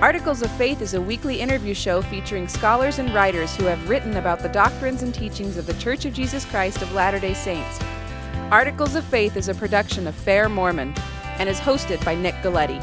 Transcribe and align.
Articles 0.00 0.42
of 0.42 0.50
Faith 0.52 0.80
is 0.80 0.94
a 0.94 1.00
weekly 1.00 1.40
interview 1.40 1.74
show 1.74 2.02
featuring 2.02 2.46
scholars 2.46 3.00
and 3.00 3.12
writers 3.12 3.56
who 3.56 3.64
have 3.64 3.88
written 3.88 4.16
about 4.16 4.38
the 4.38 4.48
doctrines 4.48 5.02
and 5.02 5.12
teachings 5.12 5.56
of 5.56 5.66
the 5.66 5.74
Church 5.74 6.04
of 6.04 6.12
Jesus 6.12 6.44
Christ 6.44 6.82
of 6.82 6.92
Latter 6.92 7.18
day 7.18 7.34
Saints. 7.34 7.80
Articles 8.52 8.94
of 8.94 9.02
Faith 9.02 9.36
is 9.36 9.48
a 9.48 9.54
production 9.54 10.06
of 10.06 10.14
Fair 10.14 10.48
Mormon 10.48 10.94
and 11.38 11.48
is 11.48 11.58
hosted 11.58 12.02
by 12.04 12.14
Nick 12.14 12.36
Galieti. 12.36 12.80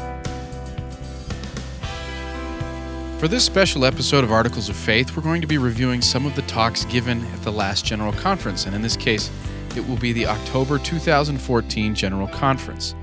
For 3.18 3.28
this 3.28 3.46
special 3.46 3.86
episode 3.86 4.22
of 4.22 4.30
Articles 4.30 4.68
of 4.68 4.76
Faith, 4.76 5.16
we're 5.16 5.22
going 5.22 5.40
to 5.40 5.46
be 5.46 5.56
reviewing 5.56 6.02
some 6.02 6.26
of 6.26 6.36
the 6.36 6.42
talks 6.42 6.84
given 6.84 7.24
at 7.28 7.42
the 7.44 7.52
last 7.52 7.86
General 7.86 8.12
Conference, 8.12 8.66
and 8.66 8.74
in 8.74 8.82
this 8.82 8.94
case, 8.94 9.30
it 9.74 9.88
will 9.88 9.96
be 9.96 10.12
the 10.12 10.26
October 10.26 10.78
2014 10.78 11.94
General 11.94 12.28
Conference. 12.28 12.94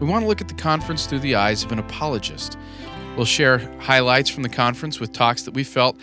We 0.00 0.08
want 0.08 0.24
to 0.24 0.28
look 0.28 0.40
at 0.40 0.48
the 0.48 0.54
conference 0.54 1.06
through 1.06 1.20
the 1.20 1.36
eyes 1.36 1.62
of 1.62 1.70
an 1.70 1.78
apologist. 1.78 2.58
We'll 3.16 3.26
share 3.26 3.58
highlights 3.78 4.28
from 4.28 4.42
the 4.42 4.48
conference 4.48 4.98
with 4.98 5.12
talks 5.12 5.44
that 5.44 5.54
we 5.54 5.62
felt 5.62 5.96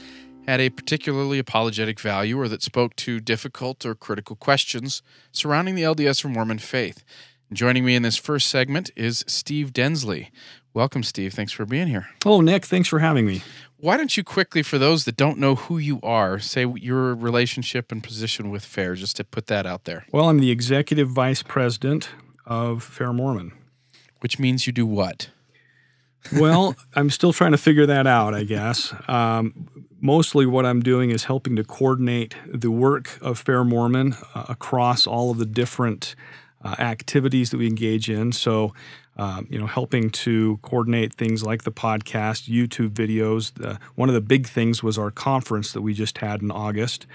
had 0.48 0.62
a 0.62 0.70
particularly 0.70 1.40
apologetic 1.40 2.00
value 2.00 2.40
or 2.40 2.48
that 2.48 2.64
spoke 2.64 2.96
to 2.96 3.20
difficult 3.20 3.86
or 3.86 3.96
critical 3.96 4.38
questions 4.38 5.02
surrounding 5.34 5.76
the 5.76 5.82
LDS 5.84 6.24
or 6.24 6.30
Mormon 6.30 6.58
faith. 6.58 7.04
joining 7.52 7.84
me 7.84 7.96
in 7.96 8.02
this 8.02 8.16
first 8.16 8.48
segment 8.48 8.92
is 8.96 9.26
Steve 9.28 9.74
Densley. 9.74 10.30
Welcome, 10.74 11.04
Steve. 11.04 11.34
Thanks 11.34 11.52
for 11.52 11.66
being 11.66 11.88
here. 11.88 12.08
Oh, 12.26 12.40
Nick, 12.40 12.64
thanks 12.64 12.88
for 12.88 13.00
having 13.00 13.26
me. 13.26 13.44
Why 13.76 13.98
don't 13.98 14.16
you 14.16 14.24
quickly, 14.24 14.64
for 14.64 14.78
those 14.78 15.04
that 15.04 15.18
don't 15.18 15.38
know 15.38 15.56
who 15.56 15.78
you 15.78 16.00
are, 16.02 16.40
say 16.40 16.66
your 16.66 17.14
relationship 17.14 17.92
and 17.92 18.02
position 18.02 18.50
with 18.52 18.64
FAIR, 18.64 18.96
just 18.96 19.18
to 19.18 19.26
put 19.26 19.48
that 19.48 19.66
out 19.66 19.84
there? 19.84 20.06
Well, 20.14 20.30
I'm 20.30 20.40
the 20.40 20.50
executive 20.50 21.10
vice 21.10 21.44
president 21.44 22.10
of 22.46 22.84
Fair 22.84 23.12
Mormon. 23.12 23.52
Which 24.22 24.40
means 24.40 24.66
you 24.66 24.72
do 24.72 24.86
what? 24.86 25.30
Well, 26.34 26.76
I'm 26.96 27.10
still 27.10 27.34
trying 27.34 27.52
to 27.52 27.58
figure 27.58 27.86
that 27.86 28.08
out, 28.08 28.34
I 28.34 28.44
guess. 28.44 28.94
Um, 29.08 29.68
mostly 30.00 30.46
what 30.46 30.66
I'm 30.66 30.82
doing 30.82 31.12
is 31.12 31.26
helping 31.26 31.56
to 31.56 31.64
coordinate 31.64 32.36
the 32.48 32.72
work 32.72 33.18
of 33.22 33.40
Fair 33.40 33.64
Mormon 33.64 34.16
uh, 34.34 34.46
across 34.50 35.08
all 35.08 35.32
of 35.32 35.38
the 35.38 35.46
different 35.46 36.16
uh, 36.64 36.76
activities 36.80 37.50
that 37.52 37.58
we 37.58 37.68
engage 37.68 38.10
in. 38.10 38.32
So, 38.32 38.74
um, 39.18 39.48
you 39.50 39.60
know, 39.60 39.68
helping 39.68 40.10
to 40.12 40.58
coordinate 40.62 41.14
things 41.14 41.44
like 41.44 41.64
the 41.64 41.72
podcast, 41.72 42.50
YouTube 42.50 42.92
videos. 42.92 43.54
The, 43.54 43.80
one 43.96 44.10
of 44.10 44.16
the 44.16 44.22
big 44.22 44.48
things 44.48 44.82
was 44.82 44.98
our 44.98 45.12
conference 45.12 45.74
that 45.74 45.82
we 45.82 45.94
just 45.94 46.20
had 46.20 46.42
in 46.42 46.52
August. 46.52 47.08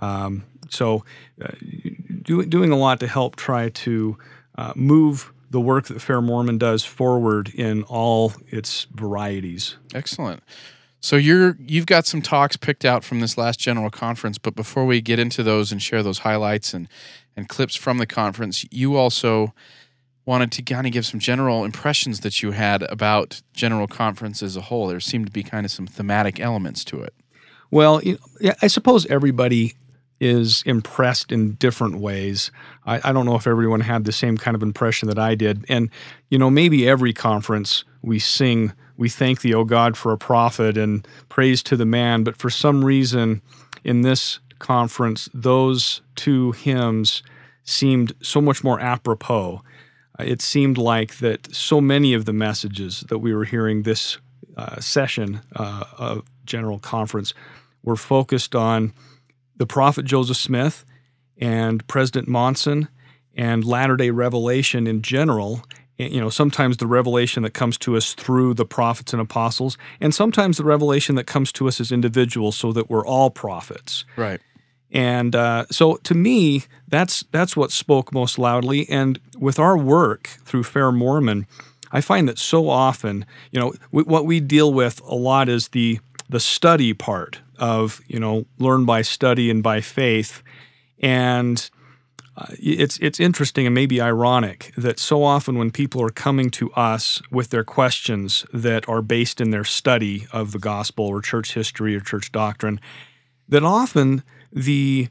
Um, 0.00 0.44
so, 0.70 1.04
uh, 1.42 1.48
do, 2.22 2.44
doing 2.46 2.72
a 2.72 2.76
lot 2.76 3.00
to 3.00 3.06
help 3.06 3.36
try 3.36 3.68
to 3.68 4.18
uh, 4.56 4.72
move 4.74 5.32
the 5.54 5.60
work 5.60 5.86
that 5.86 6.02
Fair 6.02 6.20
Mormon 6.20 6.58
does 6.58 6.84
forward 6.84 7.48
in 7.54 7.84
all 7.84 8.32
its 8.48 8.88
varieties. 8.92 9.76
Excellent. 9.94 10.42
So 11.00 11.14
you're 11.14 11.56
you've 11.60 11.86
got 11.86 12.06
some 12.06 12.20
talks 12.20 12.56
picked 12.56 12.84
out 12.84 13.04
from 13.04 13.20
this 13.20 13.38
last 13.38 13.60
general 13.60 13.88
conference, 13.88 14.36
but 14.36 14.56
before 14.56 14.84
we 14.84 15.00
get 15.00 15.20
into 15.20 15.44
those 15.44 15.70
and 15.70 15.80
share 15.80 16.02
those 16.02 16.18
highlights 16.18 16.74
and 16.74 16.88
and 17.36 17.48
clips 17.48 17.76
from 17.76 17.98
the 17.98 18.06
conference, 18.06 18.66
you 18.72 18.96
also 18.96 19.54
wanted 20.26 20.50
to 20.52 20.62
kind 20.62 20.88
of 20.88 20.92
give 20.92 21.06
some 21.06 21.20
general 21.20 21.64
impressions 21.64 22.20
that 22.20 22.42
you 22.42 22.50
had 22.50 22.82
about 22.90 23.40
general 23.52 23.86
conference 23.86 24.42
as 24.42 24.56
a 24.56 24.62
whole. 24.62 24.88
There 24.88 24.98
seemed 24.98 25.26
to 25.26 25.32
be 25.32 25.44
kind 25.44 25.64
of 25.64 25.70
some 25.70 25.86
thematic 25.86 26.40
elements 26.40 26.84
to 26.86 27.00
it. 27.00 27.14
Well, 27.70 28.02
you 28.02 28.18
know, 28.40 28.52
I 28.60 28.66
suppose 28.66 29.06
everybody 29.06 29.74
is 30.24 30.62
impressed 30.64 31.30
in 31.30 31.52
different 31.56 32.00
ways. 32.00 32.50
I, 32.86 33.10
I, 33.10 33.12
don't 33.12 33.26
know 33.26 33.36
if 33.36 33.46
everyone 33.46 33.80
had 33.80 34.04
the 34.04 34.12
same 34.12 34.38
kind 34.38 34.54
of 34.54 34.62
impression 34.62 35.06
that 35.08 35.18
I 35.18 35.34
did. 35.34 35.66
And, 35.68 35.90
you 36.30 36.38
know, 36.38 36.48
maybe 36.48 36.88
every 36.88 37.12
conference 37.12 37.84
we 38.00 38.18
sing, 38.18 38.72
we 38.96 39.10
thank 39.10 39.42
thee, 39.42 39.52
O 39.52 39.64
God, 39.64 39.98
for 39.98 40.12
a 40.12 40.18
prophet 40.18 40.78
and 40.78 41.06
praise 41.28 41.62
to 41.64 41.76
the 41.76 41.84
man. 41.84 42.24
But 42.24 42.38
for 42.38 42.48
some 42.48 42.82
reason 42.86 43.42
in 43.84 44.00
this 44.00 44.40
conference, 44.60 45.28
those 45.34 46.00
two 46.14 46.52
hymns 46.52 47.22
seemed 47.64 48.14
so 48.22 48.40
much 48.40 48.64
more 48.64 48.80
apropos. 48.80 49.62
It 50.18 50.40
seemed 50.40 50.78
like 50.78 51.18
that 51.18 51.54
so 51.54 51.82
many 51.82 52.14
of 52.14 52.24
the 52.24 52.32
messages 52.32 53.04
that 53.10 53.18
we 53.18 53.34
were 53.34 53.44
hearing 53.44 53.82
this 53.82 54.16
uh, 54.56 54.80
session 54.80 55.42
uh, 55.54 55.84
of 55.98 56.22
General 56.46 56.78
Conference 56.78 57.34
were 57.82 57.96
focused 57.96 58.54
on 58.54 58.94
the 59.56 59.66
prophet 59.66 60.04
Joseph 60.04 60.36
Smith 60.36 60.84
and 61.38 61.86
President 61.86 62.28
Monson 62.28 62.88
and 63.36 63.64
Latter 63.64 63.96
day 63.96 64.10
Revelation 64.10 64.86
in 64.86 65.02
general. 65.02 65.64
You 65.96 66.20
know, 66.20 66.28
sometimes 66.28 66.78
the 66.78 66.88
revelation 66.88 67.44
that 67.44 67.54
comes 67.54 67.78
to 67.78 67.96
us 67.96 68.14
through 68.14 68.54
the 68.54 68.64
prophets 68.64 69.12
and 69.12 69.22
apostles, 69.22 69.78
and 70.00 70.12
sometimes 70.12 70.56
the 70.56 70.64
revelation 70.64 71.14
that 71.14 71.28
comes 71.28 71.52
to 71.52 71.68
us 71.68 71.80
as 71.80 71.92
individuals, 71.92 72.56
so 72.56 72.72
that 72.72 72.90
we're 72.90 73.06
all 73.06 73.30
prophets. 73.30 74.04
Right. 74.16 74.40
And 74.90 75.36
uh, 75.36 75.66
so, 75.70 75.96
to 75.96 76.14
me, 76.14 76.64
that's 76.88 77.24
that's 77.30 77.56
what 77.56 77.70
spoke 77.70 78.12
most 78.12 78.38
loudly. 78.38 78.88
And 78.88 79.20
with 79.38 79.58
our 79.58 79.76
work 79.76 80.26
through 80.44 80.64
Fair 80.64 80.90
Mormon, 80.90 81.46
I 81.92 82.00
find 82.00 82.28
that 82.28 82.38
so 82.38 82.68
often, 82.68 83.24
you 83.52 83.60
know, 83.60 83.72
what 83.90 84.26
we 84.26 84.40
deal 84.40 84.72
with 84.72 85.00
a 85.02 85.14
lot 85.14 85.48
is 85.48 85.68
the 85.68 86.00
the 86.28 86.40
study 86.40 86.92
part 86.92 87.40
of 87.58 88.00
you 88.06 88.18
know 88.18 88.46
learn 88.58 88.84
by 88.84 89.02
study 89.02 89.50
and 89.50 89.62
by 89.62 89.80
faith 89.80 90.42
and 91.00 91.70
uh, 92.36 92.46
it's 92.58 92.98
it's 92.98 93.20
interesting 93.20 93.66
and 93.66 93.74
maybe 93.74 94.00
ironic 94.00 94.72
that 94.76 94.98
so 94.98 95.22
often 95.22 95.56
when 95.56 95.70
people 95.70 96.02
are 96.02 96.10
coming 96.10 96.50
to 96.50 96.72
us 96.72 97.22
with 97.30 97.50
their 97.50 97.62
questions 97.62 98.44
that 98.52 98.88
are 98.88 99.02
based 99.02 99.40
in 99.40 99.50
their 99.50 99.64
study 99.64 100.26
of 100.32 100.50
the 100.52 100.58
gospel 100.58 101.06
or 101.06 101.20
church 101.20 101.54
history 101.54 101.94
or 101.94 102.00
church 102.00 102.32
doctrine 102.32 102.80
that 103.48 103.62
often 103.62 104.22
the 104.52 105.08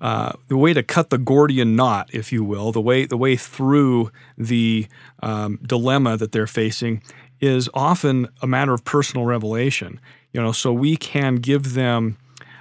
uh, 0.00 0.32
the 0.46 0.56
way 0.56 0.72
to 0.72 0.82
cut 0.82 1.10
the 1.10 1.18
Gordian 1.18 1.74
knot, 1.74 2.08
if 2.12 2.32
you 2.32 2.44
will, 2.44 2.70
the 2.70 2.80
way 2.80 3.04
the 3.04 3.16
way 3.16 3.36
through 3.36 4.10
the 4.36 4.86
um, 5.22 5.58
dilemma 5.66 6.16
that 6.16 6.32
they're 6.32 6.46
facing, 6.46 7.02
is 7.40 7.68
often 7.74 8.28
a 8.40 8.46
matter 8.46 8.72
of 8.72 8.84
personal 8.84 9.26
revelation. 9.26 10.00
You 10.32 10.42
know, 10.42 10.52
so 10.52 10.72
we 10.72 10.96
can 10.96 11.36
give 11.36 11.74
them 11.74 12.18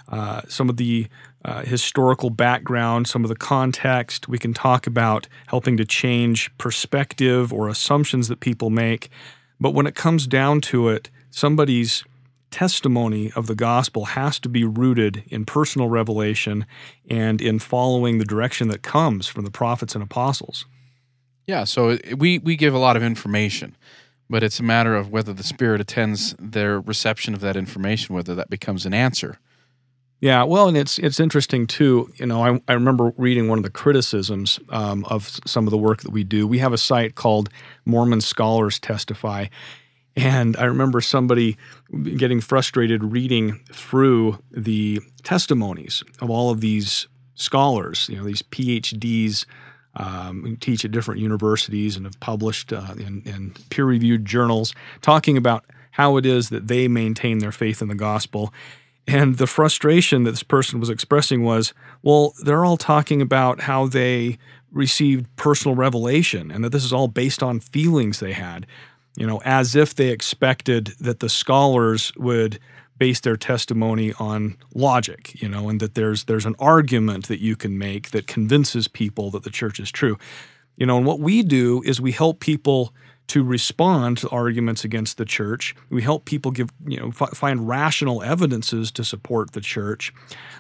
uh, 0.10 0.42
some 0.48 0.70
of 0.70 0.78
the 0.78 1.08
uh, 1.44 1.64
historical 1.64 2.30
background, 2.30 3.08
some 3.08 3.24
of 3.24 3.30
the 3.30 3.36
context. 3.36 4.28
We 4.28 4.38
can 4.38 4.54
talk 4.54 4.88
about 4.88 5.28
helping 5.48 5.78
to 5.78 5.86
change 5.86 6.56
perspective 6.58 7.54
or 7.54 7.70
assumptions 7.70 8.28
that 8.28 8.40
people 8.40 8.70
make. 8.70 9.10
But 9.60 9.72
when 9.72 9.88
it 9.88 9.96
comes 9.96 10.28
down 10.28 10.62
to 10.62 10.90
it, 10.90 11.10
somebody's 11.30 12.04
testimony 12.52 13.32
of 13.36 13.48
the 13.48 13.56
gospel 13.56 14.06
has 14.06 14.40
to 14.40 14.50
be 14.50 14.64
rooted 14.64 15.24
in 15.28 15.46
personal 15.46 15.90
revelation 15.90 16.66
and 17.10 17.42
in 17.42 17.60
following 17.60 18.18
the 18.18 18.26
direction 18.26 18.70
that 18.70 18.82
comes 18.82 19.28
from 19.28 19.44
the 19.44 19.52
prophets 19.52 19.96
and 19.96 20.04
apostles. 20.04 20.66
Yeah, 21.46 21.64
so 21.64 21.98
we 22.18 22.40
we 22.40 22.56
give 22.56 22.74
a 22.74 22.78
lot 22.78 22.98
of 22.98 23.04
information 23.04 23.78
but 24.30 24.44
it's 24.44 24.60
a 24.60 24.64
matter 24.64 24.96
of 24.96 25.10
whether 25.10 25.34
the 25.34 25.44
spirit 25.44 25.82
attends 25.82 26.36
their 26.40 26.80
reception 26.80 27.34
of 27.34 27.42
that 27.42 27.56
information, 27.56 28.16
whether 28.16 28.36
that 28.36 28.50
becomes 28.50 28.86
an 28.86 28.94
answer. 28.94 29.40
Yeah, 30.20 30.44
well, 30.44 30.68
and 30.68 30.76
it's 30.76 30.98
it's 30.98 31.20
interesting 31.20 31.68
too. 31.68 32.12
You 32.16 32.26
know, 32.26 32.44
I, 32.44 32.62
I 32.68 32.74
remember 32.74 33.14
reading 33.18 33.48
one 33.50 33.60
of 33.60 33.64
the 33.64 33.70
criticisms 33.70 34.60
um, 34.70 35.06
of 35.06 35.40
some 35.46 35.68
of 35.68 35.72
the 35.72 35.78
work 35.78 36.02
that 36.02 36.12
we 36.12 36.24
do. 36.24 36.48
We 36.48 36.58
have 36.58 36.74
a 36.74 36.78
site 36.78 37.14
called 37.14 37.50
Mormon 37.86 38.22
Scholars 38.22 38.80
Testify, 38.80 39.46
and 40.16 40.58
I 40.58 40.64
remember 40.64 41.02
somebody 41.02 41.56
getting 42.18 42.42
frustrated 42.42 43.04
reading 43.04 43.60
through 43.72 44.40
the 44.50 45.02
testimonies 45.22 46.04
of 46.20 46.32
all 46.32 46.50
of 46.50 46.62
these 46.62 47.08
scholars. 47.36 48.10
You 48.10 48.18
know, 48.18 48.24
these 48.24 48.42
PhDs 48.42 49.46
um, 49.98 50.58
teach 50.62 50.86
at 50.86 50.92
different 50.92 51.20
universities 51.20 51.96
and 51.96 52.06
have 52.06 52.20
published 52.20 52.72
uh, 52.72 52.94
in, 52.98 53.22
in 53.26 53.54
peer 53.70 53.86
reviewed 53.86 54.26
journals 54.26 54.74
talking 55.02 55.38
about 55.38 55.66
how 55.92 56.18
it 56.18 56.26
is 56.26 56.50
that 56.50 56.68
they 56.68 56.88
maintain 56.88 57.40
their 57.40 57.52
faith 57.52 57.82
in 57.82 57.88
the 57.88 57.96
gospel. 57.96 58.54
And 59.08 59.38
the 59.38 59.48
frustration 59.48 60.24
that 60.24 60.32
this 60.32 60.44
person 60.44 60.80
was 60.80 60.90
expressing 60.90 61.44
was 61.44 61.74
well, 62.04 62.34
they're 62.44 62.66
all 62.66 62.78
talking 62.78 63.22
about 63.22 63.62
how 63.62 63.88
they 63.88 64.38
received 64.72 65.26
personal 65.38 65.76
revelation 65.76 66.52
and 66.52 66.64
that 66.64 66.72
this 66.72 66.84
is 66.84 66.94
all 66.94 67.08
based 67.08 67.42
on 67.42 67.60
feelings 67.60 68.20
they 68.20 68.34
had, 68.34 68.68
you 69.16 69.26
know, 69.26 69.42
as 69.44 69.76
if 69.76 69.96
they 69.96 70.10
expected 70.10 70.94
that 71.00 71.20
the 71.20 71.30
scholars 71.30 72.12
would 72.18 72.60
base 72.98 73.20
their 73.20 73.38
testimony 73.38 74.14
on 74.20 74.58
logic, 74.74 75.42
you 75.42 75.48
know, 75.48 75.70
and 75.70 75.80
that 75.80 75.96
there's 75.96 76.26
there's 76.26 76.46
an 76.46 76.56
argument 76.60 77.28
that 77.28 77.42
you 77.42 77.56
can 77.56 77.78
make 77.78 78.12
that 78.12 78.28
convinces 78.28 78.88
people 78.88 79.32
that 79.32 79.44
the 79.44 79.50
church 79.50 79.80
is 79.80 79.92
true. 79.92 80.18
You 80.76 80.86
know, 80.86 80.98
and 80.98 81.06
what 81.06 81.20
we 81.20 81.42
do 81.44 81.82
is 81.86 82.00
we 82.00 82.12
help 82.12 82.40
people 82.40 82.94
to 83.28 83.44
respond 83.44 84.18
to 84.20 84.30
arguments 84.30 84.84
against 84.84 85.18
the 85.18 85.26
church. 85.26 85.76
We 85.90 86.02
help 86.02 86.26
people 86.26 86.52
give, 86.52 86.70
you 86.86 86.98
know, 86.98 87.10
f- 87.10 87.36
find 87.36 87.68
rational 87.68 88.24
evidences 88.24 88.92
to 88.92 89.04
support 89.04 89.52
the 89.52 89.62
church. 89.62 90.14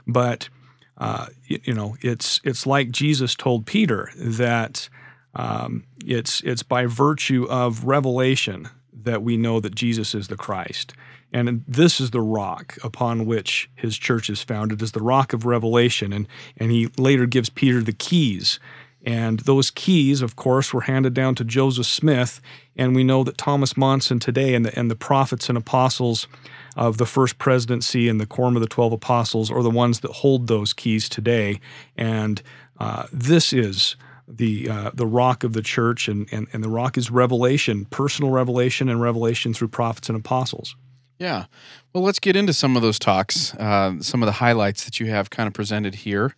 But 0.06 0.50
uh, 0.98 1.28
you, 1.46 1.60
you, 1.64 1.74
know, 1.74 1.96
it's 2.02 2.42
it's 2.44 2.66
like 2.66 2.92
Jesus 2.92 3.36
told 3.36 3.66
Peter 3.66 4.10
that 4.18 4.90
um, 5.36 5.86
it's 6.06 6.42
it's 6.42 6.64
by 6.64 6.88
virtue 6.88 7.46
of 7.50 7.86
revelation 7.86 8.70
that 9.04 9.22
we 9.22 9.38
know 9.38 9.60
that 9.60 9.76
Jesus 9.76 10.14
is 10.14 10.28
the 10.28 10.36
Christ. 10.36 10.94
And 11.34 11.64
this 11.68 12.00
is 12.00 12.12
the 12.12 12.22
rock 12.22 12.78
upon 12.84 13.26
which 13.26 13.70
his 13.76 13.98
church 13.98 14.30
is 14.30 14.42
founded, 14.42 14.82
is 14.82 14.94
the 14.94 15.02
rock 15.02 15.34
of 15.34 15.46
revelation. 15.46 16.14
And, 16.14 16.28
and 16.58 16.72
he 16.72 16.88
later 16.98 17.26
gives 17.26 17.50
Peter 17.50 17.82
the 17.82 17.94
keys. 17.94 18.60
And 19.06 19.40
those 19.42 19.72
keys, 19.72 20.22
of 20.22 20.36
course, 20.36 20.74
were 20.74 20.82
handed 20.82 21.14
down 21.14 21.36
to 21.36 21.44
Joseph 21.44 21.86
Smith. 21.86 22.42
And 22.76 22.96
we 22.96 23.04
know 23.04 23.24
that 23.24 23.38
Thomas 23.38 23.78
Monson 23.78 24.20
today 24.20 24.54
and 24.54 24.66
the, 24.66 24.78
and 24.78 24.90
the 24.90 24.96
prophets 24.96 25.50
and 25.50 25.58
apostles 25.58 26.28
of 26.76 26.98
the 26.98 27.06
first 27.06 27.38
presidency 27.38 28.08
and 28.08 28.20
the 28.20 28.26
quorum 28.26 28.56
of 28.56 28.62
the 28.62 28.68
12 28.68 28.94
apostles 28.94 29.52
are 29.52 29.64
the 29.64 29.70
ones 29.70 30.02
that 30.02 30.12
hold 30.12 30.48
those 30.48 30.74
keys 30.74 31.10
today. 31.10 31.60
And 31.98 32.42
uh, 32.80 33.08
this 33.12 33.52
is 33.52 33.96
the 34.28 34.70
uh, 34.70 34.92
the 34.94 35.08
rock 35.08 35.44
of 35.44 35.54
the 35.54 35.62
church, 35.62 36.08
and, 36.10 36.28
and, 36.34 36.48
and 36.52 36.64
the 36.64 36.70
rock 36.70 36.98
is 36.98 37.10
revelation, 37.10 37.86
personal 37.86 38.30
revelation, 38.30 38.90
and 38.90 39.02
revelation 39.02 39.54
through 39.54 39.70
prophets 39.70 40.10
and 40.10 40.18
apostles. 40.18 40.76
Yeah. 41.20 41.46
Well, 41.94 42.04
let's 42.04 42.20
get 42.20 42.36
into 42.36 42.54
some 42.54 42.76
of 42.76 42.82
those 42.82 43.00
talks, 43.00 43.54
uh, 43.56 44.02
some 44.02 44.22
of 44.22 44.28
the 44.28 44.34
highlights 44.34 44.86
that 44.86 45.00
you 45.00 45.08
have 45.08 45.30
kind 45.30 45.48
of 45.48 45.54
presented 45.54 45.96
here. 45.96 46.36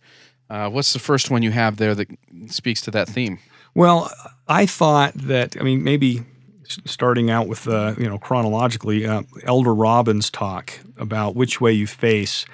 Uh, 0.48 0.68
what's 0.68 0.92
the 0.92 0.98
first 0.98 1.30
one 1.30 1.42
you 1.42 1.50
have 1.50 1.76
there 1.76 1.94
that 1.94 2.08
speaks 2.46 2.80
to 2.82 2.90
that 2.90 3.08
theme? 3.08 3.38
Well, 3.74 4.10
I 4.48 4.66
thought 4.66 5.14
that, 5.14 5.56
I 5.60 5.62
mean, 5.62 5.84
maybe 5.84 6.22
starting 6.64 7.30
out 7.30 7.46
with, 7.46 7.68
uh, 7.68 7.94
you 7.98 8.08
know, 8.08 8.18
chronologically, 8.18 9.06
uh, 9.06 9.22
Elder 9.44 9.74
Robbins' 9.74 10.30
talk 10.30 10.72
about 10.96 11.36
which 11.36 11.60
way 11.60 11.72
you 11.72 11.86
face 11.86 12.46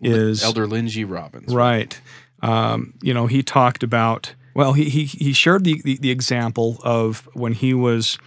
is. 0.00 0.44
Elder 0.44 0.66
Lynn 0.66 0.88
Robbins. 1.08 1.52
Right. 1.52 2.00
Um, 2.42 2.94
you 3.02 3.14
know, 3.14 3.26
he 3.26 3.42
talked 3.42 3.82
about, 3.82 4.34
well, 4.54 4.72
he, 4.72 4.88
he, 4.88 5.04
he 5.04 5.32
shared 5.32 5.64
the, 5.64 5.80
the, 5.82 5.96
the 5.98 6.10
example 6.10 6.78
of 6.82 7.28
when 7.34 7.52
he 7.52 7.74
was 7.74 8.18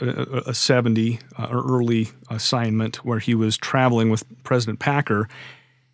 a, 0.00 0.42
a 0.46 0.54
70 0.54 1.18
uh, 1.36 1.48
early 1.50 2.08
assignment 2.30 3.04
where 3.04 3.18
he 3.18 3.34
was 3.34 3.56
traveling 3.56 4.10
with 4.10 4.24
President 4.42 4.78
Packer, 4.78 5.28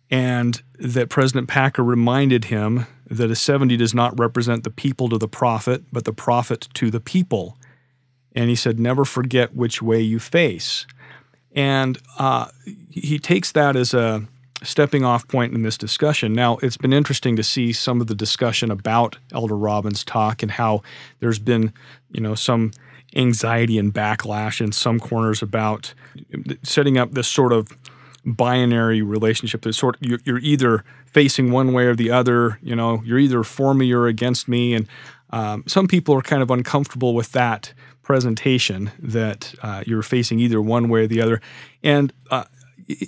and 0.09 0.61
that 0.79 1.09
President 1.09 1.47
Packer 1.47 1.83
reminded 1.83 2.45
him 2.45 2.87
that 3.09 3.29
a 3.29 3.35
70 3.35 3.77
does 3.77 3.93
not 3.93 4.17
represent 4.19 4.63
the 4.63 4.69
people 4.69 5.09
to 5.09 5.17
the 5.17 5.27
prophet, 5.27 5.83
but 5.91 6.05
the 6.05 6.13
prophet 6.13 6.67
to 6.73 6.89
the 6.89 6.99
people. 6.99 7.57
And 8.33 8.49
he 8.49 8.55
said, 8.55 8.79
Never 8.79 9.05
forget 9.05 9.55
which 9.55 9.81
way 9.81 10.01
you 10.01 10.19
face. 10.19 10.85
And 11.53 11.97
uh, 12.19 12.47
he 12.89 13.17
takes 13.17 13.51
that 13.53 13.75
as 13.75 13.93
a 13.93 14.27
stepping 14.63 15.03
off 15.03 15.27
point 15.27 15.53
in 15.53 15.63
this 15.63 15.77
discussion. 15.77 16.33
Now, 16.33 16.57
it's 16.57 16.77
been 16.77 16.93
interesting 16.93 17.35
to 17.35 17.43
see 17.43 17.73
some 17.73 18.01
of 18.01 18.07
the 18.07 18.15
discussion 18.15 18.71
about 18.71 19.17
Elder 19.33 19.57
Robbins' 19.57 20.03
talk 20.03 20.41
and 20.41 20.51
how 20.51 20.81
there's 21.19 21.39
been, 21.39 21.73
you 22.11 22.21
know, 22.21 22.35
some 22.35 22.71
anxiety 23.15 23.77
and 23.77 23.93
backlash 23.93 24.61
in 24.61 24.71
some 24.71 24.99
corners 24.99 25.41
about 25.41 25.93
setting 26.63 26.97
up 26.97 27.13
this 27.13 27.27
sort 27.27 27.53
of 27.53 27.67
binary 28.25 29.01
relationship. 29.01 29.61
That 29.61 29.73
sort 29.73 29.97
of, 30.01 30.21
you're, 30.25 30.39
either 30.39 30.83
facing 31.05 31.51
one 31.51 31.73
way 31.73 31.85
or 31.85 31.95
the 31.95 32.11
other. 32.11 32.59
You 32.61 32.75
know, 32.75 33.01
you're 33.05 33.19
either 33.19 33.43
for 33.43 33.73
me 33.73 33.91
or 33.91 34.07
against 34.07 34.47
me, 34.47 34.73
and 34.73 34.87
um, 35.29 35.63
some 35.67 35.87
people 35.87 36.15
are 36.15 36.21
kind 36.21 36.41
of 36.41 36.51
uncomfortable 36.51 37.13
with 37.13 37.31
that 37.33 37.73
presentation 38.01 38.91
that 38.99 39.53
uh, 39.63 39.83
you're 39.85 40.03
facing 40.03 40.39
either 40.39 40.61
one 40.61 40.89
way 40.89 41.01
or 41.01 41.07
the 41.07 41.21
other. 41.21 41.41
And 41.83 42.13
uh, 42.29 42.45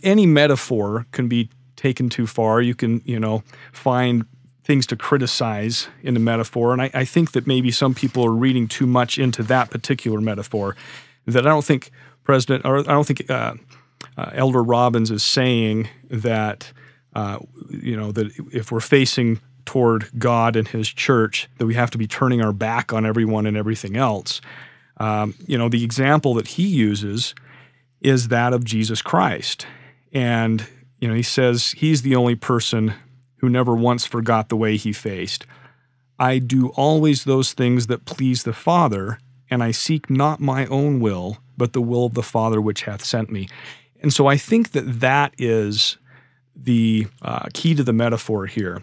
any 0.04 0.26
metaphor 0.26 1.06
can 1.12 1.28
be 1.28 1.50
taken 1.76 2.10
too 2.10 2.28
far. 2.28 2.62
You 2.62 2.76
can, 2.76 3.02
you 3.06 3.20
know, 3.20 3.44
find 3.72 4.26
things 4.64 4.86
to 4.88 4.96
criticize 4.98 5.88
in 6.04 6.14
the 6.14 6.20
metaphor. 6.20 6.74
And 6.74 6.82
I, 6.82 6.92
I, 6.94 7.06
think 7.06 7.32
that 7.32 7.48
maybe 7.48 7.72
some 7.72 7.94
people 7.94 8.26
are 8.26 8.34
reading 8.34 8.68
too 8.68 8.86
much 8.86 9.18
into 9.18 9.42
that 9.44 9.70
particular 9.70 10.20
metaphor. 10.20 10.76
That 11.26 11.46
I 11.46 11.50
don't 11.50 11.64
think 11.64 11.92
President, 12.26 12.66
or 12.66 12.80
I 12.80 12.84
don't 12.84 13.08
think 13.08 13.30
uh, 13.32 13.54
uh, 14.18 14.32
Elder 14.34 14.62
Robbins 14.62 15.10
is 15.10 15.24
saying 15.24 15.88
that, 16.10 16.74
uh, 17.14 17.40
you 17.70 17.96
know, 17.96 18.12
that 18.12 18.32
if 18.52 18.72
we're 18.72 18.82
facing 18.82 19.40
toward 19.66 20.10
God 20.18 20.58
and 20.58 20.68
His 20.68 20.90
church, 20.90 21.48
that 21.60 21.66
we 21.66 21.76
have 21.76 21.92
to 21.92 21.98
be 21.98 22.08
turning 22.08 22.42
our 22.42 22.54
back 22.54 22.92
on 22.92 23.06
everyone 23.06 23.46
and 23.46 23.56
everything 23.56 23.96
else. 23.96 24.42
Um, 24.98 25.36
you 25.46 25.58
know, 25.58 25.70
the 25.70 25.84
example 25.84 26.34
that 26.34 26.48
he 26.48 26.68
uses 26.68 27.36
is 28.02 28.28
that 28.28 28.54
of 28.54 28.64
Jesus 28.64 29.02
Christ. 29.02 29.66
And, 30.14 30.66
you 31.00 31.08
know, 31.08 31.14
he 31.14 31.24
says 31.24 31.72
he's 31.78 32.02
the 32.02 32.16
only 32.16 32.36
person 32.36 32.94
who 33.38 33.50
never 33.50 33.76
once 33.76 34.06
forgot 34.06 34.50
the 34.50 34.56
way 34.56 34.78
he 34.78 34.92
faced. 34.92 35.46
I 36.20 36.40
do 36.40 36.70
always 36.70 37.24
those 37.24 37.54
things 37.54 37.88
that 37.88 38.06
please 38.06 38.44
the 38.44 38.54
Father, 38.54 39.20
and 39.50 39.64
I 39.64 39.72
seek 39.72 40.10
not 40.10 40.40
my 40.40 40.66
own 40.68 41.00
will, 41.00 41.38
but 41.56 41.74
the 41.74 41.82
will 41.82 42.06
of 42.06 42.16
the 42.16 42.24
Father 42.24 42.60
which 42.60 42.84
hath 42.84 43.04
sent 43.04 43.32
me. 43.32 43.48
And 44.02 44.12
so 44.14 44.28
I 44.28 44.38
think 44.38 44.72
that 44.72 45.00
that 45.00 45.34
is 45.38 45.98
the 46.56 47.08
uh, 47.22 47.48
key 47.54 47.76
to 47.76 47.84
the 47.84 47.94
metaphor 47.94 48.46
here. 48.48 48.82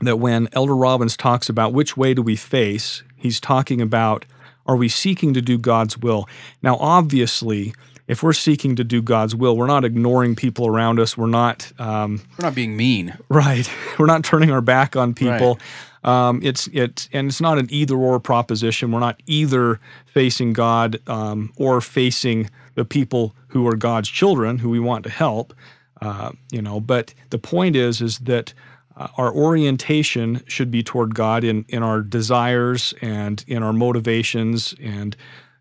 That 0.00 0.16
when 0.16 0.48
Elder 0.52 0.76
Robbins 0.76 1.16
talks 1.16 1.48
about 1.48 1.72
which 1.72 1.96
way 1.96 2.14
do 2.14 2.22
we 2.22 2.36
face, 2.36 3.02
he's 3.16 3.40
talking 3.40 3.80
about 3.80 4.26
are 4.66 4.76
we 4.76 4.88
seeking 4.88 5.32
to 5.34 5.40
do 5.40 5.58
God's 5.58 5.96
will? 5.96 6.28
Now, 6.60 6.76
obviously, 6.78 7.72
if 8.08 8.22
we're 8.22 8.32
seeking 8.32 8.76
to 8.76 8.84
do 8.84 9.02
God's 9.02 9.34
will, 9.34 9.56
we're 9.56 9.66
not 9.66 9.84
ignoring 9.84 10.36
people 10.36 10.66
around 10.66 11.00
us. 11.00 11.16
We're 11.16 11.26
not 11.26 11.72
um, 11.78 12.22
we're 12.38 12.46
not 12.46 12.54
being 12.54 12.76
mean. 12.76 13.16
Right. 13.28 13.68
We're 13.98 14.06
not 14.06 14.24
turning 14.24 14.50
our 14.50 14.60
back 14.60 14.94
on 14.94 15.14
people. 15.14 15.58
Right. 16.04 16.28
Um, 16.28 16.40
it's 16.42 16.68
it's 16.72 17.08
and 17.12 17.28
it's 17.28 17.40
not 17.40 17.58
an 17.58 17.66
either 17.70 17.96
or 17.96 18.20
proposition. 18.20 18.92
We're 18.92 19.00
not 19.00 19.20
either 19.26 19.80
facing 20.06 20.52
God 20.52 21.00
um, 21.08 21.52
or 21.56 21.80
facing 21.80 22.48
the 22.76 22.84
people 22.84 23.34
who 23.48 23.66
are 23.66 23.74
God's 23.74 24.08
children 24.08 24.58
who 24.58 24.70
we 24.70 24.78
want 24.78 25.02
to 25.04 25.10
help. 25.10 25.52
Uh, 26.00 26.30
you 26.52 26.62
know, 26.62 26.78
but 26.78 27.12
the 27.30 27.38
point 27.38 27.74
is 27.74 28.00
is 28.00 28.18
that 28.20 28.52
uh, 28.96 29.08
our 29.16 29.34
orientation 29.34 30.42
should 30.46 30.70
be 30.70 30.82
toward 30.82 31.14
God 31.14 31.42
in 31.42 31.64
in 31.68 31.82
our 31.82 32.02
desires 32.02 32.94
and 33.02 33.44
in 33.48 33.62
our 33.62 33.72
motivations 33.72 34.74
and 34.80 35.16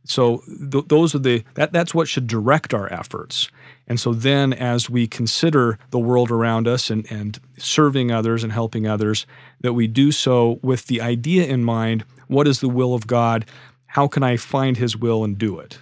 so 0.06 0.44
th- 0.72 0.86
those 0.88 1.14
are 1.16 1.20
the 1.20 1.44
that 1.56 1.74
that's 1.74 1.94
what 1.94 2.08
should 2.08 2.28
direct 2.28 2.74
our 2.74 2.92
efforts. 2.92 3.50
And 3.88 4.00
so 4.00 4.14
then 4.14 4.54
as 4.54 4.90
we 4.90 5.08
consider 5.08 5.78
the 5.92 6.00
world 6.00 6.32
around 6.32 6.68
us 6.68 6.90
and, 6.90 7.10
and 7.12 7.40
serving 7.58 8.12
others 8.12 8.44
and 8.44 8.52
helping 8.52 8.88
others, 8.88 9.28
that 9.62 9.74
we 9.74 9.88
do 9.88 10.12
so 10.12 10.60
with 10.64 10.88
the 10.88 11.02
idea 11.02 11.46
in 11.46 11.64
mind, 11.64 12.04
what 12.28 12.48
is 12.48 12.62
the 12.62 12.70
will 12.70 12.96
of 12.96 13.06
God? 13.06 13.46
How 13.88 14.08
can 14.08 14.24
I 14.24 14.38
find 14.38 14.78
his 14.78 14.98
will 14.98 15.24
and 15.24 15.38
do 15.38 15.60
it? 15.60 15.78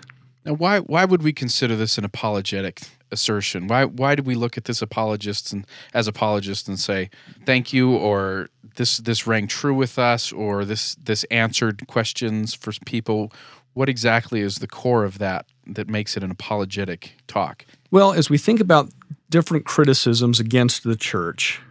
Now 0.46 0.54
why 0.54 0.80
why 0.80 1.06
would 1.06 1.24
we 1.24 1.34
consider 1.34 1.76
this 1.76 1.98
an 1.98 2.06
apologetic 2.06 2.82
assertion? 3.12 3.68
Why 3.68 3.86
why 3.86 4.16
do 4.16 4.24
we 4.24 4.36
look 4.36 4.58
at 4.58 4.66
this 4.66 4.82
apologists 4.82 5.52
and 5.54 5.66
as 5.94 6.08
apologists 6.08 6.68
and 6.68 6.80
say 6.80 7.10
thank 7.46 7.72
you 7.72 7.96
or 7.96 8.50
this 8.76 8.98
this 8.98 9.26
rang 9.26 9.48
true 9.48 9.74
with 9.74 9.98
us 9.98 10.32
or 10.32 10.66
this 10.66 10.96
this 10.96 11.24
answered 11.26 11.88
questions 11.88 12.54
for 12.54 12.74
people 12.86 13.32
what 13.74 13.90
exactly 13.90 14.42
is 14.42 14.58
the 14.58 14.68
core 14.68 15.04
of 15.04 15.18
that 15.20 15.46
that 15.68 15.90
makes 15.90 16.16
it 16.18 16.24
an 16.24 16.32
apologetic 16.32 17.14
talk? 17.28 17.66
Well, 17.92 18.14
as 18.14 18.30
we 18.30 18.38
think 18.38 18.60
about 18.60 18.90
different 19.30 19.66
criticisms 19.66 20.40
against 20.40 20.84
the 20.84 20.96
church, 20.96 21.62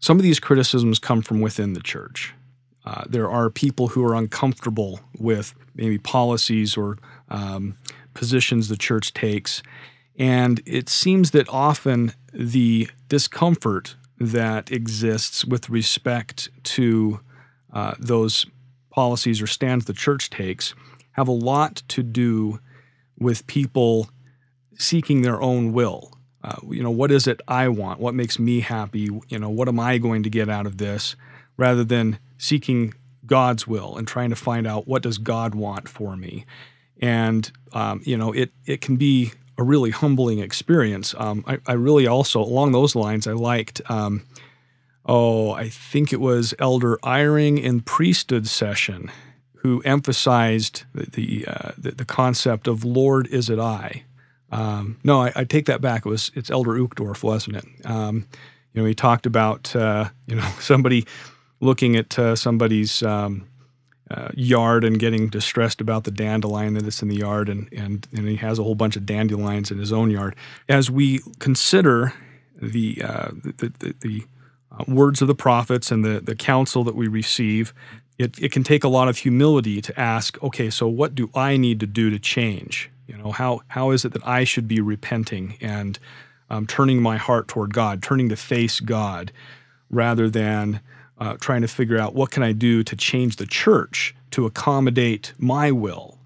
some 0.00 0.16
of 0.16 0.22
these 0.22 0.40
criticisms 0.40 0.98
come 0.98 1.22
from 1.22 1.40
within 1.40 1.74
the 1.74 1.80
church. 1.80 2.34
Uh, 2.84 3.04
there 3.08 3.30
are 3.30 3.48
people 3.48 3.88
who 3.88 4.04
are 4.04 4.14
uncomfortable 4.14 5.00
with 5.18 5.54
maybe 5.74 5.98
policies 5.98 6.76
or 6.76 6.98
um, 7.28 7.76
positions 8.14 8.68
the 8.68 8.76
church 8.76 9.14
takes. 9.14 9.62
And 10.18 10.60
it 10.66 10.88
seems 10.88 11.30
that 11.30 11.48
often 11.48 12.12
the 12.32 12.88
discomfort 13.08 13.96
that 14.18 14.70
exists 14.70 15.44
with 15.44 15.70
respect 15.70 16.50
to 16.64 17.20
uh, 17.72 17.94
those 17.98 18.46
policies 18.90 19.40
or 19.40 19.46
stands 19.46 19.86
the 19.86 19.92
church 19.92 20.28
takes 20.28 20.74
have 21.12 21.28
a 21.28 21.32
lot 21.32 21.76
to 21.88 22.02
do 22.02 22.60
with 23.18 23.46
people 23.46 24.08
seeking 24.78 25.22
their 25.22 25.40
own 25.40 25.72
will. 25.72 26.12
Uh, 26.42 26.56
you 26.68 26.82
know, 26.82 26.90
what 26.90 27.12
is 27.12 27.26
it 27.26 27.40
I 27.46 27.68
want? 27.68 28.00
What 28.00 28.14
makes 28.14 28.38
me 28.38 28.60
happy? 28.60 29.08
You 29.28 29.38
know, 29.38 29.50
what 29.50 29.68
am 29.68 29.78
I 29.78 29.98
going 29.98 30.24
to 30.24 30.30
get 30.30 30.48
out 30.48 30.66
of 30.66 30.78
this? 30.78 31.14
Rather 31.56 31.84
than 31.84 32.18
seeking 32.38 32.94
God's 33.26 33.66
will 33.66 33.96
and 33.96 34.08
trying 34.08 34.30
to 34.30 34.36
find 34.36 34.66
out 34.66 34.88
what 34.88 35.02
does 35.02 35.18
God 35.18 35.54
want 35.54 35.88
for 35.88 36.16
me. 36.16 36.44
And 37.00 37.50
um, 37.72 38.02
you 38.04 38.16
know, 38.16 38.32
it 38.32 38.50
it 38.66 38.80
can 38.80 38.96
be 38.96 39.32
a 39.58 39.62
really 39.62 39.90
humbling 39.90 40.38
experience. 40.38 41.14
Um, 41.18 41.44
I, 41.46 41.58
I, 41.66 41.74
really 41.74 42.06
also 42.06 42.40
along 42.40 42.72
those 42.72 42.96
lines, 42.96 43.26
I 43.26 43.32
liked. 43.32 43.80
Um, 43.88 44.24
oh, 45.04 45.52
I 45.52 45.68
think 45.68 46.12
it 46.12 46.20
was 46.20 46.54
Elder 46.58 46.98
Eyring 47.02 47.62
in 47.62 47.80
priesthood 47.80 48.46
session 48.46 49.10
who 49.62 49.80
emphasized 49.84 50.84
the 50.94 51.44
uh, 51.46 51.72
the, 51.78 51.92
the 51.92 52.04
concept 52.04 52.66
of 52.66 52.84
"Lord, 52.84 53.26
is 53.28 53.48
it 53.48 53.58
I?" 53.58 54.04
Um, 54.50 54.98
no, 55.02 55.22
I, 55.22 55.32
I, 55.34 55.44
take 55.44 55.64
that 55.66 55.80
back. 55.80 56.04
It 56.04 56.08
was 56.08 56.30
it's 56.34 56.50
Elder 56.50 56.72
Uchtdorf, 56.72 57.22
wasn't 57.22 57.56
it? 57.56 57.64
Um, 57.84 58.26
you 58.74 58.82
know, 58.82 58.86
he 58.86 58.94
talked 58.94 59.24
about 59.24 59.74
uh, 59.74 60.10
you 60.26 60.36
know 60.36 60.48
somebody 60.60 61.06
looking 61.60 61.96
at 61.96 62.18
uh, 62.18 62.36
somebody's 62.36 63.02
um, 63.02 63.46
uh, 64.10 64.28
yard 64.34 64.84
and 64.84 64.98
getting 64.98 65.28
distressed 65.28 65.80
about 65.80 66.04
the 66.04 66.10
dandelion 66.10 66.74
that's 66.74 67.02
in 67.02 67.08
the 67.08 67.16
yard, 67.16 67.48
and, 67.48 67.72
and, 67.72 68.06
and 68.12 68.28
he 68.28 68.36
has 68.36 68.58
a 68.58 68.62
whole 68.62 68.74
bunch 68.74 68.96
of 68.96 69.06
dandelions 69.06 69.70
in 69.70 69.78
his 69.78 69.92
own 69.92 70.10
yard. 70.10 70.34
As 70.68 70.90
we 70.90 71.20
consider 71.38 72.12
the, 72.60 73.00
uh, 73.02 73.30
the, 73.32 73.72
the, 73.78 73.94
the 74.00 74.24
uh, 74.70 74.84
words 74.86 75.22
of 75.22 75.28
the 75.28 75.34
prophets 75.34 75.90
and 75.90 76.04
the, 76.04 76.20
the 76.20 76.34
counsel 76.34 76.84
that 76.84 76.94
we 76.94 77.08
receive, 77.08 77.72
it, 78.18 78.38
it 78.38 78.52
can 78.52 78.62
take 78.62 78.84
a 78.84 78.88
lot 78.88 79.08
of 79.08 79.18
humility 79.18 79.80
to 79.80 79.98
ask, 79.98 80.42
okay, 80.42 80.70
so 80.70 80.86
what 80.86 81.14
do 81.14 81.30
I 81.34 81.56
need 81.56 81.80
to 81.80 81.86
do 81.86 82.10
to 82.10 82.18
change? 82.18 82.90
You 83.06 83.16
know, 83.16 83.32
how, 83.32 83.62
how 83.68 83.90
is 83.90 84.04
it 84.04 84.12
that 84.12 84.26
I 84.26 84.44
should 84.44 84.68
be 84.68 84.80
repenting 84.80 85.56
and 85.60 85.98
um, 86.50 86.66
turning 86.66 87.02
my 87.02 87.16
heart 87.16 87.48
toward 87.48 87.74
God, 87.74 88.02
turning 88.02 88.28
to 88.28 88.36
face 88.36 88.80
God, 88.80 89.32
rather 89.90 90.28
than 90.28 90.80
uh, 91.18 91.36
trying 91.40 91.62
to 91.62 91.68
figure 91.68 91.98
out 91.98 92.14
what 92.14 92.30
can 92.30 92.42
I 92.42 92.52
do 92.52 92.82
to 92.84 92.96
change 92.96 93.36
the 93.36 93.46
church 93.46 94.14
to 94.32 94.46
accommodate 94.46 95.32
my 95.38 95.70
will. 95.70 96.18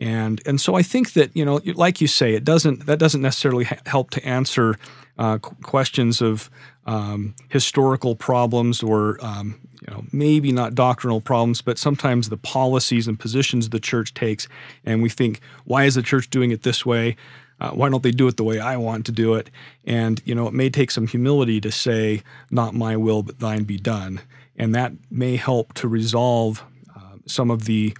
And 0.00 0.40
and 0.46 0.60
so 0.60 0.76
I 0.76 0.82
think 0.82 1.14
that 1.14 1.34
you 1.34 1.44
know, 1.44 1.60
like 1.74 2.00
you 2.00 2.06
say, 2.06 2.34
it 2.34 2.44
doesn't 2.44 2.86
that 2.86 3.00
doesn't 3.00 3.20
necessarily 3.20 3.64
ha- 3.64 3.80
help 3.84 4.10
to 4.10 4.24
answer 4.24 4.76
uh, 5.18 5.38
questions 5.38 6.22
of 6.22 6.50
um, 6.88 7.34
historical 7.50 8.16
problems 8.16 8.82
or 8.82 9.18
um, 9.20 9.60
you 9.86 9.94
know 9.94 10.04
maybe 10.10 10.50
not 10.50 10.74
doctrinal 10.74 11.20
problems, 11.20 11.60
but 11.60 11.78
sometimes 11.78 12.30
the 12.30 12.38
policies 12.38 13.06
and 13.06 13.20
positions 13.20 13.68
the 13.68 13.78
church 13.78 14.14
takes, 14.14 14.48
and 14.84 15.02
we 15.02 15.10
think, 15.10 15.40
why 15.66 15.84
is 15.84 15.94
the 15.94 16.02
church 16.02 16.30
doing 16.30 16.50
it 16.50 16.62
this 16.62 16.84
way? 16.86 17.14
Uh, 17.60 17.70
why 17.70 17.88
don't 17.90 18.02
they 18.02 18.10
do 18.10 18.26
it 18.26 18.36
the 18.36 18.44
way 18.44 18.58
I 18.58 18.76
want 18.76 19.04
to 19.06 19.12
do 19.12 19.34
it? 19.34 19.50
And 19.84 20.22
you 20.24 20.34
know, 20.34 20.46
it 20.48 20.54
may 20.54 20.70
take 20.70 20.90
some 20.90 21.06
humility 21.06 21.60
to 21.60 21.70
say, 21.70 22.22
"Not 22.50 22.74
my 22.74 22.96
will, 22.96 23.22
but 23.22 23.38
Thine 23.38 23.64
be 23.64 23.76
done," 23.76 24.22
and 24.56 24.74
that 24.74 24.92
may 25.10 25.36
help 25.36 25.74
to 25.74 25.88
resolve 25.88 26.64
uh, 26.96 27.18
some 27.26 27.50
of 27.50 27.66
the 27.66 27.94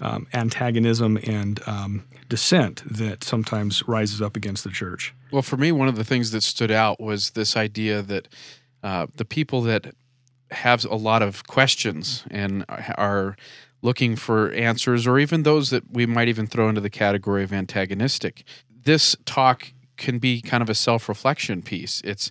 um, 0.00 0.26
antagonism 0.32 1.18
and 1.24 1.60
um, 1.66 2.04
dissent 2.28 2.82
that 2.86 3.24
sometimes 3.24 3.86
rises 3.88 4.20
up 4.20 4.36
against 4.36 4.64
the 4.64 4.70
church. 4.70 5.14
Well, 5.30 5.42
for 5.42 5.56
me, 5.56 5.72
one 5.72 5.88
of 5.88 5.96
the 5.96 6.04
things 6.04 6.30
that 6.32 6.42
stood 6.42 6.70
out 6.70 7.00
was 7.00 7.30
this 7.30 7.56
idea 7.56 8.02
that 8.02 8.28
uh, 8.82 9.06
the 9.16 9.24
people 9.24 9.62
that 9.62 9.94
have 10.50 10.84
a 10.84 10.96
lot 10.96 11.22
of 11.22 11.46
questions 11.46 12.24
and 12.30 12.64
are 12.68 13.36
looking 13.82 14.16
for 14.16 14.50
answers, 14.52 15.06
or 15.06 15.18
even 15.18 15.42
those 15.42 15.70
that 15.70 15.90
we 15.90 16.06
might 16.06 16.28
even 16.28 16.46
throw 16.46 16.68
into 16.68 16.80
the 16.80 16.90
category 16.90 17.44
of 17.44 17.52
antagonistic, 17.52 18.44
this 18.68 19.16
talk 19.24 19.72
can 19.96 20.18
be 20.18 20.40
kind 20.40 20.62
of 20.62 20.70
a 20.70 20.74
self 20.74 21.08
reflection 21.08 21.62
piece. 21.62 22.00
It's 22.04 22.30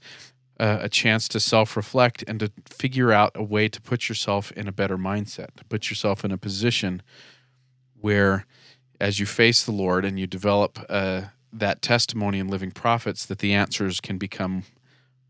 a, 0.59 0.79
a 0.83 0.89
chance 0.89 1.27
to 1.29 1.39
self 1.39 1.75
reflect 1.75 2.23
and 2.27 2.39
to 2.39 2.51
figure 2.69 3.11
out 3.11 3.31
a 3.35 3.43
way 3.43 3.67
to 3.69 3.81
put 3.81 4.09
yourself 4.09 4.51
in 4.53 4.67
a 4.67 4.71
better 4.71 4.97
mindset, 4.97 5.55
to 5.57 5.65
put 5.65 5.89
yourself 5.89 6.25
in 6.25 6.31
a 6.31 6.37
position 6.37 7.01
where, 8.03 8.45
as 8.99 9.17
you 9.17 9.25
face 9.25 9.63
the 9.63 9.71
Lord 9.71 10.03
and 10.03 10.19
you 10.19 10.27
develop 10.27 10.77
uh, 10.89 11.21
that 11.53 11.81
testimony 11.81 12.37
in 12.37 12.49
living 12.49 12.69
prophets, 12.69 13.25
that 13.27 13.39
the 13.39 13.53
answers 13.53 14.01
can 14.01 14.17
become 14.17 14.63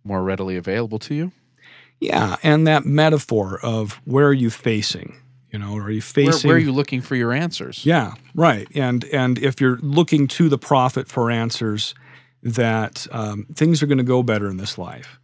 more 0.04 0.24
readily 0.24 0.58
available 0.58 0.98
to 0.98 1.14
you. 1.14 1.32
Yeah, 2.00 2.38
and 2.42 2.66
that 2.66 2.84
metaphor 2.84 3.60
of 3.62 4.02
where 4.06 4.28
are 4.28 4.34
you 4.34 4.50
facing? 4.50 5.16
You 5.52 5.60
know, 5.60 5.78
are 5.78 5.92
you 5.92 6.02
facing? 6.02 6.50
Where, 6.50 6.56
where, 6.56 6.58
are 6.58 6.66
you 6.66 6.72
looking 6.72 7.00
for 7.00 7.16
your 7.16 7.32
answers? 7.32 7.86
Yeah, 7.86 8.16
right. 8.34 8.68
And 8.74 9.06
and 9.06 9.38
if 9.38 9.62
you're 9.62 9.78
looking 9.78 10.28
to 10.30 10.50
the 10.50 10.58
prophet 10.58 11.08
for 11.08 11.30
answers, 11.30 11.94
that 12.42 13.06
um, 13.12 13.46
things 13.54 13.84
are 13.84 13.86
going 13.86 14.00
to 14.00 14.04
go 14.04 14.24
better 14.24 14.50
in 14.50 14.58
this 14.58 14.80
life, 14.80 15.20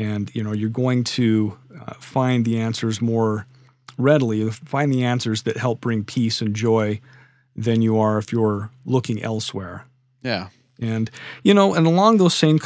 and 0.00 0.34
you 0.34 0.42
know 0.42 0.52
you're 0.52 0.70
going 0.70 1.04
to 1.04 1.58
uh, 1.78 1.92
find 2.00 2.46
the 2.46 2.58
answers 2.58 3.02
more 3.02 3.46
readily, 3.98 4.48
find 4.50 4.92
the 4.92 5.04
answers 5.04 5.42
that 5.42 5.56
help 5.56 5.80
bring 5.80 6.04
peace 6.04 6.40
and 6.40 6.54
joy, 6.54 7.00
than 7.56 7.82
you 7.82 7.98
are 7.98 8.18
if 8.18 8.32
you're 8.32 8.70
looking 8.84 9.22
elsewhere. 9.22 9.86
Yeah. 10.22 10.48
And 10.80 11.10
you 11.42 11.54
know, 11.54 11.74
and 11.74 11.86
along 11.86 12.16
those 12.18 12.34
same, 12.34 12.58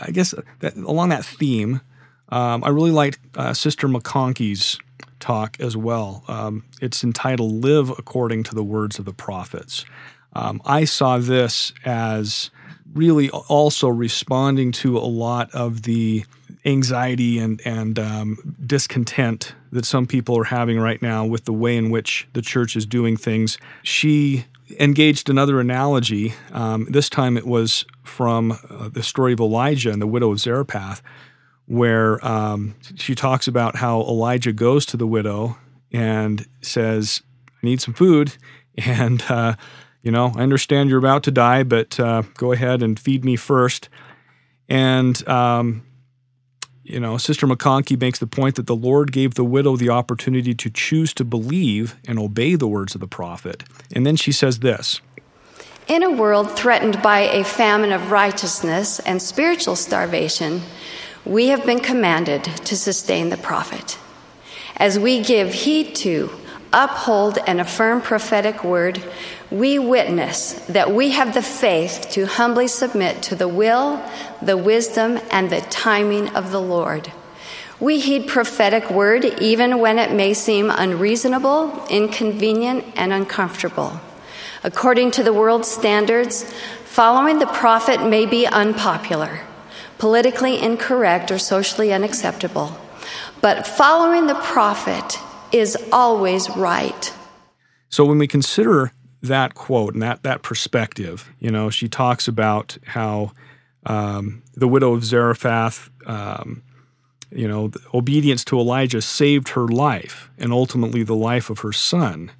I 0.00 0.10
guess 0.10 0.34
that 0.60 0.76
along 0.76 1.08
that 1.10 1.24
theme, 1.24 1.80
um, 2.28 2.62
I 2.62 2.68
really 2.68 2.90
liked 2.90 3.18
uh, 3.36 3.54
Sister 3.54 3.88
McConkie's 3.88 4.78
talk 5.18 5.58
as 5.60 5.76
well. 5.76 6.24
Um, 6.28 6.64
it's 6.82 7.02
entitled 7.02 7.64
Live 7.64 7.90
According 7.90 8.42
to 8.44 8.54
the 8.54 8.64
Words 8.64 8.98
of 8.98 9.06
the 9.06 9.14
Prophets. 9.14 9.86
Um, 10.34 10.60
I 10.66 10.84
saw 10.84 11.18
this 11.18 11.72
as 11.84 12.50
really 12.92 13.30
also 13.30 13.88
responding 13.88 14.72
to 14.72 14.98
a 14.98 15.00
lot 15.00 15.52
of 15.54 15.82
the 15.82 16.24
anxiety 16.64 17.38
and, 17.38 17.60
and 17.64 17.98
um, 17.98 18.56
discontent 18.64 19.54
that 19.72 19.84
some 19.84 20.06
people 20.06 20.38
are 20.38 20.44
having 20.44 20.78
right 20.78 21.02
now 21.02 21.24
with 21.24 21.44
the 21.44 21.52
way 21.52 21.76
in 21.76 21.90
which 21.90 22.26
the 22.32 22.42
church 22.42 22.76
is 22.76 22.86
doing 22.86 23.16
things. 23.16 23.58
She 23.82 24.46
engaged 24.80 25.28
another 25.28 25.60
analogy. 25.60 26.32
Um, 26.52 26.86
this 26.88 27.10
time 27.10 27.36
it 27.36 27.46
was 27.46 27.84
from 28.02 28.52
uh, 28.70 28.88
the 28.88 29.02
story 29.02 29.32
of 29.32 29.40
Elijah 29.40 29.90
and 29.90 30.00
the 30.00 30.06
widow 30.06 30.30
of 30.32 30.40
Zarephath 30.40 31.02
where 31.66 32.24
um, 32.26 32.74
she 32.96 33.14
talks 33.14 33.48
about 33.48 33.76
how 33.76 34.00
Elijah 34.02 34.52
goes 34.52 34.84
to 34.86 34.96
the 34.96 35.06
widow 35.06 35.56
and 35.92 36.46
says, 36.60 37.22
I 37.48 37.66
need 37.66 37.80
some 37.80 37.94
food. 37.94 38.36
And, 38.76 39.22
uh, 39.28 39.54
you 40.02 40.10
know, 40.10 40.32
I 40.34 40.40
understand 40.40 40.90
you're 40.90 40.98
about 40.98 41.22
to 41.22 41.30
die, 41.30 41.62
but 41.62 42.00
uh, 42.00 42.22
go 42.34 42.50
ahead 42.50 42.82
and 42.82 42.98
feed 42.98 43.24
me 43.24 43.36
first. 43.36 43.88
And, 44.68 45.28
um, 45.28 45.84
you 46.84 47.00
know, 47.00 47.16
Sister 47.16 47.46
McConkie 47.46 47.98
makes 47.98 48.18
the 48.18 48.26
point 48.26 48.56
that 48.56 48.66
the 48.66 48.76
Lord 48.76 49.10
gave 49.10 49.34
the 49.34 49.44
widow 49.44 49.74
the 49.74 49.88
opportunity 49.88 50.54
to 50.54 50.68
choose 50.68 51.14
to 51.14 51.24
believe 51.24 51.96
and 52.06 52.18
obey 52.18 52.54
the 52.54 52.68
words 52.68 52.94
of 52.94 53.00
the 53.00 53.08
prophet. 53.08 53.64
And 53.94 54.06
then 54.06 54.16
she 54.16 54.32
says 54.32 54.60
this 54.60 55.00
In 55.88 56.02
a 56.02 56.10
world 56.10 56.50
threatened 56.52 57.02
by 57.02 57.20
a 57.20 57.42
famine 57.42 57.90
of 57.90 58.10
righteousness 58.10 59.00
and 59.00 59.20
spiritual 59.20 59.76
starvation, 59.76 60.60
we 61.24 61.48
have 61.48 61.64
been 61.64 61.80
commanded 61.80 62.44
to 62.44 62.76
sustain 62.76 63.30
the 63.30 63.38
prophet. 63.38 63.98
As 64.76 64.98
we 64.98 65.22
give 65.22 65.54
heed 65.54 65.94
to, 65.96 66.30
uphold, 66.74 67.38
and 67.46 67.60
affirm 67.60 68.02
prophetic 68.02 68.62
word, 68.62 69.02
we 69.50 69.78
witness 69.78 70.52
that 70.66 70.92
we 70.92 71.12
have 71.12 71.32
the 71.32 71.42
faith 71.42 72.08
to 72.10 72.26
humbly 72.26 72.68
submit 72.68 73.22
to 73.22 73.34
the 73.34 73.48
will, 73.48 74.02
the 74.42 74.56
wisdom, 74.56 75.18
and 75.30 75.48
the 75.48 75.62
timing 75.62 76.28
of 76.36 76.50
the 76.50 76.60
Lord. 76.60 77.10
We 77.80 78.00
heed 78.00 78.28
prophetic 78.28 78.90
word 78.90 79.24
even 79.40 79.78
when 79.78 79.98
it 79.98 80.12
may 80.12 80.34
seem 80.34 80.70
unreasonable, 80.70 81.86
inconvenient, 81.88 82.84
and 82.96 83.12
uncomfortable. 83.12 84.00
According 84.62 85.12
to 85.12 85.22
the 85.22 85.32
world's 85.32 85.68
standards, 85.68 86.44
following 86.84 87.38
the 87.38 87.46
prophet 87.46 88.04
may 88.04 88.26
be 88.26 88.46
unpopular 88.46 89.40
politically 89.98 90.60
incorrect 90.60 91.30
or 91.30 91.38
socially 91.38 91.92
unacceptable. 91.92 92.76
But 93.40 93.66
following 93.66 94.26
the 94.26 94.34
prophet 94.34 95.18
is 95.54 95.76
always 95.92 96.50
right. 96.56 97.14
So 97.88 98.04
when 98.04 98.18
we 98.18 98.26
consider 98.26 98.92
that 99.22 99.54
quote 99.54 99.94
and 99.94 100.02
that, 100.02 100.24
that 100.24 100.42
perspective, 100.42 101.30
you 101.38 101.50
know, 101.50 101.70
she 101.70 101.88
talks 101.88 102.26
about 102.26 102.76
how 102.84 103.30
um, 103.86 104.42
the 104.54 104.66
widow 104.66 104.92
of 104.92 105.04
Zarephath, 105.04 105.90
um, 106.06 106.62
you 107.30 107.46
know, 107.46 107.70
obedience 107.94 108.44
to 108.46 108.58
Elijah 108.58 109.00
saved 109.00 109.50
her 109.50 109.68
life 109.68 110.28
and 110.38 110.52
ultimately 110.52 111.04
the 111.04 111.14
life 111.14 111.50
of 111.50 111.60
her 111.60 111.72
son. 111.72 112.32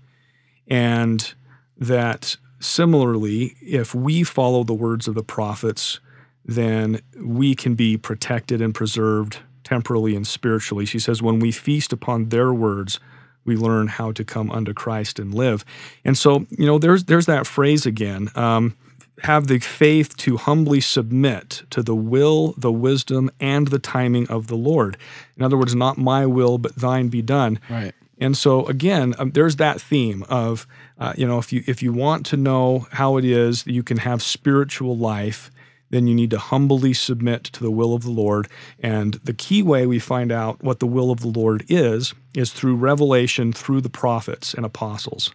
And 0.67 1.35
that 1.79 2.37
similarly, 2.59 3.57
if 3.61 3.95
we 3.95 4.25
follow 4.25 4.65
the 4.65 4.75
words 4.75 5.07
of 5.07 5.15
the 5.15 5.23
prophets, 5.23 6.01
then 6.45 7.01
we 7.17 7.55
can 7.55 7.75
be 7.77 7.97
protected 7.97 8.61
and 8.61 8.75
preserved 8.75 9.39
temporally 9.65 10.15
and 10.15 10.27
spiritually. 10.27 10.87
She 10.87 10.99
says, 10.99 11.23
when 11.23 11.39
we 11.41 11.51
feast 11.51 11.93
upon 11.93 12.29
their 12.29 12.53
words, 12.53 13.01
we 13.45 13.57
learn 13.57 13.89
how 13.89 14.13
to 14.13 14.25
come 14.25 14.51
unto 14.51 14.73
Christ 14.73 15.19
and 15.19 15.35
live. 15.35 15.65
And 16.05 16.17
so, 16.17 16.47
you 16.51 16.67
know, 16.67 16.79
there's 16.79 17.05
there's 17.05 17.27
that 17.27 17.47
phrase 17.47 17.87
again. 17.87 18.31
Um, 18.35 18.77
have 19.23 19.47
the 19.47 19.59
faith 19.59 20.17
to 20.17 20.37
humbly 20.37 20.81
submit 20.81 21.63
to 21.71 21.83
the 21.83 21.95
will, 21.95 22.55
the 22.59 22.73
wisdom, 22.73 23.31
and 23.41 23.69
the 23.69 23.79
timing 23.79 24.29
of 24.29 24.49
the 24.49 24.57
Lord. 24.57 24.97
In 25.37 25.43
other 25.43 25.57
words, 25.57 25.75
not 25.75 25.97
my 25.99 26.27
will, 26.27 26.59
but 26.59 26.75
thine 26.77 27.09
be 27.09 27.23
done. 27.23 27.59
Right. 27.71 27.95
And 28.19 28.37
so 28.37 28.67
again, 28.67 29.15
um, 29.19 29.33
there's 29.33 29.57
that 29.57 29.81
theme 29.81 30.25
of, 30.29 30.67
uh, 30.99 31.15
you 31.17 31.27
know, 31.27 31.39
if 31.39 31.53
you 31.53 31.63
if 31.67 31.83
you 31.83 31.93
want 31.93 32.27
to 32.27 32.37
know 32.37 32.87
how 32.93 33.17
it 33.17 33.25
is 33.25 33.65
that 33.65 33.73
you 33.73 33.83
can 33.83 33.99
have 33.99 34.23
spiritual 34.23 34.97
life, 34.97 35.51
then 35.95 36.07
you 36.09 36.15
need 36.15 36.31
to 36.31 36.39
humbly 36.39 36.93
submit 36.93 37.45
to 37.45 37.63
the 37.63 37.71
will 37.71 37.95
of 37.95 38.03
the 38.03 38.11
Lord. 38.11 38.49
And 38.81 39.15
the 39.25 39.33
key 39.33 39.63
way 39.63 39.87
we 39.87 39.99
find 39.99 40.33
out 40.33 40.63
what 40.63 40.81
the 40.81 40.87
will 40.87 41.11
of 41.11 41.21
the 41.21 41.29
Lord 41.29 41.65
is 41.69 42.15
is 42.35 42.53
through 42.53 42.75
revelation 42.77 43.53
through 43.53 43.81
the 43.81 43.89
prophets 43.89 44.55
and 44.55 44.67
apostles. 44.67 45.33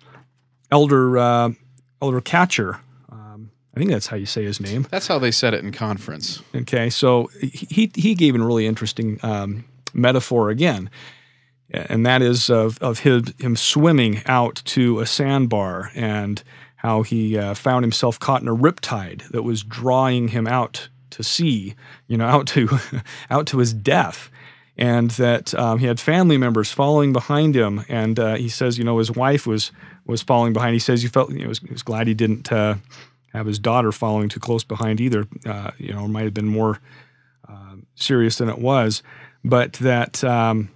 Elder 0.71 1.17
uh, 1.17 1.51
Elder 2.01 2.21
Catcher, 2.21 2.79
um, 3.09 3.51
I 3.75 3.79
think 3.79 3.89
that's 3.91 4.07
how 4.07 4.17
you 4.17 4.25
say 4.25 4.43
his 4.43 4.59
name. 4.59 4.85
That's 4.91 5.07
how 5.07 5.19
they 5.19 5.31
said 5.31 5.53
it 5.53 5.63
in 5.63 5.71
conference. 5.71 6.41
Okay, 6.53 6.89
so 6.89 7.29
he 7.41 7.91
he 7.95 8.15
gave 8.15 8.35
a 8.35 8.39
really 8.39 8.67
interesting 8.67 9.19
um, 9.23 9.65
metaphor 9.93 10.49
again. 10.49 10.89
and 11.71 12.05
that 12.05 12.21
is 12.21 12.49
of, 12.49 12.79
of 12.79 12.99
his, 12.99 13.21
him 13.39 13.55
swimming 13.55 14.21
out 14.25 14.61
to 14.65 14.99
a 14.99 15.05
sandbar 15.05 15.91
and 15.95 16.43
how 16.79 17.01
he 17.01 17.37
uh, 17.37 17.53
found 17.53 17.83
himself 17.83 18.17
caught 18.19 18.41
in 18.41 18.47
a 18.47 18.55
riptide 18.55 19.27
that 19.31 19.43
was 19.43 19.63
drawing 19.63 20.29
him 20.29 20.47
out 20.47 20.87
to 21.09 21.23
sea, 21.23 21.75
you 22.07 22.15
know, 22.15 22.25
out 22.35 22.47
to 22.47 22.69
out 23.29 23.47
to 23.47 23.57
his 23.57 23.73
death, 23.73 24.31
and 24.77 25.11
that 25.11 25.53
um, 25.55 25.79
he 25.79 25.85
had 25.85 25.99
family 25.99 26.37
members 26.37 26.71
following 26.71 27.11
behind 27.11 27.53
him. 27.53 27.83
And 27.89 28.17
uh, 28.17 28.35
he 28.35 28.47
says, 28.47 28.77
you 28.77 28.85
know, 28.85 28.97
his 28.97 29.11
wife 29.11 29.45
was 29.45 29.71
was 30.05 30.21
following 30.21 30.53
behind. 30.53 30.73
He 30.73 30.79
says 30.79 31.01
he 31.01 31.09
felt, 31.09 31.31
you 31.31 31.39
know, 31.39 31.51
he 31.51 31.69
was, 31.69 31.83
glad 31.83 32.07
he 32.07 32.13
didn't 32.13 32.49
uh, 32.49 32.75
have 33.33 33.45
his 33.45 33.59
daughter 33.59 33.91
following 33.91 34.29
too 34.29 34.39
close 34.39 34.63
behind 34.63 35.01
either. 35.01 35.27
Uh, 35.45 35.71
you 35.77 35.93
know, 35.93 36.05
it 36.05 36.07
might 36.07 36.23
have 36.23 36.33
been 36.33 36.47
more 36.47 36.79
uh, 37.47 37.75
serious 37.95 38.37
than 38.37 38.47
it 38.47 38.57
was, 38.57 39.03
but 39.43 39.73
that 39.73 40.23
um, 40.23 40.69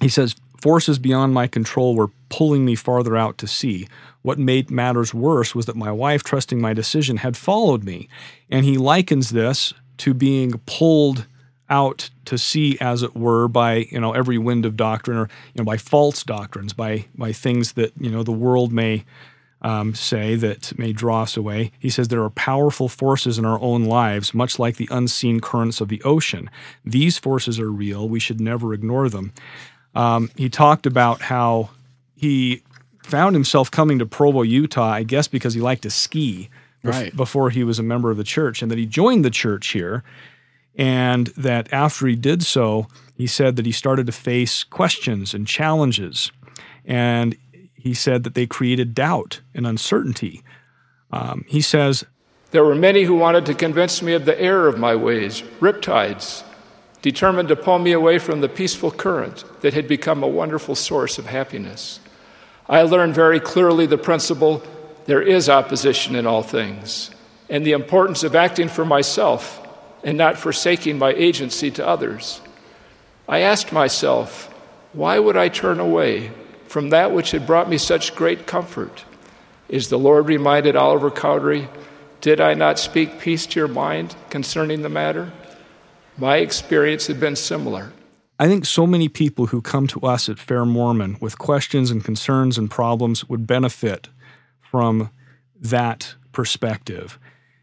he 0.00 0.08
says 0.08 0.34
forces 0.62 0.98
beyond 0.98 1.34
my 1.34 1.46
control 1.46 1.94
were 1.94 2.10
pulling 2.30 2.64
me 2.64 2.74
farther 2.74 3.18
out 3.18 3.36
to 3.36 3.46
sea. 3.46 3.86
What 4.24 4.38
made 4.38 4.70
matters 4.70 5.12
worse 5.12 5.54
was 5.54 5.66
that 5.66 5.76
my 5.76 5.92
wife, 5.92 6.22
trusting 6.22 6.58
my 6.58 6.72
decision, 6.72 7.18
had 7.18 7.36
followed 7.36 7.84
me. 7.84 8.08
And 8.50 8.64
he 8.64 8.78
likens 8.78 9.28
this 9.28 9.74
to 9.98 10.14
being 10.14 10.52
pulled 10.64 11.26
out 11.68 12.08
to 12.24 12.38
sea, 12.38 12.78
as 12.80 13.02
it 13.02 13.14
were, 13.14 13.48
by 13.48 13.86
you 13.90 14.00
know 14.00 14.12
every 14.12 14.38
wind 14.38 14.64
of 14.64 14.78
doctrine, 14.78 15.18
or 15.18 15.28
you 15.52 15.58
know 15.58 15.64
by 15.64 15.76
false 15.76 16.22
doctrines, 16.22 16.72
by 16.72 17.04
by 17.14 17.32
things 17.32 17.74
that 17.74 17.92
you 18.00 18.10
know 18.10 18.22
the 18.22 18.32
world 18.32 18.72
may 18.72 19.04
um, 19.60 19.94
say 19.94 20.36
that 20.36 20.72
may 20.78 20.94
draw 20.94 21.24
us 21.24 21.36
away. 21.36 21.70
He 21.78 21.90
says 21.90 22.08
there 22.08 22.22
are 22.22 22.30
powerful 22.30 22.88
forces 22.88 23.38
in 23.38 23.44
our 23.44 23.60
own 23.60 23.84
lives, 23.84 24.32
much 24.32 24.58
like 24.58 24.76
the 24.76 24.88
unseen 24.90 25.40
currents 25.40 25.82
of 25.82 25.88
the 25.88 26.02
ocean. 26.02 26.48
These 26.82 27.18
forces 27.18 27.60
are 27.60 27.70
real. 27.70 28.08
We 28.08 28.20
should 28.20 28.40
never 28.40 28.72
ignore 28.72 29.10
them. 29.10 29.34
Um, 29.94 30.30
he 30.34 30.48
talked 30.48 30.86
about 30.86 31.20
how 31.20 31.68
he 32.16 32.62
found 33.04 33.36
himself 33.36 33.70
coming 33.70 33.98
to 33.98 34.06
Provo, 34.06 34.42
Utah, 34.42 34.90
I 34.90 35.02
guess 35.02 35.28
because 35.28 35.54
he 35.54 35.60
liked 35.60 35.82
to 35.82 35.90
ski 35.90 36.48
right. 36.82 37.14
before 37.14 37.50
he 37.50 37.62
was 37.62 37.78
a 37.78 37.82
member 37.82 38.10
of 38.10 38.16
the 38.16 38.24
church, 38.24 38.62
and 38.62 38.70
that 38.70 38.78
he 38.78 38.86
joined 38.86 39.24
the 39.24 39.30
church 39.30 39.68
here. 39.68 40.02
And 40.76 41.28
that 41.28 41.72
after 41.72 42.06
he 42.06 42.16
did 42.16 42.42
so, 42.42 42.88
he 43.14 43.28
said 43.28 43.56
that 43.56 43.66
he 43.66 43.70
started 43.72 44.06
to 44.06 44.12
face 44.12 44.64
questions 44.64 45.32
and 45.32 45.46
challenges. 45.46 46.32
And 46.84 47.36
he 47.74 47.94
said 47.94 48.24
that 48.24 48.34
they 48.34 48.46
created 48.46 48.94
doubt 48.94 49.40
and 49.54 49.66
uncertainty. 49.66 50.42
Um, 51.12 51.44
he 51.46 51.60
says, 51.60 52.04
There 52.50 52.64
were 52.64 52.74
many 52.74 53.04
who 53.04 53.14
wanted 53.14 53.46
to 53.46 53.54
convince 53.54 54.02
me 54.02 54.14
of 54.14 54.24
the 54.24 54.40
error 54.40 54.66
of 54.66 54.78
my 54.78 54.96
ways, 54.96 55.42
riptides, 55.60 56.42
determined 57.02 57.50
to 57.50 57.56
pull 57.56 57.78
me 57.78 57.92
away 57.92 58.18
from 58.18 58.40
the 58.40 58.48
peaceful 58.48 58.90
current 58.90 59.44
that 59.60 59.74
had 59.74 59.86
become 59.86 60.22
a 60.22 60.28
wonderful 60.28 60.74
source 60.74 61.18
of 61.18 61.26
happiness. 61.26 62.00
I 62.68 62.82
learned 62.82 63.14
very 63.14 63.40
clearly 63.40 63.86
the 63.86 63.98
principle 63.98 64.62
there 65.06 65.22
is 65.22 65.48
opposition 65.48 66.16
in 66.16 66.26
all 66.26 66.42
things, 66.42 67.10
and 67.50 67.64
the 67.64 67.72
importance 67.72 68.24
of 68.24 68.34
acting 68.34 68.68
for 68.68 68.84
myself 68.84 69.60
and 70.02 70.16
not 70.16 70.38
forsaking 70.38 70.98
my 70.98 71.10
agency 71.10 71.70
to 71.72 71.86
others. 71.86 72.40
I 73.28 73.40
asked 73.40 73.72
myself, 73.72 74.52
why 74.92 75.18
would 75.18 75.36
I 75.36 75.48
turn 75.48 75.80
away 75.80 76.30
from 76.66 76.90
that 76.90 77.12
which 77.12 77.32
had 77.32 77.46
brought 77.46 77.68
me 77.68 77.78
such 77.78 78.14
great 78.14 78.46
comfort? 78.46 79.04
Is 79.68 79.88
the 79.88 79.98
Lord 79.98 80.28
reminded 80.28 80.76
Oliver 80.76 81.10
Cowdery, 81.10 81.68
Did 82.20 82.40
I 82.40 82.54
not 82.54 82.78
speak 82.78 83.18
peace 83.18 83.44
to 83.46 83.60
your 83.60 83.68
mind 83.68 84.16
concerning 84.30 84.82
the 84.82 84.88
matter? 84.88 85.32
My 86.16 86.38
experience 86.38 87.06
had 87.06 87.20
been 87.20 87.36
similar. 87.36 87.92
I 88.38 88.48
think 88.48 88.66
so 88.66 88.86
many 88.86 89.08
people 89.08 89.46
who 89.46 89.62
come 89.62 89.86
to 89.88 90.00
us 90.00 90.28
at 90.28 90.38
Fair 90.38 90.64
Mormon 90.64 91.16
with 91.20 91.38
questions 91.38 91.90
and 91.90 92.04
concerns 92.04 92.58
and 92.58 92.70
problems 92.70 93.28
would 93.28 93.46
benefit 93.46 94.08
from 94.60 95.10
that 95.60 96.14
perspective 96.32 97.18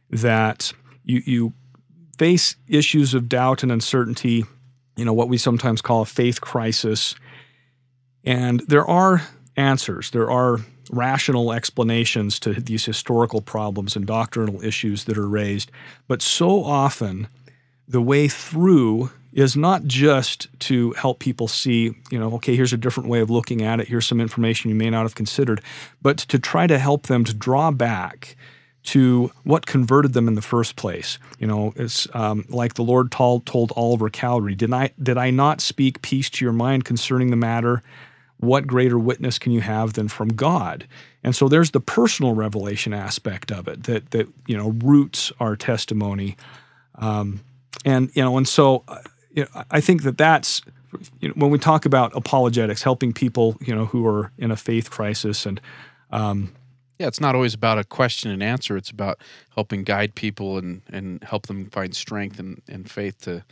that 0.10 0.72
you, 1.04 1.22
you 1.26 1.54
face 2.18 2.56
issues 2.68 3.14
of 3.14 3.28
doubt 3.28 3.64
and 3.64 3.72
uncertainty, 3.72 4.46
you 4.96 5.04
know, 5.04 5.14
what 5.14 5.28
we 5.28 5.38
sometimes 5.38 5.82
call 5.82 6.02
a 6.02 6.06
faith 6.06 6.40
crisis. 6.40 7.16
And 8.24 8.62
there 8.68 8.86
are 8.86 9.24
answers, 9.58 10.12
there 10.12 10.32
are 10.32 10.60
rational 10.90 11.52
explanations 11.52 12.40
to 12.40 12.54
these 12.54 12.86
historical 12.86 13.42
problems 13.42 13.96
and 13.96 14.06
doctrinal 14.06 14.64
issues 14.64 15.06
that 15.06 15.18
are 15.18 15.28
raised. 15.28 15.70
But 16.08 16.22
so 16.22 16.64
often, 16.64 17.28
the 17.88 18.02
way 18.02 18.28
through 18.28 19.12
is 19.34 19.56
not 19.56 19.84
just 19.86 20.48
to 20.60 20.92
help 20.94 21.20
people 21.20 21.48
see, 21.48 21.94
you 22.10 22.20
know, 22.20 22.34
okay, 22.36 22.56
here's 22.56 22.74
a 22.74 22.78
different 22.78 23.10
way 23.10 23.22
of 23.22 23.30
looking 23.30 23.62
at 23.62 23.80
it, 23.80 23.88
here's 23.88 24.08
some 24.08 24.20
information 24.20 24.70
you 24.70 24.76
may 24.76 24.90
not 24.90 25.04
have 25.04 25.16
considered, 25.16 25.62
but 26.02 26.18
to 26.18 26.38
try 26.38 26.68
to 26.68 26.78
help 26.78 27.08
them 27.08 27.24
to 27.24 27.34
draw 27.34 27.72
back 27.72 28.36
to 28.84 29.32
what 29.44 29.66
converted 29.66 30.14
them 30.14 30.28
in 30.28 30.34
the 30.34 30.42
first 30.42 30.76
place. 30.76 31.20
You 31.40 31.48
know, 31.48 31.72
it's 31.76 32.08
um, 32.16 32.46
like 32.50 32.74
the 32.74 32.84
Lord 32.84 33.12
told, 33.12 33.46
told 33.46 33.72
Oliver 33.76 34.10
Cowdery, 34.10 34.56
did 34.56 34.74
I, 34.74 34.92
did 35.02 35.18
I 35.18 35.30
not 35.30 35.62
speak 35.62 36.02
peace 36.02 36.30
to 36.32 36.46
your 36.46 36.54
mind 36.54 36.84
concerning 36.84 37.30
the 37.30 37.36
matter? 37.36 37.84
What 38.38 38.66
greater 38.66 38.98
witness 38.98 39.38
can 39.38 39.52
you 39.52 39.62
have 39.62 39.94
than 39.94 40.08
from 40.08 40.30
God? 40.30 40.88
And 41.24 41.36
so 41.36 41.48
there's 41.48 41.72
the 41.72 41.80
personal 41.80 42.34
revelation 42.34 42.92
aspect 42.92 43.52
of 43.52 43.68
it 43.68 43.84
that, 43.84 44.10
that 44.12 44.28
you 44.48 44.58
know, 44.58 44.70
roots 44.84 45.32
our 45.40 45.56
testimony. 45.56 46.36
Um, 46.96 47.42
and, 47.86 48.10
you 48.16 48.24
know, 48.24 48.38
and 48.38 48.48
so 48.48 48.84
uh, 48.88 48.98
you 49.34 49.44
know, 49.44 49.64
I 49.72 49.82
think 49.82 50.04
that 50.04 50.18
that's 50.18 50.62
you 51.20 51.30
know, 51.30 51.34
when 51.36 51.52
we 51.52 51.58
talk 51.58 51.86
about 51.86 52.16
apologetics, 52.16 52.84
helping 52.84 53.14
people 53.14 53.58
you 53.62 53.74
know 53.74 53.86
who 53.86 54.06
are 54.08 54.32
in 54.38 54.52
a 54.52 54.56
faith 54.56 54.90
crisis, 54.90 55.46
and 55.46 55.62
um, 56.12 56.54
yeah, 57.00 57.08
it's 57.08 57.22
not 57.22 57.36
always 57.36 57.54
about 57.54 57.80
a 57.80 57.84
question 57.84 58.32
and 58.32 58.44
answer. 58.44 58.78
It's 58.78 58.90
about 58.90 59.20
helping 59.56 59.84
guide 59.84 60.16
people 60.16 60.58
and 60.58 60.82
and 60.92 61.24
help 61.24 61.48
them 61.48 61.70
find 61.70 61.96
strength 61.96 62.40
and, 62.40 62.62
and 62.68 62.90
faith 62.90 63.22
to. 63.22 63.44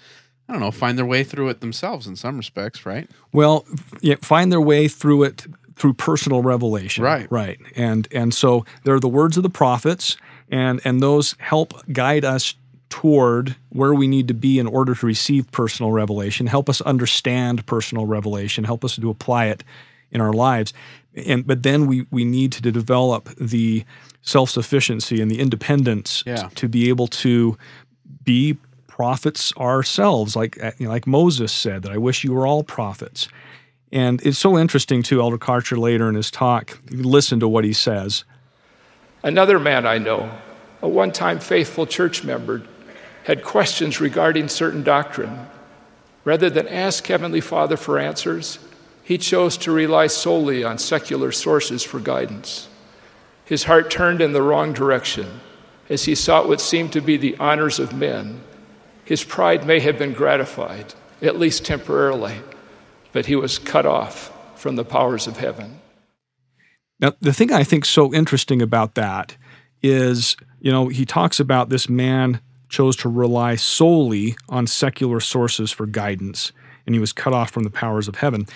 I 0.48 0.54
don't 0.54 0.62
know, 0.62 0.72
find 0.72 0.98
their 0.98 1.06
way 1.06 1.24
through 1.24 1.50
it 1.50 1.62
themselves 1.62 2.08
in 2.08 2.16
some 2.16 2.36
respects, 2.36 2.84
right? 2.84 3.08
Well, 3.32 3.68
yeah, 4.02 4.16
find 4.20 4.52
their 4.52 4.60
way 4.60 4.88
through 4.88 5.22
it 5.22 5.46
through 5.76 5.94
personal 5.94 6.42
revelation. 6.42 7.04
Right. 7.04 7.32
Right. 7.32 7.60
And 7.76 8.08
and 8.12 8.34
so 8.34 8.66
there 8.84 8.96
are 8.96 9.00
the 9.00 9.08
words 9.08 9.38
of 9.38 9.44
the 9.44 9.50
prophets 9.50 10.18
and 10.52 10.82
and 10.84 11.02
those 11.02 11.36
help 11.40 11.74
guide 11.92 12.26
us 12.26 12.54
toward 12.90 13.56
where 13.70 13.94
we 13.94 14.08
need 14.08 14.28
to 14.28 14.34
be 14.34 14.60
in 14.60 14.68
order 14.68 14.96
to 14.96 15.06
receive 15.06 15.52
personal 15.52 15.92
revelation, 15.92 16.48
help 16.48 16.70
us 16.70 16.82
understand 16.82 17.66
personal 17.66 18.06
revelation, 18.06 18.64
help 18.64 18.84
us 18.84 18.96
to 18.96 19.10
apply 19.10 19.46
it 19.46 19.64
in 20.12 20.22
our 20.22 20.34
lives. 20.34 20.74
And 21.16 21.46
but 21.46 21.64
then 21.64 21.88
we 21.88 22.06
we 22.12 22.26
need 22.26 22.52
to 22.54 22.62
develop 22.62 23.30
the 23.36 23.86
self-sufficiency 24.22 25.22
and 25.22 25.32
the 25.32 25.40
independence 25.40 26.24
yeah. 26.26 26.50
to 26.56 26.68
be 26.68 26.90
able 26.90 27.08
to 27.08 27.58
be 28.24 28.58
prophets 28.88 29.54
ourselves, 29.58 30.36
like 30.36 30.62
uh, 30.62 30.72
you 30.78 30.86
know, 30.86 30.92
like 30.92 31.08
Moses 31.08 31.52
said 31.52 31.84
that 31.84 31.92
I 31.92 31.98
wish 31.98 32.24
you 32.24 32.34
were 32.34 32.46
all 32.46 32.64
prophets. 32.64 33.28
And 33.92 34.22
it's 34.24 34.38
so 34.38 34.58
interesting 34.58 35.02
too. 35.02 35.22
Elder 35.22 35.38
Karcher 35.38 35.78
later 35.78 36.10
in 36.10 36.16
his 36.16 36.30
talk, 36.30 36.78
listen 36.92 37.40
to 37.40 37.48
what 37.48 37.64
he 37.64 37.74
says. 37.74 38.24
Another 39.24 39.58
man 39.58 39.86
I 39.86 39.98
know, 39.98 40.30
a 40.82 40.88
one-time 40.88 41.40
faithful 41.40 41.88
church 41.88 42.24
member, 42.24 42.62
had 43.24 43.44
questions 43.44 44.02
regarding 44.02 44.48
certain 44.48 44.84
doctrine. 44.84 45.48
Rather 46.24 46.50
than 46.50 46.68
ask 46.68 47.06
Heavenly 47.08 47.42
Father 47.42 47.78
for 47.78 47.98
answers, 48.00 48.60
he 49.04 49.18
chose 49.18 49.58
to 49.58 49.72
rely 49.72 50.08
solely 50.08 50.64
on 50.64 50.78
secular 50.78 51.32
sources 51.32 51.84
for 51.84 52.00
guidance. 52.00 52.68
His 53.46 53.64
heart 53.64 53.90
turned 53.90 54.22
in 54.22 54.34
the 54.34 54.44
wrong 54.44 54.74
direction 54.74 55.40
as 55.90 56.06
he 56.06 56.14
sought 56.14 56.48
what 56.48 56.62
seemed 56.62 56.94
to 56.94 57.02
be 57.02 57.18
the 57.18 57.36
honors 57.38 57.80
of 57.80 57.94
men. 57.94 58.42
His 59.04 59.24
pride 59.24 59.66
may 59.66 59.80
have 59.80 59.98
been 59.98 60.14
gratified, 60.14 60.94
at 61.22 61.40
least 61.40 61.66
temporarily, 61.66 62.42
but 63.12 63.26
he 63.26 63.36
was 63.36 63.58
cut 63.58 63.88
off 63.88 64.32
from 64.56 64.76
the 64.76 64.86
powers 64.86 65.26
of 65.26 65.38
heaven. 65.38 65.80
Now, 67.00 67.14
the 67.22 67.34
thing 67.34 67.52
I 67.52 67.64
think 67.64 67.86
so 67.86 68.14
interesting 68.14 68.62
about 68.62 68.94
that 68.96 69.36
is, 69.82 70.38
you 70.60 70.72
know, 70.72 70.90
he 70.90 71.06
talks 71.06 71.40
about 71.40 71.70
this 71.70 71.90
man 71.90 72.42
chose 72.70 72.96
to 72.98 73.10
rely 73.10 73.56
solely 73.56 74.36
on 74.48 74.68
secular 74.68 75.20
sources 75.20 75.72
for 75.72 75.86
guidance, 75.86 76.52
and 76.86 76.96
he 76.96 77.00
was 77.00 77.12
cut 77.12 77.34
off 77.34 77.52
from 77.52 77.64
the 77.64 77.70
powers 77.70 78.08
of 78.08 78.16
heaven. 78.16 78.48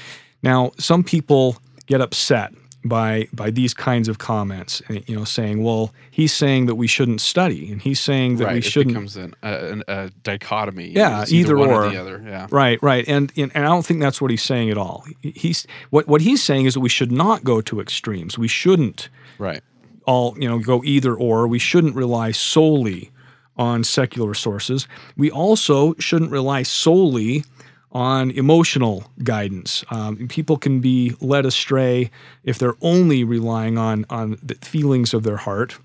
Now, 0.42 0.72
some 0.78 1.04
people 1.04 1.58
get 1.88 2.02
upset 2.02 2.54
by 2.86 3.28
by 3.32 3.50
these 3.50 3.74
kinds 3.74 4.10
of 4.10 4.18
comments, 4.18 4.82
eh, 4.90 5.00
you 5.08 5.16
know, 5.16 5.24
saying, 5.24 5.64
"Well, 5.64 5.94
he's 6.12 6.34
saying 6.34 6.66
that 6.66 6.76
we 6.76 6.88
shouldn't 6.88 7.22
study, 7.22 7.72
and 7.72 7.82
he's 7.82 8.00
saying 8.00 8.38
that 8.38 8.46
right. 8.46 8.56
we 8.56 8.62
shouldn't." 8.62 8.92
It 8.92 9.00
becomes 9.00 9.18
an, 9.18 9.34
a, 9.42 9.84
a, 9.88 10.10
dichotomy. 10.24 10.90
Yeah, 10.90 11.24
either, 11.30 11.56
either 11.56 11.58
or. 11.58 11.86
or 11.86 11.90
the 11.90 11.98
other. 11.98 12.24
Yeah, 12.26 12.48
right, 12.52 12.82
right, 12.84 13.08
and, 13.08 13.32
and 13.38 13.52
and 13.56 13.66
I 13.66 13.70
don't 13.70 13.86
think 13.86 14.02
that's 14.02 14.22
what 14.22 14.32
he's 14.32 14.44
saying 14.44 14.70
at 14.70 14.78
all. 14.78 15.06
He's 15.22 15.66
what 15.90 16.08
what 16.08 16.22
he's 16.22 16.44
saying 16.44 16.66
is 16.66 16.74
that 16.74 16.82
we 16.82 16.90
should 16.90 17.12
not 17.12 17.44
go 17.44 17.62
to 17.62 17.80
extremes. 17.80 18.38
We 18.38 18.50
shouldn't 18.50 19.10
right 19.38 19.64
all 20.06 20.36
you 20.38 20.50
know 20.50 20.60
go 20.60 20.84
either 20.84 21.16
or. 21.16 21.48
We 21.48 21.60
shouldn't 21.60 21.96
rely 21.96 22.32
solely 22.32 23.12
on 23.58 23.84
secular 23.84 24.34
sources. 24.34 24.88
We 25.18 25.30
also 25.30 25.94
shouldn't 26.00 26.32
rely 26.32 26.64
solely 26.64 27.44
on 27.92 28.32
emotional 28.32 29.04
guidance. 29.24 29.86
Um, 29.92 30.28
people 30.28 30.58
can 30.58 30.80
be 30.80 31.14
led 31.22 31.46
astray 31.46 32.10
if 32.44 32.58
they're 32.58 32.76
only 32.82 33.24
relying 33.24 33.78
on, 33.78 34.06
on 34.10 34.38
the 34.42 34.56
feelings 34.56 35.14
of 35.14 35.24
their 35.24 35.38
heart. 35.38 35.78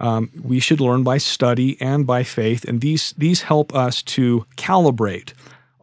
Um, 0.00 0.30
we 0.42 0.58
should 0.58 0.80
learn 0.80 1.04
by 1.04 1.18
study 1.18 1.80
and 1.80 2.04
by 2.04 2.24
faith, 2.24 2.64
and 2.64 2.80
these, 2.80 3.14
these 3.16 3.42
help 3.42 3.72
us 3.74 4.02
to 4.02 4.44
calibrate 4.56 5.32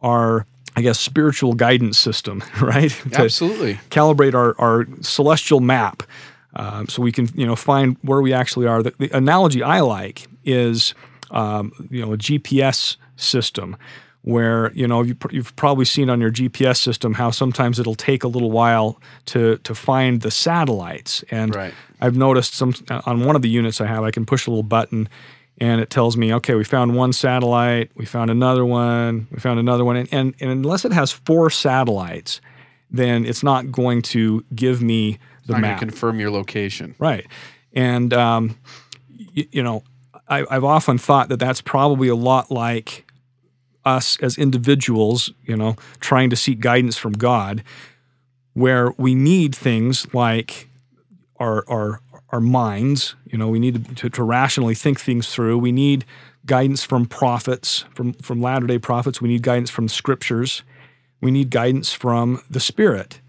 our 0.02 0.46
I 0.76 0.82
guess 0.82 1.00
spiritual 1.00 1.54
guidance 1.54 1.98
system, 1.98 2.44
right? 2.60 2.94
Absolutely. 3.18 3.74
Calibrate 3.90 4.34
our, 4.34 4.54
our 4.58 4.86
celestial 5.02 5.60
map, 5.60 6.02
um, 6.54 6.88
so 6.88 7.02
we 7.02 7.12
can 7.12 7.28
you 7.34 7.44
know 7.44 7.56
find 7.56 7.96
where 8.02 8.20
we 8.20 8.32
actually 8.32 8.66
are. 8.66 8.82
The, 8.82 8.94
the 8.98 9.10
analogy 9.10 9.62
I 9.62 9.80
like 9.80 10.28
is 10.44 10.94
um, 11.30 11.72
you 11.90 12.04
know 12.04 12.12
a 12.12 12.16
GPS 12.16 12.96
system 13.16 13.76
where 14.22 14.70
you 14.72 14.86
know 14.86 15.02
you've 15.02 15.54
probably 15.56 15.84
seen 15.84 16.10
on 16.10 16.20
your 16.20 16.30
GPS 16.30 16.76
system 16.76 17.14
how 17.14 17.30
sometimes 17.30 17.78
it'll 17.78 17.94
take 17.94 18.22
a 18.22 18.28
little 18.28 18.50
while 18.50 19.00
to 19.26 19.56
to 19.58 19.74
find 19.74 20.20
the 20.22 20.30
satellites. 20.30 21.24
And 21.30 21.54
right. 21.54 21.74
I've 22.00 22.16
noticed 22.16 22.54
some 22.54 22.74
on 23.06 23.24
one 23.24 23.36
of 23.36 23.42
the 23.42 23.48
units 23.48 23.80
I 23.80 23.86
have 23.86 24.04
I 24.04 24.10
can 24.10 24.26
push 24.26 24.46
a 24.46 24.50
little 24.50 24.62
button 24.62 25.08
and 25.58 25.80
it 25.80 25.90
tells 25.90 26.16
me 26.16 26.32
okay 26.34 26.54
we 26.54 26.64
found 26.64 26.96
one 26.96 27.12
satellite 27.12 27.90
we 27.94 28.06
found 28.06 28.30
another 28.30 28.64
one 28.64 29.26
we 29.30 29.38
found 29.38 29.58
another 29.58 29.84
one. 29.84 29.96
And, 29.96 30.08
and, 30.12 30.34
and 30.40 30.50
unless 30.50 30.84
it 30.84 30.92
has 30.92 31.12
four 31.12 31.50
satellites 31.50 32.40
then 32.90 33.24
it's 33.24 33.42
not 33.42 33.70
going 33.70 34.02
to 34.02 34.44
give 34.54 34.82
me 34.82 35.18
the 35.46 35.58
map. 35.58 35.78
confirm 35.78 36.20
your 36.20 36.30
location. 36.30 36.94
Right. 36.98 37.26
And 37.72 38.12
um, 38.12 38.56
y- 39.36 39.48
you 39.52 39.62
know 39.62 39.82
I, 40.30 40.46
I've 40.48 40.64
often 40.64 40.96
thought 40.96 41.28
that 41.28 41.38
that's 41.38 41.60
probably 41.60 42.08
a 42.08 42.14
lot 42.14 42.50
like 42.50 43.04
us 43.84 44.16
as 44.22 44.38
individuals, 44.38 45.32
you 45.44 45.56
know, 45.56 45.76
trying 45.98 46.30
to 46.30 46.36
seek 46.36 46.60
guidance 46.60 46.96
from 46.96 47.12
God, 47.12 47.64
where 48.54 48.92
we 48.96 49.14
need 49.14 49.54
things 49.54 50.12
like 50.14 50.68
our 51.38 51.64
our 51.68 52.00
our 52.30 52.40
minds. 52.40 53.16
You 53.26 53.38
know, 53.38 53.48
we 53.48 53.58
need 53.58 53.96
to, 53.96 54.08
to 54.08 54.22
rationally 54.22 54.74
think 54.74 55.00
things 55.00 55.28
through. 55.34 55.58
We 55.58 55.72
need 55.72 56.04
guidance 56.46 56.84
from 56.84 57.06
prophets, 57.06 57.84
from 57.94 58.12
from 58.14 58.40
Latter 58.40 58.66
Day 58.66 58.78
prophets. 58.78 59.20
We 59.20 59.28
need 59.28 59.42
guidance 59.42 59.70
from 59.70 59.88
scriptures. 59.88 60.62
We 61.20 61.30
need 61.30 61.50
guidance 61.50 61.92
from 61.92 62.42
the 62.48 62.60
Spirit. 62.60 63.20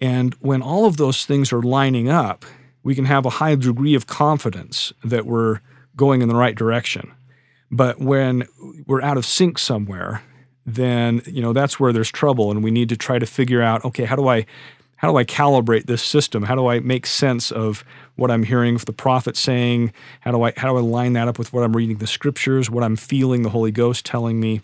And 0.00 0.34
when 0.40 0.62
all 0.62 0.84
of 0.84 0.96
those 0.96 1.24
things 1.24 1.52
are 1.52 1.62
lining 1.62 2.08
up, 2.08 2.44
we 2.82 2.94
can 2.94 3.04
have 3.06 3.24
a 3.24 3.30
high 3.30 3.54
degree 3.54 3.94
of 3.94 4.06
confidence 4.06 4.92
that 5.04 5.26
we're 5.26 5.60
going 5.96 6.22
in 6.22 6.28
the 6.28 6.36
right 6.36 6.54
direction. 6.54 7.10
But 7.70 7.98
when 8.00 8.46
we're 8.86 9.02
out 9.02 9.16
of 9.16 9.26
sync 9.26 9.58
somewhere, 9.58 10.22
then 10.64 11.22
you 11.26 11.40
know 11.42 11.52
that's 11.52 11.78
where 11.80 11.92
there's 11.92 12.10
trouble, 12.10 12.50
and 12.50 12.62
we 12.62 12.70
need 12.70 12.88
to 12.90 12.96
try 12.96 13.18
to 13.18 13.26
figure 13.26 13.62
out, 13.62 13.84
okay, 13.84 14.04
how 14.04 14.16
do 14.16 14.28
I 14.28 14.46
how 14.96 15.10
do 15.10 15.18
I 15.18 15.24
calibrate 15.24 15.86
this 15.86 16.02
system? 16.02 16.42
How 16.42 16.54
do 16.54 16.68
I 16.68 16.80
make 16.80 17.06
sense 17.06 17.50
of 17.52 17.84
what 18.14 18.30
I'm 18.30 18.42
hearing 18.44 18.76
the 18.78 18.92
prophet 18.92 19.36
saying? 19.36 19.92
How 20.20 20.30
do 20.32 20.42
I 20.42 20.52
how 20.56 20.72
do 20.72 20.78
I 20.78 20.80
line 20.80 21.12
that 21.14 21.28
up 21.28 21.38
with 21.38 21.52
what 21.52 21.64
I'm 21.64 21.74
reading 21.76 21.98
the 21.98 22.06
scriptures, 22.06 22.70
what 22.70 22.82
I'm 22.84 22.96
feeling 22.96 23.42
the 23.42 23.50
Holy 23.50 23.70
Ghost 23.72 24.06
telling 24.06 24.40
me? 24.40 24.60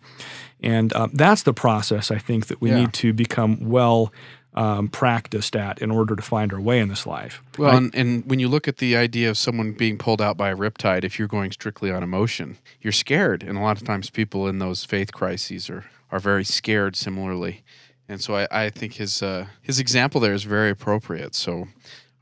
And 0.62 0.92
uh, 0.92 1.08
that's 1.12 1.42
the 1.42 1.52
process 1.52 2.10
I 2.10 2.18
think 2.18 2.46
that 2.46 2.60
we 2.60 2.70
Yeah. 2.70 2.76
need 2.80 2.92
to 2.94 3.12
become 3.12 3.68
well 3.68 4.12
um, 4.54 4.88
practiced 4.88 5.56
at 5.56 5.80
in 5.80 5.90
order 5.90 6.14
to 6.14 6.22
find 6.22 6.52
our 6.52 6.60
way 6.60 6.78
in 6.78 6.88
this 6.88 7.06
life. 7.06 7.42
Well, 7.58 7.70
right? 7.70 7.78
and, 7.78 7.94
and 7.94 8.26
when 8.26 8.38
you 8.38 8.48
look 8.48 8.68
at 8.68 8.78
the 8.78 8.96
idea 8.96 9.30
of 9.30 9.38
someone 9.38 9.72
being 9.72 9.98
pulled 9.98 10.20
out 10.20 10.36
by 10.36 10.50
a 10.50 10.56
riptide, 10.56 11.04
if 11.04 11.18
you're 11.18 11.28
going 11.28 11.52
strictly 11.52 11.90
on 11.90 12.02
emotion, 12.02 12.58
you're 12.80 12.92
scared. 12.92 13.42
And 13.42 13.56
a 13.56 13.60
lot 13.60 13.80
of 13.80 13.86
times 13.86 14.10
people 14.10 14.46
in 14.48 14.58
those 14.58 14.84
faith 14.84 15.12
crises 15.12 15.70
are, 15.70 15.84
are 16.10 16.20
very 16.20 16.44
scared 16.44 16.96
similarly. 16.96 17.62
And 18.08 18.20
so 18.20 18.36
I, 18.36 18.48
I 18.50 18.70
think 18.70 18.94
his 18.94 19.22
uh, 19.22 19.46
his 19.62 19.78
example 19.78 20.20
there 20.20 20.34
is 20.34 20.42
very 20.42 20.70
appropriate. 20.70 21.34
So, 21.34 21.68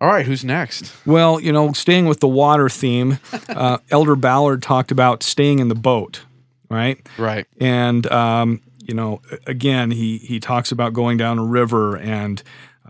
all 0.01 0.09
right, 0.09 0.25
who's 0.25 0.45
next? 0.45 0.95
Well, 1.05 1.41
you 1.41 1.53
know, 1.53 1.73
staying 1.73 2.07
with 2.07 2.21
the 2.21 2.29
water 2.29 2.69
theme, 2.69 3.19
uh, 3.49 3.79
Elder 3.91 4.15
Ballard 4.15 4.63
talked 4.63 4.93
about 4.93 5.25
staying 5.25 5.59
in 5.59 5.69
the 5.69 5.75
boat, 5.75 6.23
right? 6.69 7.05
Right. 7.19 7.47
And 7.59 8.07
um, 8.13 8.61
you 8.91 8.95
know, 8.95 9.23
again, 9.47 9.93
he 9.93 10.19
he 10.19 10.41
talks 10.41 10.73
about 10.73 10.93
going 10.93 11.17
down 11.17 11.39
a 11.39 11.45
river 11.45 11.97
and 11.97 12.43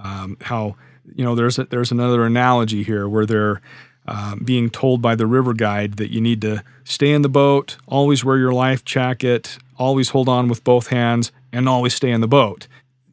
um, 0.02 0.38
how 0.40 0.76
you 1.14 1.22
know 1.22 1.34
there's 1.34 1.58
a, 1.58 1.64
there's 1.64 1.92
another 1.92 2.24
analogy 2.24 2.82
here 2.82 3.06
where 3.06 3.26
they're 3.26 3.60
um, 4.08 4.40
being 4.42 4.70
told 4.70 5.02
by 5.02 5.14
the 5.14 5.26
river 5.26 5.52
guide 5.52 5.98
that 5.98 6.10
you 6.10 6.22
need 6.22 6.40
to 6.40 6.64
stay 6.84 7.12
in 7.12 7.20
the 7.20 7.28
boat, 7.28 7.76
always 7.86 8.24
wear 8.24 8.38
your 8.38 8.54
life 8.54 8.82
jacket, 8.82 9.58
always 9.76 10.08
hold 10.08 10.26
on 10.26 10.48
with 10.48 10.64
both 10.64 10.86
hands, 10.86 11.32
and 11.52 11.68
always 11.68 11.92
stay 11.92 12.10
in 12.10 12.22
the 12.22 12.26
boat. 12.28 12.66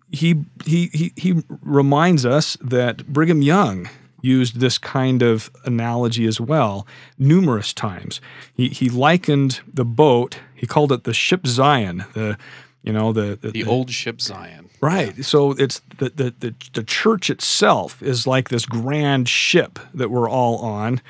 He 0.09 0.45
he 0.63 0.87
he 0.93 1.11
he 1.17 1.43
reminds 1.61 2.25
us 2.25 2.57
that 2.61 3.05
Brigham 3.07 3.41
Young 3.41 3.89
used 4.21 4.61
this 4.61 4.77
kind 4.77 5.21
of 5.21 5.49
analogy 5.65 6.25
as 6.25 6.39
well 6.39 6.87
numerous 7.19 7.73
times. 7.73 8.21
He 8.53 8.69
he 8.69 8.89
likened 8.89 9.59
the 9.67 9.85
boat. 9.85 10.39
He 10.55 10.65
called 10.65 10.93
it 10.93 11.03
the 11.03 11.13
ship 11.13 11.45
Zion. 11.45 12.05
The 12.13 12.37
you 12.87 12.93
know 12.93 13.11
the 13.11 13.35
The 13.51 13.65
old 13.65 13.91
ship 13.91 14.21
Zion. 14.21 14.69
Right. 14.79 15.25
So 15.25 15.51
it's 15.51 15.81
the, 15.97 16.09
the 16.09 16.33
the 16.39 16.55
the 16.71 16.83
church 16.83 17.29
itself 17.29 18.01
is 18.01 18.25
like 18.25 18.47
this 18.47 18.65
grand 18.65 19.27
ship 19.27 19.77
that 19.93 20.09
we're 20.09 20.29
all 20.29 20.59
on, 20.59 21.01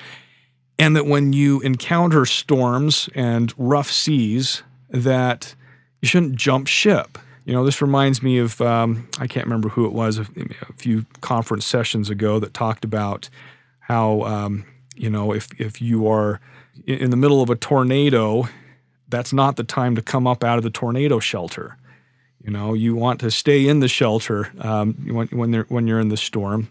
and 0.80 0.96
that 0.96 1.06
when 1.06 1.34
you 1.34 1.62
encounter 1.62 2.26
storms 2.26 3.10
and 3.14 3.54
rough 3.58 3.92
seas, 3.92 4.64
that 4.90 5.54
you 6.02 6.08
shouldn't 6.08 6.36
jump 6.36 6.66
ship. 6.66 7.20
You 7.46 7.54
know, 7.54 7.64
this 7.64 7.80
reminds 7.80 8.24
me 8.24 8.40
of 8.40 8.60
um, 8.60 9.08
I 9.20 9.28
can't 9.28 9.46
remember 9.46 9.70
who 9.70 9.86
it 9.86 9.94
was 9.94 10.18
a, 10.18 10.26
a 10.68 10.74
few 10.78 11.06
conference 11.22 11.68
sessions 11.68 12.10
ago 12.10 12.40
that 12.40 12.56
talked 12.56 12.86
about 12.86 13.30
how 13.82 14.24
um, 14.24 14.66
you 14.96 15.12
know 15.12 15.32
if 15.32 15.48
if 15.62 15.80
you 15.80 16.08
are 16.08 16.40
in 16.88 17.12
the 17.12 17.18
middle 17.18 17.44
of 17.44 17.52
a 17.52 17.56
tornado, 17.56 18.50
that's 19.10 19.34
not 19.34 19.56
the 19.56 19.64
time 19.64 19.96
to 19.96 20.02
come 20.02 20.28
up 20.28 20.44
out 20.44 20.58
of 20.58 20.64
the 20.64 20.70
tornado 20.70 21.20
shelter. 21.20 21.78
You 22.44 22.52
know, 22.52 22.74
you 22.74 22.96
want 22.96 23.20
to 23.22 23.32
stay 23.32 23.68
in 23.68 23.80
the 23.80 23.88
shelter 23.88 24.52
um, 24.60 24.94
when 25.08 25.28
when, 25.28 25.54
when 25.54 25.88
you're 25.88 26.00
in 26.00 26.10
the 26.10 26.18
storm, 26.18 26.70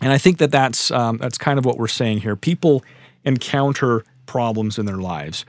and 0.00 0.12
I 0.12 0.18
think 0.18 0.38
that 0.38 0.50
that's 0.50 0.90
um, 0.90 1.18
that's 1.18 1.38
kind 1.38 1.58
of 1.58 1.64
what 1.64 1.78
we're 1.78 1.88
saying 1.88 2.20
here. 2.20 2.36
People 2.36 2.84
encounter 3.24 4.04
problems 4.26 4.78
in 4.78 4.86
their 4.86 4.96
lives. 4.96 5.44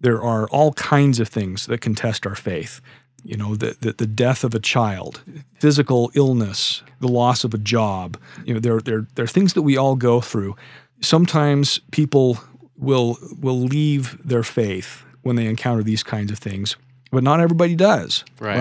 There 0.00 0.22
are 0.22 0.48
all 0.48 0.72
kinds 0.72 1.20
of 1.20 1.28
things 1.28 1.66
that 1.66 1.80
can 1.80 1.94
test 1.94 2.26
our 2.26 2.34
faith. 2.34 2.80
You 3.22 3.36
know, 3.36 3.54
the, 3.54 3.76
the, 3.78 3.92
the 3.92 4.06
death 4.06 4.44
of 4.44 4.54
a 4.54 4.60
child, 4.60 5.22
physical 5.58 6.10
illness, 6.14 6.82
the 7.00 7.08
loss 7.08 7.44
of 7.44 7.52
a 7.52 7.58
job. 7.58 8.18
You 8.46 8.54
know, 8.54 8.60
there, 8.60 8.80
there, 8.80 9.06
there 9.14 9.24
are 9.26 9.28
things 9.28 9.52
that 9.52 9.62
we 9.62 9.76
all 9.76 9.94
go 9.94 10.22
through. 10.22 10.56
Sometimes 11.02 11.80
people 11.90 12.38
will 12.78 13.18
will 13.38 13.60
leave 13.60 14.16
their 14.26 14.42
faith 14.42 15.04
when 15.22 15.36
they 15.36 15.46
encounter 15.46 15.82
these 15.82 16.02
kinds 16.02 16.30
of 16.30 16.38
things, 16.38 16.76
but 17.10 17.22
not 17.22 17.40
everybody 17.40 17.74
does. 17.74 18.24
Right. 18.38 18.56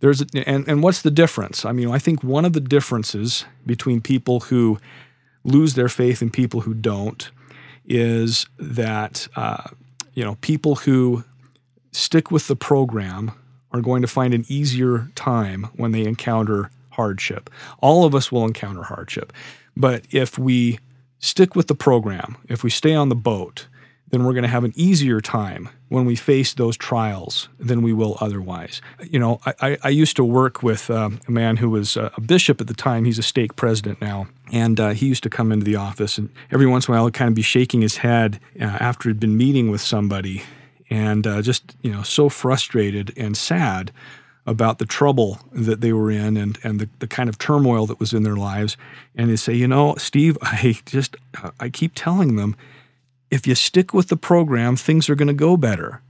There's 0.00 0.22
a, 0.22 0.26
and 0.46 0.66
and 0.68 0.82
what's 0.82 1.02
the 1.02 1.10
difference? 1.10 1.64
I 1.64 1.72
mean, 1.72 1.90
I 1.90 1.98
think 1.98 2.22
one 2.22 2.44
of 2.44 2.52
the 2.52 2.60
differences 2.60 3.44
between 3.66 4.00
people 4.00 4.40
who 4.40 4.78
lose 5.44 5.74
their 5.74 5.88
faith 5.88 6.22
and 6.22 6.32
people 6.32 6.60
who 6.60 6.74
don't 6.74 7.30
is 7.86 8.46
that 8.58 9.28
uh, 9.36 9.64
you 10.14 10.24
know 10.24 10.36
people 10.36 10.76
who 10.76 11.24
stick 11.92 12.30
with 12.30 12.46
the 12.48 12.56
program 12.56 13.32
are 13.72 13.80
going 13.80 14.02
to 14.02 14.08
find 14.08 14.32
an 14.32 14.44
easier 14.48 15.10
time 15.14 15.64
when 15.76 15.92
they 15.92 16.04
encounter 16.04 16.70
hardship. 16.90 17.50
All 17.80 18.04
of 18.04 18.14
us 18.14 18.32
will 18.32 18.44
encounter 18.44 18.82
hardship, 18.82 19.32
but 19.76 20.04
if 20.10 20.38
we 20.38 20.78
stick 21.18 21.56
with 21.56 21.66
the 21.66 21.74
program, 21.74 22.36
if 22.48 22.62
we 22.62 22.70
stay 22.70 22.94
on 22.94 23.08
the 23.08 23.16
boat, 23.16 23.66
then 24.10 24.24
we're 24.24 24.32
going 24.32 24.42
to 24.42 24.48
have 24.48 24.64
an 24.64 24.72
easier 24.74 25.20
time 25.20 25.68
when 25.88 26.04
we 26.04 26.16
face 26.16 26.54
those 26.54 26.76
trials 26.76 27.48
than 27.58 27.82
we 27.82 27.92
will 27.92 28.16
otherwise. 28.20 28.80
You 29.02 29.18
know, 29.18 29.40
I, 29.44 29.78
I, 29.82 29.88
used 29.88 30.16
to 30.16 30.24
work 30.24 30.62
with 30.62 30.90
um, 30.90 31.20
a 31.26 31.30
man 31.30 31.56
who 31.56 31.70
was 31.70 31.96
a 31.96 32.20
bishop 32.20 32.60
at 32.60 32.66
the 32.66 32.74
time. 32.74 33.04
He's 33.04 33.18
a 33.18 33.22
stake 33.22 33.56
president 33.56 34.00
now. 34.00 34.28
And 34.52 34.80
uh, 34.80 34.90
he 34.90 35.06
used 35.06 35.22
to 35.24 35.30
come 35.30 35.52
into 35.52 35.64
the 35.64 35.76
office, 35.76 36.16
and 36.16 36.30
every 36.50 36.66
once 36.66 36.88
in 36.88 36.94
a 36.94 36.96
while, 36.96 37.06
he'd 37.06 37.14
kind 37.14 37.28
of 37.28 37.34
be 37.34 37.42
shaking 37.42 37.82
his 37.82 37.98
head 37.98 38.40
uh, 38.58 38.64
after 38.64 39.08
he'd 39.10 39.20
been 39.20 39.36
meeting 39.36 39.70
with 39.70 39.82
somebody 39.82 40.42
and 40.90 41.26
uh, 41.26 41.42
just, 41.42 41.76
you 41.82 41.92
know, 41.92 42.02
so 42.02 42.28
frustrated 42.28 43.12
and 43.16 43.36
sad 43.36 43.92
about 44.46 44.78
the 44.78 44.86
trouble 44.86 45.38
that 45.52 45.82
they 45.82 45.92
were 45.92 46.10
in 46.10 46.38
and, 46.38 46.58
and 46.62 46.80
the, 46.80 46.88
the 47.00 47.06
kind 47.06 47.28
of 47.28 47.36
turmoil 47.36 47.86
that 47.86 48.00
was 48.00 48.14
in 48.14 48.22
their 48.22 48.36
lives. 48.36 48.78
And 49.14 49.28
they 49.28 49.36
say, 49.36 49.52
you 49.52 49.68
know, 49.68 49.94
Steve, 49.96 50.38
I 50.42 50.78
just, 50.86 51.16
I 51.60 51.68
keep 51.68 51.92
telling 51.94 52.36
them, 52.36 52.56
if 53.30 53.46
you 53.46 53.54
stick 53.54 53.92
with 53.94 54.08
the 54.08 54.16
program, 54.16 54.76
things 54.76 55.08
are 55.08 55.14
going 55.14 55.28
to 55.28 55.34
go 55.34 55.56
better. 55.56 56.02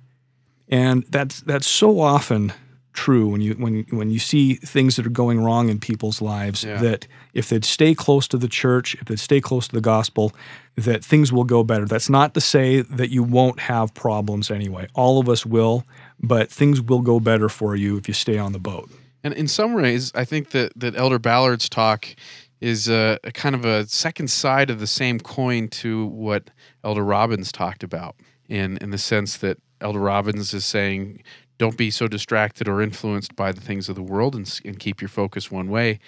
And 0.69 1.05
that's 1.09 1.41
that's 1.43 1.67
so 1.67 2.01
often 2.01 2.53
true 2.93 3.29
when 3.29 3.41
you 3.41 3.55
when 3.55 3.87
when 3.91 4.11
you 4.11 4.19
see 4.19 4.55
things 4.55 4.97
that 4.97 5.07
are 5.07 5.11
going 5.11 5.41
wrong 5.41 5.69
in 5.69 5.79
people's 5.79 6.21
lives 6.21 6.65
Yeah. 6.65 6.79
that 6.83 7.07
if 7.33 7.49
they'd 7.49 7.65
stay 7.65 7.95
close 7.95 8.27
to 8.29 8.37
the 8.37 8.49
church, 8.49 8.95
if 8.97 9.05
they'd 9.07 9.21
stay 9.21 9.41
close 9.41 9.69
to 9.69 9.75
the 9.75 9.81
gospel, 9.81 10.33
that 10.77 11.05
things 11.05 11.33
will 11.33 11.45
go 11.45 11.63
better. 11.65 11.87
That's 11.87 12.11
not 12.11 12.35
to 12.35 12.41
say 12.41 12.83
that 12.83 13.11
you 13.11 13.23
won't 13.23 13.61
have 13.61 13.95
problems 13.95 14.51
anyway. 14.51 14.89
All 14.95 15.19
of 15.21 15.29
us 15.29 15.47
will, 15.47 15.85
but 16.21 16.51
things 16.51 16.83
will 16.83 17.01
go 17.03 17.21
better 17.21 17.49
for 17.49 17.77
you 17.77 17.97
if 17.97 18.09
you 18.09 18.15
stay 18.15 18.37
on 18.37 18.53
the 18.53 18.59
boat. 18.59 18.91
And 19.25 19.33
in 19.35 19.49
some 19.49 19.75
ways, 19.75 20.13
I 20.15 20.25
think 20.25 20.51
that, 20.51 20.73
that 20.77 20.97
Elder 20.97 21.19
Ballard's 21.19 21.69
talk 21.69 22.07
is 22.61 22.89
a, 22.89 23.19
a, 23.25 23.33
kind 23.33 23.55
of 23.55 23.65
a 23.65 23.87
second 23.87 24.29
side 24.29 24.71
of 24.71 24.81
the 24.81 24.87
same 24.87 25.21
coin 25.21 25.69
to 25.69 26.07
what 26.07 26.51
Elder 26.85 27.05
Robbins 27.05 27.53
talked 27.53 27.83
about, 27.83 28.17
in 28.49 28.77
in 28.79 28.91
the 28.91 28.99
sense 28.99 29.37
that 29.39 29.59
Elder 29.81 30.01
Robbins 30.01 30.53
is 30.55 30.65
saying, 30.65 31.23
don't 31.59 31.77
be 31.77 31.91
so 31.91 32.09
distracted 32.09 32.69
or 32.69 32.81
influenced 32.81 33.37
by 33.37 33.53
the 33.53 33.61
things 33.61 33.89
of 33.89 33.95
the 33.95 34.03
world, 34.03 34.35
and, 34.35 34.61
and 34.65 34.79
keep 34.79 35.01
your 35.01 35.09
focus 35.09 35.51
one 35.51 35.69
way. 35.69 35.99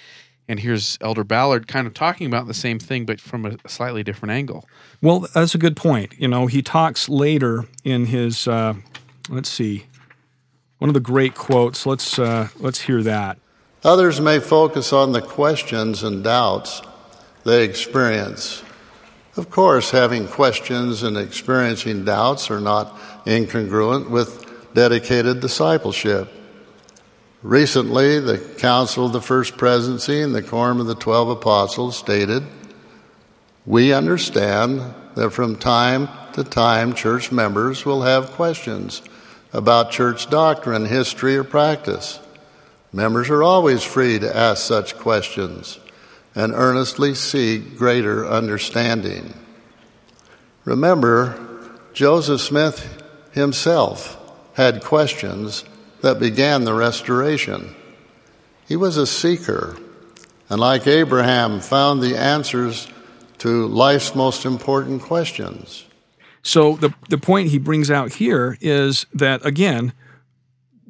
And 0.48 0.58
here's 0.58 0.98
Elder 1.00 1.22
Ballard 1.22 1.68
kind 1.68 1.86
of 1.86 1.94
talking 1.94 2.26
about 2.26 2.48
the 2.48 2.54
same 2.54 2.80
thing, 2.80 3.06
but 3.06 3.20
from 3.20 3.46
a 3.46 3.56
slightly 3.68 4.02
different 4.02 4.32
angle. 4.32 4.68
Well, 5.00 5.28
that's 5.32 5.54
a 5.54 5.58
good 5.58 5.76
point. 5.76 6.14
You 6.18 6.26
know, 6.26 6.46
he 6.46 6.60
talks 6.60 7.08
later 7.08 7.66
in 7.84 8.06
his, 8.06 8.48
uh, 8.48 8.74
let's 9.28 9.48
see, 9.48 9.86
one 10.78 10.90
of 10.90 10.94
the 10.94 11.00
great 11.00 11.36
quotes. 11.36 11.86
Let's 11.86 12.18
uh, 12.18 12.48
let's 12.58 12.80
hear 12.80 13.02
that. 13.02 13.38
Others 13.82 14.20
may 14.20 14.40
focus 14.40 14.92
on 14.92 15.12
the 15.12 15.22
questions 15.22 16.02
and 16.02 16.22
doubts 16.22 16.82
they 17.44 17.64
experience. 17.64 18.62
Of 19.36 19.48
course, 19.48 19.90
having 19.90 20.28
questions 20.28 21.02
and 21.02 21.16
experiencing 21.16 22.04
doubts 22.04 22.50
are 22.50 22.60
not 22.60 22.94
incongruent 23.24 24.10
with 24.10 24.46
dedicated 24.74 25.40
discipleship. 25.40 26.28
Recently, 27.42 28.20
the 28.20 28.38
Council 28.38 29.06
of 29.06 29.12
the 29.12 29.22
First 29.22 29.56
Presidency 29.56 30.20
and 30.20 30.34
the 30.34 30.42
Quorum 30.42 30.78
of 30.78 30.86
the 30.86 30.94
Twelve 30.94 31.30
Apostles 31.30 31.96
stated 31.96 32.42
We 33.64 33.94
understand 33.94 34.94
that 35.14 35.30
from 35.30 35.56
time 35.56 36.10
to 36.34 36.44
time 36.44 36.92
church 36.92 37.32
members 37.32 37.86
will 37.86 38.02
have 38.02 38.32
questions 38.32 39.00
about 39.54 39.90
church 39.90 40.28
doctrine, 40.28 40.84
history, 40.84 41.34
or 41.34 41.44
practice. 41.44 42.19
Members 42.92 43.30
are 43.30 43.42
always 43.42 43.82
free 43.82 44.18
to 44.18 44.36
ask 44.36 44.66
such 44.66 44.96
questions 44.98 45.78
and 46.34 46.52
earnestly 46.54 47.14
seek 47.14 47.76
greater 47.76 48.26
understanding. 48.26 49.34
Remember, 50.64 51.78
Joseph 51.92 52.40
Smith 52.40 53.02
himself 53.32 54.16
had 54.54 54.82
questions 54.82 55.64
that 56.02 56.18
began 56.18 56.64
the 56.64 56.74
restoration. 56.74 57.74
He 58.66 58.76
was 58.76 58.96
a 58.96 59.06
seeker, 59.06 59.76
and 60.48 60.60
like 60.60 60.86
Abraham, 60.86 61.60
found 61.60 62.02
the 62.02 62.16
answers 62.16 62.88
to 63.38 63.66
life's 63.66 64.14
most 64.14 64.44
important 64.44 65.02
questions. 65.02 65.84
So 66.42 66.76
the 66.76 66.94
the 67.08 67.18
point 67.18 67.48
he 67.48 67.58
brings 67.58 67.90
out 67.90 68.14
here 68.14 68.56
is 68.60 69.06
that 69.12 69.44
again, 69.44 69.92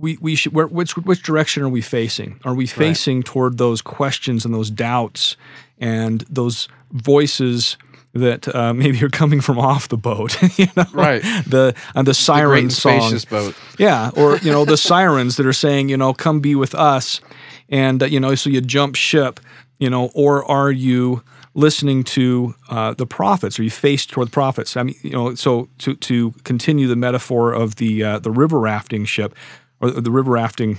we 0.00 0.16
we 0.20 0.34
should 0.34 0.52
where, 0.52 0.66
which 0.66 0.96
which 0.96 1.22
direction 1.22 1.62
are 1.62 1.68
we 1.68 1.82
facing? 1.82 2.40
Are 2.44 2.54
we 2.54 2.66
facing 2.66 3.18
right. 3.18 3.26
toward 3.26 3.58
those 3.58 3.82
questions 3.82 4.44
and 4.44 4.54
those 4.54 4.70
doubts 4.70 5.36
and 5.78 6.22
those 6.22 6.68
voices? 6.92 7.76
that 8.12 8.52
uh, 8.52 8.74
maybe 8.74 9.00
are 9.04 9.08
coming 9.08 9.40
from 9.40 9.56
off 9.56 9.88
the 9.88 9.96
boat, 9.96 10.36
you 10.58 10.66
know, 10.76 10.84
right? 10.92 11.22
The 11.46 11.74
uh, 11.94 12.02
the 12.02 12.12
siren 12.12 12.64
the 12.64 12.70
song, 12.72 13.18
boat, 13.30 13.54
yeah, 13.78 14.10
or 14.16 14.36
you 14.42 14.50
know 14.50 14.64
the 14.64 14.76
sirens 14.76 15.36
that 15.36 15.46
are 15.46 15.52
saying, 15.52 15.88
you 15.88 15.96
know, 15.96 16.12
come 16.12 16.40
be 16.40 16.56
with 16.56 16.74
us, 16.74 17.20
and 17.68 18.02
uh, 18.02 18.06
you 18.06 18.18
know, 18.18 18.34
so 18.34 18.50
you 18.50 18.60
jump 18.60 18.96
ship, 18.96 19.38
you 19.78 19.88
know, 19.88 20.10
or 20.12 20.44
are 20.50 20.72
you 20.72 21.22
listening 21.54 22.04
to 22.04 22.54
uh, 22.68 22.94
the 22.94 23.06
prophets? 23.06 23.58
Are 23.58 23.62
you 23.62 23.70
faced 23.70 24.10
toward 24.10 24.28
the 24.28 24.32
prophets? 24.32 24.76
I 24.76 24.84
mean, 24.84 24.96
you 25.02 25.12
know, 25.12 25.34
so 25.34 25.68
to 25.78 25.94
to 25.96 26.32
continue 26.44 26.86
the 26.86 26.96
metaphor 26.96 27.52
of 27.52 27.76
the 27.76 28.02
uh, 28.02 28.18
the 28.18 28.30
river 28.30 28.58
rafting 28.58 29.04
ship, 29.04 29.34
or 29.80 29.90
the 29.90 30.10
river 30.10 30.30
rafting 30.30 30.78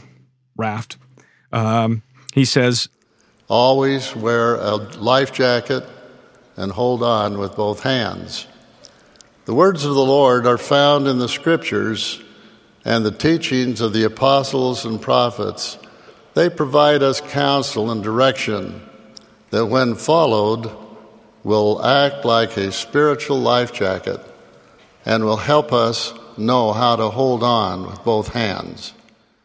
raft, 0.56 0.98
um, 1.52 2.04
he 2.34 2.46
says, 2.46 2.90
always 3.48 4.16
wear 4.16 4.56
a 4.56 4.76
life 4.76 5.34
jacket 5.34 5.84
and 6.56 6.72
hold 6.72 7.04
on 7.04 7.38
with 7.38 7.56
both 7.56 7.82
hands. 7.82 8.48
The 9.46 9.54
words 9.54 9.84
of 9.84 9.96
the 9.96 10.06
Lord 10.06 10.46
are 10.46 10.58
found 10.58 11.08
in 11.08 11.18
the 11.18 11.28
scriptures 11.28 12.22
and 12.86 13.06
the 13.06 13.12
teachings 13.12 13.82
of 13.82 13.94
the 13.94 14.04
apostles 14.04 14.86
and 14.86 15.02
prophets. 15.02 15.78
They 16.34 16.50
provide 16.50 17.04
us 17.04 17.20
counsel 17.20 17.92
and 17.92 18.04
direction 18.04 18.82
that, 19.50 19.66
when 19.66 19.96
followed, 19.96 20.72
will 21.44 21.84
act 21.84 22.24
like 22.24 22.56
a 22.56 22.72
spiritual 22.72 23.40
life 23.40 23.74
jacket 23.74 24.20
and 25.06 25.26
will 25.26 25.38
help 25.38 25.74
us 25.74 26.14
know 26.38 26.74
how 26.74 26.96
to 26.96 27.10
hold 27.10 27.44
on 27.44 27.86
with 27.86 28.04
both 28.04 28.30
hands. 28.30 28.94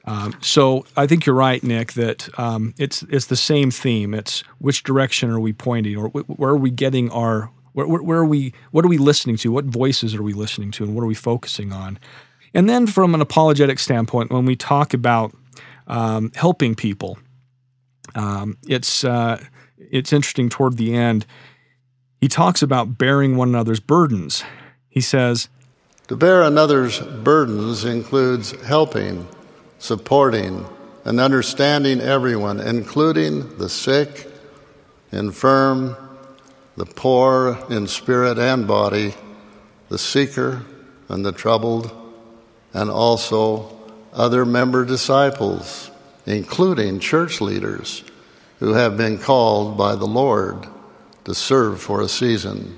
Um, 0.07 0.37
so 0.41 0.87
I 0.97 1.07
think 1.07 1.27
you're 1.27 1.35
right, 1.35 1.63
Nick. 1.63 1.95
That 1.95 2.29
um, 2.39 2.75
it's 2.79 3.03
it's 3.05 3.27
the 3.27 3.37
same 3.37 3.71
theme. 3.71 4.15
It's 4.15 4.43
which 4.59 4.85
direction 4.85 5.31
are 5.31 5.41
we 5.41 5.53
pointing, 5.53 5.97
or 5.97 6.09
wh- 6.09 6.39
where 6.39 6.51
are 6.51 6.57
we 6.57 6.71
getting 6.71 7.11
our 7.11 7.51
where, 7.73 7.87
where, 7.87 8.19
are 8.19 8.25
we 8.25 8.55
what 8.71 8.85
are 8.85 8.89
we 8.89 8.99
listening 8.99 9.37
to? 9.39 9.51
What 9.51 9.65
voices 9.65 10.15
are 10.15 10.23
we 10.23 10.33
listening 10.33 10.71
to, 10.73 10.85
and 10.85 10.95
what 10.95 11.03
are 11.03 11.07
we 11.07 11.15
focusing 11.15 11.73
on? 11.73 11.99
And 12.55 12.71
then 12.71 12.87
from 12.87 13.15
an 13.15 13.21
apologetic 13.21 13.79
standpoint, 13.79 14.31
when 14.31 14.47
we 14.47 14.57
talk 14.57 14.95
about 14.95 15.37
um, 15.89 16.33
helping 16.35 16.75
people, 16.75 17.19
um, 18.15 18.57
it's 18.69 19.03
uh, 19.03 19.43
it's 19.77 20.13
interesting. 20.13 20.49
Toward 20.49 20.77
the 20.77 20.95
end, 20.95 21.27
he 22.21 22.29
talks 22.29 22.63
about 22.63 22.97
bearing 22.97 23.37
one 23.37 23.49
another's 23.49 23.81
burdens. 23.81 24.45
He 24.89 25.01
says, 25.01 25.49
"To 26.09 26.17
bear 26.17 26.43
another's 26.43 27.01
burdens 27.01 27.85
includes 27.85 28.53
helping." 28.63 29.27
supporting, 29.79 30.67
and 31.05 31.21
understanding 31.21 32.01
everyone, 32.01 32.61
including 32.61 33.57
the 33.59 33.69
sick, 33.69 34.31
infirm, 35.13 35.97
the 36.77 36.87
poor 36.87 37.59
in 37.71 37.87
spirit 37.87 38.39
and 38.39 38.67
body, 38.67 39.15
the 39.89 39.99
seeker 39.99 40.63
and 41.09 41.25
the 41.25 41.33
troubled, 41.33 41.91
and 42.75 42.91
also 42.91 43.73
other 44.13 44.45
member 44.45 44.85
disciples, 44.85 45.91
including 46.27 46.99
church 46.99 47.41
leaders 47.41 48.03
who 48.59 48.73
have 48.73 48.97
been 48.97 49.19
called 49.19 49.77
by 49.77 49.95
the 49.95 50.07
Lord 50.07 50.67
to 51.25 51.35
serve 51.35 51.81
for 51.81 52.01
a 52.01 52.09
season. 52.09 52.77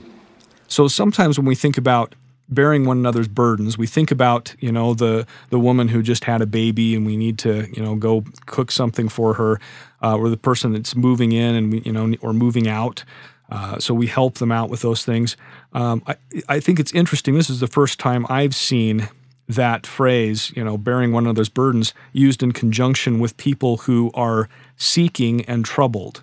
So 0.67 0.89
sometimes 0.89 1.39
when 1.39 1.47
we 1.47 1.55
think 1.55 1.79
about 1.79 2.15
bearing 2.49 2.87
one 2.87 2.99
another's 2.99 3.29
burdens. 3.29 3.77
We 3.77 3.87
think 3.87 4.11
about, 4.11 4.55
you 4.59 4.73
know, 4.73 4.95
the 4.95 5.27
the 5.51 5.59
woman 5.59 5.89
who 5.89 6.03
just 6.03 6.25
had 6.25 6.41
a 6.41 6.47
baby 6.47 6.95
and 6.95 7.07
we 7.07 7.17
need 7.17 7.39
to, 7.41 7.69
you 7.73 7.83
know, 7.83 7.97
go 7.97 8.25
cook 8.47 8.71
something 8.71 9.09
for 9.09 9.35
her, 9.35 9.61
uh, 10.03 10.17
or 10.17 10.29
the 10.29 10.37
person 10.37 10.73
that's 10.73 10.95
moving 10.97 11.33
in 11.33 11.55
and 11.55 11.73
we, 11.73 11.81
you 11.81 11.93
know, 11.93 12.15
or 12.21 12.33
moving 12.33 12.69
out. 12.69 13.05
Uh, 13.51 13.79
so 13.79 13.95
we 13.95 14.07
help 14.07 14.39
them 14.39 14.53
out 14.53 14.69
with 14.69 14.83
those 14.83 15.05
things. 15.05 15.37
Um, 15.73 16.03
I, 16.07 16.17
I 16.49 16.61
think 16.61 16.79
it's 16.79 16.93
interesting. 16.93 17.35
This 17.35 17.51
is 17.51 17.61
the 17.61 17.67
first 17.67 17.99
time 17.99 18.27
I've 18.29 18.55
seen 18.55 19.09
that 19.49 19.87
phrase, 19.87 20.53
you 20.55 20.63
know, 20.63 20.77
bearing 20.77 21.13
one 21.13 21.25
another's 21.25 21.49
burdens, 21.49 21.95
used 22.13 22.43
in 22.43 22.53
conjunction 22.53 23.19
with 23.19 23.35
people 23.39 23.79
who 23.79 24.11
are 24.13 24.49
seeking 24.77 25.45
and 25.47 25.65
troubled. 25.65 26.23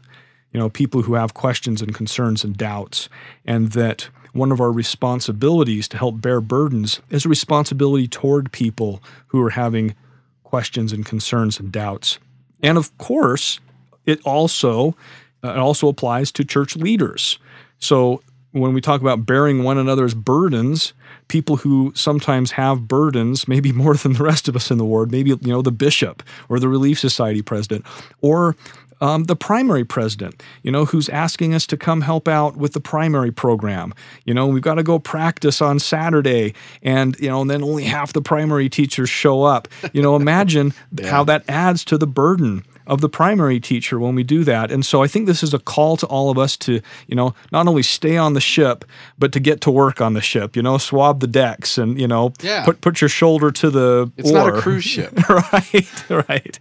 You 0.51 0.59
know, 0.59 0.69
people 0.69 1.01
who 1.01 1.15
have 1.15 1.33
questions 1.33 1.81
and 1.81 1.93
concerns 1.93 2.43
and 2.43 2.55
doubts, 2.55 3.09
and 3.43 3.71
that 3.71 4.09
one 4.35 4.51
of 4.51 4.59
our 4.59 4.71
responsibilities 4.71 5.87
to 5.87 5.97
help 5.97 6.19
bear 6.19 6.41
burdens 6.41 6.99
is 7.09 7.25
a 7.25 7.29
responsibility 7.29 8.05
toward 8.05 8.51
people 8.51 9.01
who 9.27 9.41
are 9.41 9.51
having 9.51 9.95
questions 10.43 10.91
and 10.91 11.05
concerns 11.05 11.57
and 11.57 11.71
doubts. 11.71 12.19
And 12.61 12.77
of 12.77 12.95
course, 12.97 13.61
it 14.05 14.19
also 14.25 14.95
uh, 15.43 15.51
it 15.51 15.57
also 15.57 15.87
applies 15.87 16.33
to 16.33 16.43
church 16.43 16.75
leaders. 16.75 17.39
So 17.79 18.21
when 18.51 18.73
we 18.73 18.81
talk 18.81 18.99
about 18.99 19.25
bearing 19.25 19.63
one 19.63 19.77
another's 19.77 20.13
burdens, 20.13 20.93
people 21.29 21.57
who 21.57 21.93
sometimes 21.95 22.51
have 22.51 22.87
burdens, 22.87 23.47
maybe 23.47 23.71
more 23.83 23.95
than 23.95 24.13
the 24.13 24.23
rest 24.23 24.49
of 24.49 24.55
us 24.57 24.69
in 24.69 24.77
the 24.77 24.85
ward, 24.85 25.11
maybe 25.11 25.29
you 25.29 25.39
know 25.43 25.61
the 25.61 25.71
bishop 25.71 26.23
or 26.49 26.59
the 26.59 26.67
Relief 26.67 26.99
Society 26.99 27.41
president, 27.41 27.85
or 28.21 28.57
um, 29.01 29.25
the 29.25 29.35
primary 29.35 29.83
president, 29.83 30.41
you 30.63 30.71
know, 30.71 30.85
who's 30.85 31.09
asking 31.09 31.53
us 31.53 31.67
to 31.67 31.77
come 31.77 32.01
help 32.01 32.27
out 32.27 32.55
with 32.57 32.73
the 32.73 32.79
primary 32.79 33.31
program. 33.31 33.93
You 34.25 34.33
know, 34.33 34.47
we've 34.47 34.61
got 34.61 34.75
to 34.75 34.83
go 34.83 34.99
practice 34.99 35.61
on 35.61 35.79
Saturday, 35.79 36.53
and 36.81 37.17
you 37.19 37.29
know, 37.29 37.41
and 37.41 37.49
then 37.49 37.63
only 37.63 37.83
half 37.83 38.13
the 38.13 38.21
primary 38.21 38.69
teachers 38.69 39.09
show 39.09 39.43
up. 39.43 39.67
You 39.93 40.01
know, 40.01 40.15
imagine 40.15 40.73
yeah. 40.97 41.09
how 41.09 41.23
that 41.25 41.43
adds 41.47 41.83
to 41.85 41.97
the 41.97 42.07
burden 42.07 42.63
of 42.87 43.01
the 43.01 43.09
primary 43.09 43.59
teacher 43.59 43.99
when 43.99 44.15
we 44.15 44.23
do 44.23 44.43
that. 44.43 44.71
And 44.71 44.85
so 44.85 45.01
I 45.01 45.07
think 45.07 45.25
this 45.25 45.41
is 45.41 45.53
a 45.53 45.59
call 45.59 45.97
to 45.97 46.05
all 46.05 46.29
of 46.29 46.37
us 46.37 46.55
to, 46.57 46.81
you 47.07 47.15
know, 47.15 47.33
not 47.51 47.67
only 47.67 47.81
stay 47.83 48.15
on 48.17 48.33
the 48.33 48.41
ship, 48.41 48.85
but 49.17 49.31
to 49.33 49.39
get 49.39 49.61
to 49.61 49.71
work 49.71 50.01
on 50.01 50.13
the 50.13 50.21
ship, 50.21 50.55
you 50.55 50.61
know, 50.61 50.77
swab 50.77 51.19
the 51.19 51.27
decks 51.27 51.77
and, 51.77 51.99
you 51.99 52.07
know, 52.07 52.33
yeah. 52.41 52.63
put 52.63 52.81
put 52.81 53.01
your 53.01 53.09
shoulder 53.09 53.51
to 53.51 53.69
the 53.69 54.11
It's 54.17 54.31
oar. 54.31 54.51
not 54.51 54.57
a 54.57 54.61
cruise 54.61 54.83
ship. 54.83 55.17
right, 55.29 56.09
right. 56.09 56.59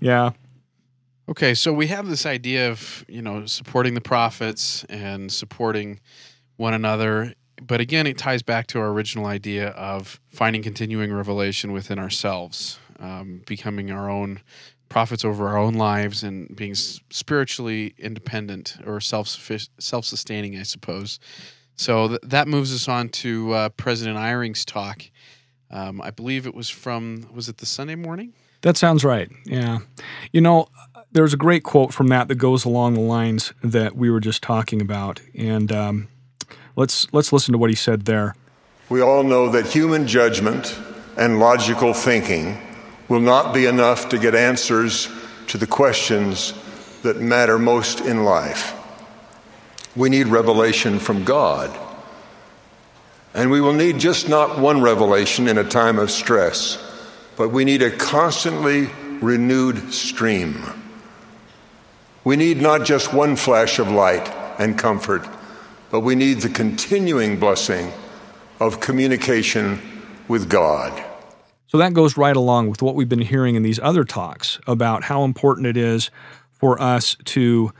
Yeah. 0.00 0.32
Okay, 1.32 1.54
so 1.54 1.72
we 1.72 1.86
have 1.86 2.10
this 2.10 2.26
idea 2.26 2.70
of, 2.70 3.06
you 3.08 3.22
know, 3.22 3.46
supporting 3.46 3.94
the 3.94 4.02
prophets 4.02 4.84
and 4.90 5.32
supporting 5.32 5.98
one 6.56 6.74
another. 6.74 7.32
But 7.66 7.80
again, 7.80 8.06
it 8.06 8.18
ties 8.18 8.42
back 8.42 8.66
to 8.66 8.80
our 8.80 8.90
original 8.90 9.24
idea 9.24 9.68
of 9.68 10.20
finding 10.28 10.62
continuing 10.62 11.10
revelation 11.10 11.72
within 11.72 11.98
ourselves, 11.98 12.78
um, 13.00 13.40
becoming 13.46 13.90
our 13.90 14.10
own 14.10 14.40
prophets 14.90 15.24
over 15.24 15.48
our 15.48 15.56
own 15.56 15.72
lives 15.72 16.22
and 16.22 16.54
being 16.54 16.74
spiritually 16.74 17.94
independent 17.96 18.76
or 18.84 19.00
self 19.00 19.26
self 19.78 20.04
sustaining, 20.04 20.58
I 20.58 20.64
suppose. 20.64 21.18
So 21.76 22.08
th- 22.08 22.20
that 22.24 22.46
moves 22.46 22.74
us 22.74 22.88
on 22.88 23.08
to 23.08 23.52
uh, 23.54 23.68
President 23.70 24.18
Eyring's 24.18 24.66
talk. 24.66 25.02
Um, 25.70 26.02
I 26.02 26.10
believe 26.10 26.46
it 26.46 26.54
was 26.54 26.68
from 26.68 27.26
was 27.32 27.48
it 27.48 27.56
the 27.56 27.64
Sunday 27.64 27.94
morning? 27.94 28.34
That 28.60 28.76
sounds 28.76 29.02
right. 29.02 29.30
Yeah, 29.44 29.78
you 30.30 30.40
know, 30.40 30.68
there's 31.12 31.34
a 31.34 31.36
great 31.36 31.62
quote 31.62 31.92
from 31.92 32.08
that 32.08 32.28
that 32.28 32.36
goes 32.36 32.64
along 32.64 32.94
the 32.94 33.00
lines 33.00 33.52
that 33.62 33.96
we 33.96 34.10
were 34.10 34.20
just 34.20 34.42
talking 34.42 34.80
about, 34.80 35.20
and 35.34 35.70
um, 35.70 36.08
let's 36.76 37.06
let's 37.12 37.32
listen 37.32 37.52
to 37.52 37.58
what 37.58 37.70
he 37.70 37.76
said 37.76 38.04
there. 38.06 38.34
We 38.88 39.00
all 39.00 39.22
know 39.22 39.48
that 39.50 39.66
human 39.66 40.06
judgment 40.06 40.78
and 41.16 41.38
logical 41.38 41.94
thinking 41.94 42.58
will 43.08 43.20
not 43.20 43.54
be 43.54 43.66
enough 43.66 44.08
to 44.10 44.18
get 44.18 44.34
answers 44.34 45.08
to 45.48 45.58
the 45.58 45.66
questions 45.66 46.54
that 47.02 47.20
matter 47.20 47.58
most 47.58 48.00
in 48.00 48.24
life. 48.24 48.74
We 49.94 50.08
need 50.08 50.28
revelation 50.28 50.98
from 50.98 51.24
God. 51.24 51.78
And 53.34 53.50
we 53.50 53.60
will 53.60 53.72
need 53.72 53.98
just 53.98 54.28
not 54.28 54.58
one 54.58 54.82
revelation 54.82 55.48
in 55.48 55.58
a 55.58 55.64
time 55.64 55.98
of 55.98 56.10
stress, 56.10 56.78
but 57.36 57.48
we 57.48 57.64
need 57.64 57.82
a 57.82 57.90
constantly 57.90 58.90
renewed 59.20 59.92
stream. 59.92 60.81
We 62.24 62.36
need 62.36 62.62
not 62.62 62.84
just 62.84 63.12
one 63.12 63.36
flash 63.36 63.78
of 63.78 63.90
light 63.90 64.28
and 64.58 64.78
comfort, 64.78 65.28
but 65.90 66.00
we 66.00 66.14
need 66.14 66.40
the 66.40 66.48
continuing 66.48 67.38
blessing 67.38 67.92
of 68.60 68.78
communication 68.78 69.80
with 70.28 70.48
God. 70.48 71.04
So 71.66 71.78
that 71.78 71.94
goes 71.94 72.16
right 72.16 72.36
along 72.36 72.70
with 72.70 72.80
what 72.80 72.94
we've 72.94 73.08
been 73.08 73.20
hearing 73.20 73.56
in 73.56 73.62
these 73.62 73.80
other 73.80 74.04
talks 74.04 74.60
about 74.66 75.04
how 75.04 75.24
important 75.24 75.66
it 75.66 75.76
is 75.76 76.10
for 76.52 76.80
us 76.80 77.16
to 77.24 77.72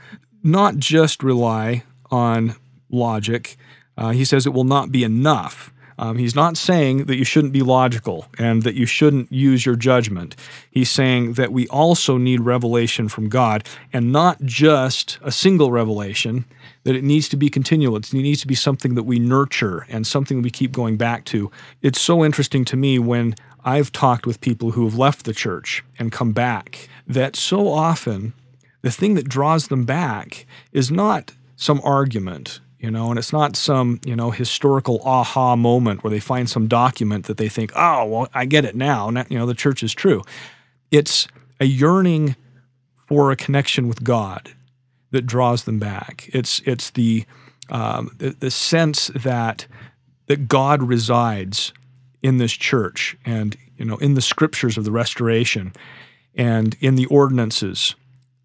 not 0.43 0.75
just 0.75 1.23
rely 1.23 1.83
on 2.11 2.55
logic. 2.91 3.55
Uh, 3.97 4.09
he 4.09 4.25
says 4.25 4.45
it 4.45 4.53
will 4.53 4.63
not 4.63 4.91
be 4.91 5.03
enough. 5.03 5.72
Um, 5.97 6.17
he's 6.17 6.35
not 6.35 6.57
saying 6.57 7.05
that 7.05 7.15
you 7.15 7.23
shouldn't 7.23 7.53
be 7.53 7.61
logical 7.61 8.27
and 8.37 8.63
that 8.63 8.75
you 8.75 8.85
shouldn't 8.85 9.31
use 9.31 9.65
your 9.65 9.75
judgment. 9.75 10.35
He's 10.71 10.89
saying 10.89 11.33
that 11.33 11.51
we 11.51 11.67
also 11.67 12.17
need 12.17 12.41
revelation 12.41 13.09
from 13.09 13.29
God 13.29 13.67
and 13.91 14.11
not 14.11 14.41
just 14.41 15.19
a 15.21 15.31
single 15.31 15.71
revelation, 15.71 16.45
that 16.83 16.95
it 16.95 17.03
needs 17.03 17.29
to 17.29 17.37
be 17.37 17.49
continual. 17.49 17.95
It 17.95 18.13
needs 18.13 18.41
to 18.41 18.47
be 18.47 18.55
something 18.55 18.95
that 18.95 19.03
we 19.03 19.19
nurture 19.19 19.85
and 19.89 20.05
something 20.05 20.41
we 20.41 20.51
keep 20.51 20.71
going 20.71 20.97
back 20.97 21.25
to. 21.25 21.51
It's 21.81 22.01
so 22.01 22.23
interesting 22.23 22.65
to 22.65 22.77
me 22.77 22.99
when 22.99 23.35
I've 23.65 23.91
talked 23.91 24.25
with 24.25 24.41
people 24.41 24.71
who 24.71 24.83
have 24.83 24.97
left 24.97 25.25
the 25.25 25.33
church 25.33 25.83
and 25.97 26.11
come 26.11 26.33
back 26.33 26.89
that 27.07 27.35
so 27.35 27.69
often 27.69 28.33
the 28.81 28.91
thing 28.91 29.15
that 29.15 29.29
draws 29.29 29.67
them 29.67 29.85
back 29.85 30.45
is 30.73 30.91
not 30.91 31.31
some 31.55 31.79
argument, 31.83 32.59
you 32.83 32.91
know, 32.91 33.09
and 33.09 33.17
it's 33.17 33.31
not 33.31 33.55
some, 33.55 34.01
you 34.05 34.13
know, 34.13 34.29
historical 34.29 35.01
aha 35.05 35.55
moment 35.55 36.03
where 36.03 36.11
they 36.11 36.19
find 36.19 36.49
some 36.49 36.67
document 36.67 37.27
that 37.27 37.37
they 37.37 37.47
think, 37.47 37.71
oh, 37.77 38.05
well, 38.05 38.27
I 38.33 38.43
get 38.43 38.65
it 38.65 38.75
now. 38.75 39.09
now 39.09 39.23
you 39.29 39.39
know, 39.39 39.45
the 39.45 39.53
church 39.53 39.83
is 39.83 39.93
true. 39.93 40.21
It's 40.91 41.29
a 41.61 41.65
yearning 41.65 42.35
for 43.07 43.31
a 43.31 43.37
connection 43.37 43.87
with 43.87 44.03
God 44.03 44.51
that 45.11 45.25
draws 45.25 45.63
them 45.63 45.79
back. 45.79 46.29
It's 46.33 46.61
it's 46.65 46.89
the 46.89 47.23
um, 47.69 48.13
the, 48.17 48.31
the 48.31 48.51
sense 48.51 49.07
that 49.15 49.65
that 50.27 50.49
God 50.49 50.83
resides 50.83 51.71
in 52.21 52.37
this 52.37 52.51
church 52.51 53.15
and 53.23 53.55
you 53.77 53.85
know 53.85 53.95
in 53.97 54.15
the 54.15 54.21
scriptures 54.21 54.77
of 54.77 54.83
the 54.83 54.91
restoration 54.91 55.71
and 56.35 56.75
in 56.81 56.95
the 56.95 57.05
ordinances 57.05 57.95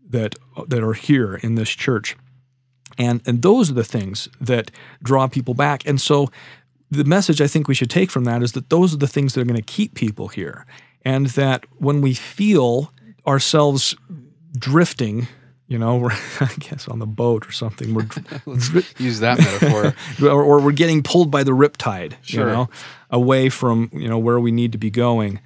that 0.09 0.37
that 0.69 0.85
are 0.85 0.95
here 0.95 1.35
in 1.35 1.57
this 1.57 1.71
church 1.71 2.17
and 2.99 3.23
and 3.27 3.43
those 3.43 3.71
are 3.71 3.75
the 3.75 3.85
things 3.85 4.29
that 4.41 4.71
draw 5.03 5.27
people 5.27 5.55
back 5.55 5.87
and 5.87 6.01
so 6.01 6.29
the 6.91 7.05
message 7.05 7.41
I 7.41 7.47
think 7.47 7.69
we 7.69 7.75
should 7.75 7.91
take 7.91 8.11
from 8.11 8.25
that 8.25 8.43
is 8.43 8.53
that 8.53 8.71
those 8.71 8.95
are 8.95 8.99
the 8.99 9.07
things 9.07 9.35
that 9.35 9.43
are 9.43 9.45
going 9.45 9.57
to 9.57 9.63
keep 9.63 9.95
people 9.95 10.29
here 10.29 10.67
and 11.05 11.27
that 11.29 11.65
when 11.79 12.01
we 12.01 12.15
feel 12.15 12.93
ourselves 13.27 13.95
drifting 14.59 15.29
you 15.69 15.79
know, 15.79 15.97
we're 15.97 16.13
I 16.41 16.51
guess 16.59 16.89
on 16.89 16.99
the 16.99 17.07
boat 17.07 17.47
or 17.47 17.53
something. 17.53 17.95
We're 17.95 18.07
use 18.99 19.21
that 19.21 19.39
metaphor, 19.39 19.95
or, 20.27 20.43
or, 20.43 20.61
we're 20.61 20.73
getting 20.73 21.03
pulled 21.03 21.31
by 21.31 21.45
the 21.45 21.53
riptide, 21.53 22.15
sure. 22.23 22.41
you 22.41 22.53
know, 22.53 22.71
away 23.11 23.51
from 23.51 23.91
you 23.93 24.09
know 24.09 24.19
where 24.19 24.41
we 24.41 24.51
need 24.51 24.73
to 24.73 24.79
be 24.79 24.91
going. 24.91 25.41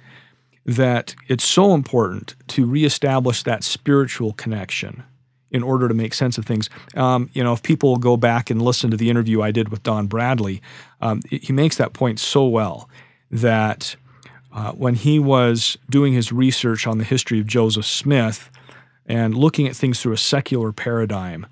That 0.65 1.13
it's 1.27 1.43
so 1.43 1.73
important 1.73 2.35
to 2.47 2.65
reestablish 2.65 3.43
that 3.43 3.65
spiritual 3.65 4.31
connection 4.31 5.03
in 5.53 5.63
order 5.63 5.87
to 5.87 5.93
make 5.93 6.13
sense 6.13 6.37
of 6.37 6.45
things. 6.45 6.69
Um, 6.95 7.29
you 7.33 7.43
know, 7.43 7.53
if 7.53 7.63
people 7.63 7.95
go 7.97 8.17
back 8.17 8.49
and 8.49 8.61
listen 8.61 8.91
to 8.91 8.97
the 8.97 9.09
interview 9.09 9.41
I 9.41 9.51
did 9.51 9.69
with 9.69 9.83
Don 9.83 10.07
Bradley, 10.07 10.61
um, 10.99 11.21
he 11.29 11.53
makes 11.53 11.77
that 11.77 11.93
point 11.93 12.19
so 12.19 12.45
well 12.45 12.89
that 13.31 13.95
uh, 14.51 14.71
when 14.73 14.95
he 14.95 15.19
was 15.19 15.77
doing 15.89 16.13
his 16.13 16.31
research 16.31 16.85
on 16.85 16.97
the 16.97 17.03
history 17.03 17.39
of 17.39 17.47
Joseph 17.47 17.85
Smith 17.85 18.49
and 19.05 19.35
looking 19.35 19.67
at 19.67 19.75
things 19.75 20.01
through 20.01 20.13
a 20.13 20.17
secular 20.17 20.71
paradigm 20.71 21.45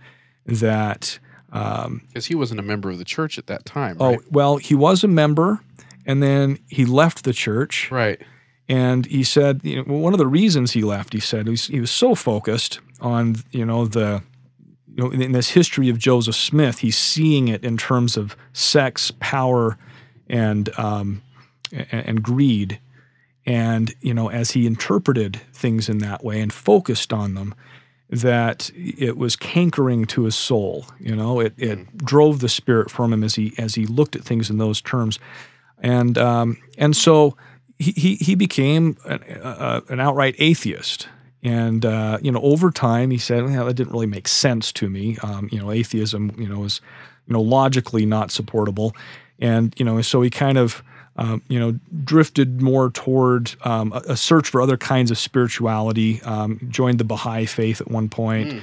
that 0.46 1.20
because 1.52 1.86
um, 1.86 2.02
he 2.14 2.36
wasn't 2.36 2.60
a 2.60 2.64
member 2.64 2.90
of 2.90 2.98
the 2.98 3.06
church 3.06 3.38
at 3.38 3.48
that 3.48 3.66
time. 3.66 3.98
Oh 4.00 4.12
right? 4.12 4.32
well, 4.32 4.58
he 4.58 4.74
was 4.74 5.04
a 5.04 5.08
member, 5.08 5.60
and 6.06 6.24
then 6.24 6.60
he 6.70 6.86
left 6.86 7.24
the 7.24 7.34
church. 7.34 7.92
Right. 7.92 8.22
And 8.72 9.06
he 9.06 9.24
said, 9.24 9.62
you 9.64 9.84
know, 9.84 9.98
one 9.98 10.14
of 10.14 10.20
the 10.20 10.28
reasons 10.28 10.72
he 10.72 10.82
left, 10.82 11.14
he 11.14 11.20
said, 11.20 11.48
he 11.48 11.52
was, 11.52 11.68
he 11.68 11.80
was 11.80 11.92
so 11.92 12.16
focused 12.16 12.80
on 13.02 13.36
you 13.52 13.66
know 13.66 13.86
the 13.86 14.22
you 14.88 15.04
know 15.04 15.12
in 15.12 15.32
this 15.32 15.50
history 15.50 15.90
of 15.90 15.98
Joseph 15.98 16.36
Smith, 16.36 16.80
he's 16.80 16.98
seeing 16.98 17.48
it 17.48 17.64
in 17.64 17.78
terms 17.78 18.16
of 18.16 18.36
sex, 18.54 19.12
power, 19.20 19.78
and 20.30 20.70
um, 20.80 21.22
and, 21.92 22.24
greed 22.24 22.80
and, 23.46 23.94
you 24.02 24.14
know, 24.14 24.30
as 24.30 24.52
he 24.52 24.68
interpreted 24.68 25.42
things 25.54 25.90
in 25.90 26.00
that 26.00 26.24
way 26.24 26.42
and 26.42 26.54
focused 26.54 27.12
on 27.12 27.34
them, 27.34 27.56
that 28.10 28.70
it 28.76 29.18
was 29.18 29.36
cankering 29.36 30.08
to 30.10 30.24
his 30.26 30.36
soul. 30.36 30.86
You 31.00 31.16
know, 31.16 31.40
it, 31.40 31.54
it 31.58 31.80
mm. 31.80 31.98
drove 31.98 32.40
the 32.40 32.50
spirit 32.50 32.92
from 32.92 33.14
him 33.14 33.24
as 33.24 33.36
he 33.36 33.54
as 33.58 33.76
he 33.76 33.86
looked 33.86 34.16
at 34.16 34.24
things 34.24 34.50
in 34.50 34.58
those 34.58 34.82
terms, 34.82 35.18
and 35.80 36.18
um, 36.18 36.58
and 36.78 36.96
so 36.96 37.38
he 37.82 37.92
he, 37.92 38.16
he 38.16 38.36
became 38.36 38.98
an, 39.06 39.22
uh, 39.42 39.82
an 39.90 40.00
outright 40.00 40.36
atheist. 40.38 41.08
And 41.44 41.86
uh, 41.86 42.20
you 42.22 42.32
know, 42.32 42.42
over 42.42 42.70
time, 42.70 43.10
he 43.10 43.18
said, 43.18 43.44
well, 43.44 43.66
"That 43.66 43.74
didn't 43.74 43.94
really 43.94 44.06
make 44.06 44.28
sense 44.28 44.72
to 44.74 44.90
me. 44.90 45.18
Um, 45.24 45.50
you 45.52 45.60
know, 45.60 45.72
atheism, 45.72 46.36
you 46.38 46.48
know, 46.48 46.64
is 46.64 46.82
you 47.28 47.34
know 47.34 47.42
logically 47.42 48.06
not 48.06 48.32
supportable." 48.32 48.96
And 49.40 49.74
you 49.78 49.84
know, 49.84 50.00
so 50.02 50.22
he 50.22 50.30
kind 50.30 50.60
of 50.60 50.84
um, 51.18 51.42
you 51.50 51.60
know, 51.60 51.78
drifted 52.04 52.62
more 52.62 52.90
toward 52.90 53.54
um, 53.64 53.92
a, 53.92 54.14
a, 54.14 54.18
search 54.18 54.50
for 54.50 54.62
other 54.62 54.78
kinds 54.78 55.12
of 55.12 55.18
spirituality. 55.18 56.22
Um, 56.22 56.60
joined 56.70 57.00
the 57.00 57.04
Baha'i 57.04 57.46
faith 57.46 57.82
at 57.82 57.92
one 57.92 58.08
point. 58.08 58.50
Mm. 58.50 58.62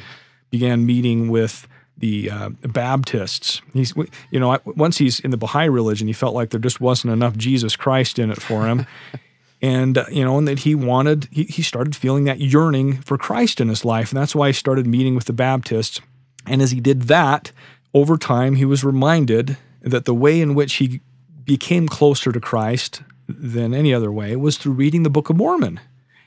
Began 0.50 0.86
meeting 0.86 1.28
with 1.28 1.68
the 1.98 2.30
uh, 2.30 2.48
Baptists. 2.62 3.60
He's, 3.72 3.94
you 4.30 4.40
know, 4.40 4.58
once 4.64 4.98
he's 4.98 5.20
in 5.20 5.30
the 5.30 5.36
Baha'i 5.36 5.68
religion, 5.68 6.06
he 6.06 6.12
felt 6.12 6.34
like 6.34 6.50
there 6.50 6.60
just 6.60 6.80
wasn't 6.80 7.12
enough 7.12 7.36
Jesus 7.36 7.76
Christ 7.76 8.18
in 8.18 8.30
it 8.30 8.40
for 8.40 8.66
him. 8.66 8.86
and 9.62 9.98
uh, 9.98 10.04
you 10.10 10.24
know, 10.24 10.38
and 10.38 10.46
that 10.46 10.60
he 10.60 10.74
wanted, 10.74 11.28
he, 11.30 11.44
he 11.44 11.62
started 11.62 11.96
feeling 11.96 12.24
that 12.24 12.40
yearning 12.40 13.00
for 13.02 13.18
Christ 13.18 13.60
in 13.60 13.68
his 13.68 13.84
life, 13.84 14.12
and 14.12 14.20
that's 14.20 14.34
why 14.34 14.48
he 14.48 14.52
started 14.52 14.86
meeting 14.86 15.14
with 15.14 15.24
the 15.24 15.32
Baptists. 15.32 16.00
And 16.46 16.62
as 16.62 16.70
he 16.70 16.80
did 16.80 17.02
that, 17.02 17.52
over 17.92 18.16
time, 18.16 18.56
he 18.56 18.64
was 18.64 18.84
reminded 18.84 19.56
that 19.82 20.04
the 20.04 20.14
way 20.14 20.40
in 20.40 20.54
which 20.54 20.74
he 20.74 21.00
became 21.44 21.88
closer 21.88 22.30
to 22.32 22.40
Christ 22.40 23.02
than 23.28 23.74
any 23.74 23.92
other 23.92 24.12
way 24.12 24.36
was 24.36 24.56
through 24.56 24.72
reading 24.72 25.02
the 25.02 25.10
Book 25.10 25.30
of 25.30 25.36
Mormon. 25.36 25.80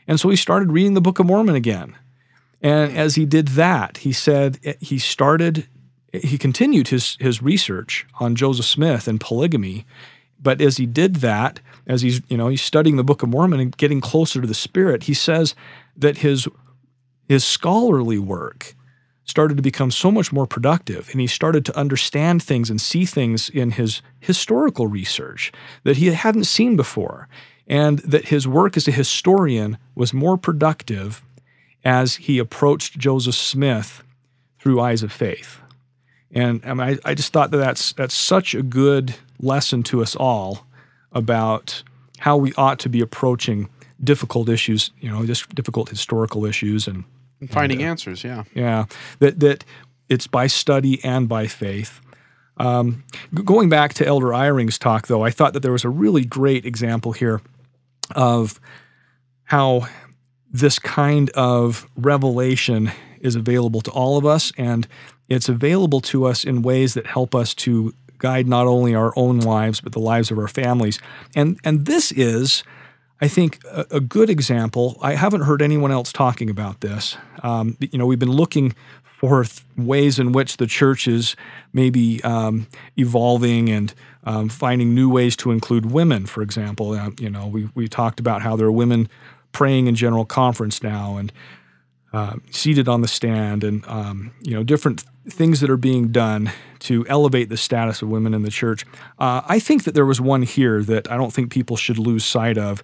And 0.07 0.19
so 0.19 0.29
he 0.29 0.35
started 0.35 0.71
reading 0.71 0.93
the 0.93 1.01
Book 1.01 1.19
of 1.19 1.25
Mormon 1.25 1.55
again. 1.55 1.95
And 2.61 2.91
hmm. 2.91 2.97
as 2.97 3.15
he 3.15 3.25
did 3.25 3.49
that, 3.49 3.97
he 3.97 4.13
said 4.13 4.59
eh, 4.63 4.73
he 4.79 4.99
started, 4.99 5.67
he 6.13 6.37
continued 6.37 6.89
his, 6.89 7.17
his 7.19 7.41
research 7.41 8.05
on 8.19 8.35
Joseph 8.35 8.65
Smith 8.65 9.07
and 9.07 9.19
polygamy. 9.19 9.85
But 10.41 10.61
as 10.61 10.77
he 10.77 10.85
did 10.85 11.17
that, 11.17 11.59
as 11.87 12.01
he's, 12.01 12.21
you 12.29 12.37
know, 12.37 12.47
he's 12.47 12.61
studying 12.61 12.95
the 12.95 13.03
Book 13.03 13.23
of 13.23 13.29
Mormon 13.29 13.59
and 13.59 13.75
getting 13.77 14.01
closer 14.01 14.41
to 14.41 14.47
the 14.47 14.53
Spirit, 14.53 15.03
he 15.03 15.13
says 15.13 15.55
that 15.95 16.17
his, 16.17 16.47
his 17.27 17.43
scholarly 17.43 18.17
work 18.17 18.75
started 19.23 19.55
to 19.55 19.63
become 19.63 19.91
so 19.91 20.11
much 20.11 20.31
more 20.31 20.47
productive 20.47 21.07
and 21.11 21.21
he 21.21 21.27
started 21.27 21.63
to 21.65 21.77
understand 21.77 22.41
things 22.41 22.69
and 22.69 22.81
see 22.81 23.05
things 23.05 23.49
in 23.49 23.71
his 23.71 24.01
historical 24.19 24.87
research 24.87 25.51
that 25.83 25.97
he 25.97 26.07
hadn't 26.07 26.43
seen 26.43 26.75
before 26.75 27.27
and 27.67 27.99
that 27.99 28.27
his 28.27 28.47
work 28.47 28.75
as 28.75 28.87
a 28.87 28.91
historian 28.91 29.77
was 29.95 30.13
more 30.13 30.37
productive 30.37 31.23
as 31.83 32.15
he 32.15 32.39
approached 32.39 32.97
Joseph 32.97 33.35
Smith 33.35 34.03
through 34.59 34.79
eyes 34.79 35.03
of 35.03 35.11
faith. 35.11 35.59
And 36.31 36.61
I, 36.65 36.73
mean, 36.73 36.99
I, 37.05 37.11
I 37.11 37.13
just 37.13 37.33
thought 37.33 37.51
that 37.51 37.57
that's, 37.57 37.93
that's 37.93 38.13
such 38.13 38.55
a 38.55 38.63
good 38.63 39.15
lesson 39.39 39.83
to 39.83 40.01
us 40.01 40.15
all 40.15 40.65
about 41.11 41.83
how 42.19 42.37
we 42.37 42.53
ought 42.53 42.79
to 42.79 42.89
be 42.89 43.01
approaching 43.01 43.67
difficult 44.03 44.49
issues, 44.49 44.91
you 44.99 45.11
know, 45.11 45.25
just 45.25 45.53
difficult 45.55 45.89
historical 45.89 46.45
issues 46.45 46.87
and, 46.87 47.03
and 47.39 47.49
finding 47.49 47.79
and, 47.79 47.87
uh, 47.87 47.91
answers. 47.91 48.23
Yeah, 48.23 48.43
yeah. 48.53 48.85
That 49.19 49.39
that 49.39 49.65
it's 50.09 50.27
by 50.27 50.47
study 50.47 51.03
and 51.03 51.27
by 51.27 51.47
faith. 51.47 52.01
Um, 52.57 53.03
going 53.33 53.69
back 53.69 53.93
to 53.95 54.05
Elder 54.05 54.33
Eyring's 54.33 54.77
talk, 54.77 55.07
though, 55.07 55.23
I 55.23 55.31
thought 55.31 55.53
that 55.53 55.61
there 55.61 55.71
was 55.71 55.83
a 55.83 55.89
really 55.89 56.25
great 56.25 56.65
example 56.65 57.11
here 57.11 57.41
of 58.15 58.59
how 59.45 59.87
this 60.51 60.79
kind 60.79 61.29
of 61.31 61.87
revelation 61.95 62.91
is 63.21 63.35
available 63.35 63.81
to 63.81 63.91
all 63.91 64.17
of 64.17 64.25
us, 64.25 64.51
and 64.57 64.87
it's 65.29 65.47
available 65.47 66.01
to 66.01 66.25
us 66.25 66.43
in 66.43 66.61
ways 66.61 66.93
that 66.93 67.05
help 67.05 67.33
us 67.33 67.53
to 67.53 67.93
guide 68.17 68.47
not 68.47 68.67
only 68.67 68.93
our 68.93 69.13
own 69.15 69.39
lives 69.39 69.81
but 69.81 69.93
the 69.93 69.99
lives 69.99 70.29
of 70.29 70.37
our 70.37 70.47
families. 70.47 70.99
And 71.35 71.59
and 71.63 71.85
this 71.85 72.11
is, 72.11 72.63
I 73.19 73.27
think, 73.27 73.59
a, 73.65 73.85
a 73.91 73.99
good 73.99 74.29
example. 74.29 74.97
I 75.01 75.15
haven't 75.15 75.41
heard 75.41 75.61
anyone 75.61 75.91
else 75.91 76.11
talking 76.11 76.49
about 76.49 76.81
this. 76.81 77.17
Um, 77.43 77.77
you 77.79 77.97
know, 77.97 78.05
we've 78.05 78.19
been 78.19 78.31
looking 78.31 78.75
for 79.03 79.43
th- 79.43 79.63
ways 79.77 80.19
in 80.19 80.31
which 80.31 80.57
the 80.57 80.67
church 80.67 81.07
is 81.07 81.35
maybe 81.73 82.23
um, 82.23 82.67
evolving 82.97 83.69
and 83.69 83.93
um, 84.23 84.49
finding 84.49 84.93
new 84.93 85.09
ways 85.09 85.35
to 85.37 85.51
include 85.51 85.91
women. 85.91 86.25
For 86.25 86.41
example, 86.41 86.91
uh, 86.91 87.11
you 87.19 87.29
know, 87.29 87.47
we 87.47 87.69
we 87.73 87.87
talked 87.87 88.19
about 88.19 88.41
how 88.41 88.55
there 88.55 88.67
are 88.67 88.71
women 88.71 89.09
praying 89.51 89.87
in 89.87 89.95
general 89.95 90.25
conference 90.25 90.83
now 90.83 91.17
and 91.17 91.31
uh, 92.13 92.35
seated 92.49 92.89
on 92.89 93.01
the 93.01 93.07
stand, 93.07 93.63
and 93.63 93.85
um, 93.87 94.31
you 94.41 94.53
know 94.53 94.63
different 94.63 95.03
things 95.29 95.61
that 95.61 95.69
are 95.69 95.77
being 95.77 96.09
done 96.11 96.51
to 96.79 97.05
elevate 97.07 97.49
the 97.49 97.57
status 97.57 98.01
of 98.01 98.09
women 98.09 98.33
in 98.33 98.41
the 98.41 98.49
church. 98.49 98.85
Uh, 99.19 99.41
I 99.45 99.59
think 99.59 99.83
that 99.83 99.93
there 99.93 100.05
was 100.05 100.19
one 100.19 100.41
here 100.41 100.83
that 100.83 101.11
I 101.11 101.15
don't 101.15 101.31
think 101.31 101.51
people 101.51 101.77
should 101.77 101.97
lose 101.97 102.25
sight 102.25 102.57
of. 102.57 102.83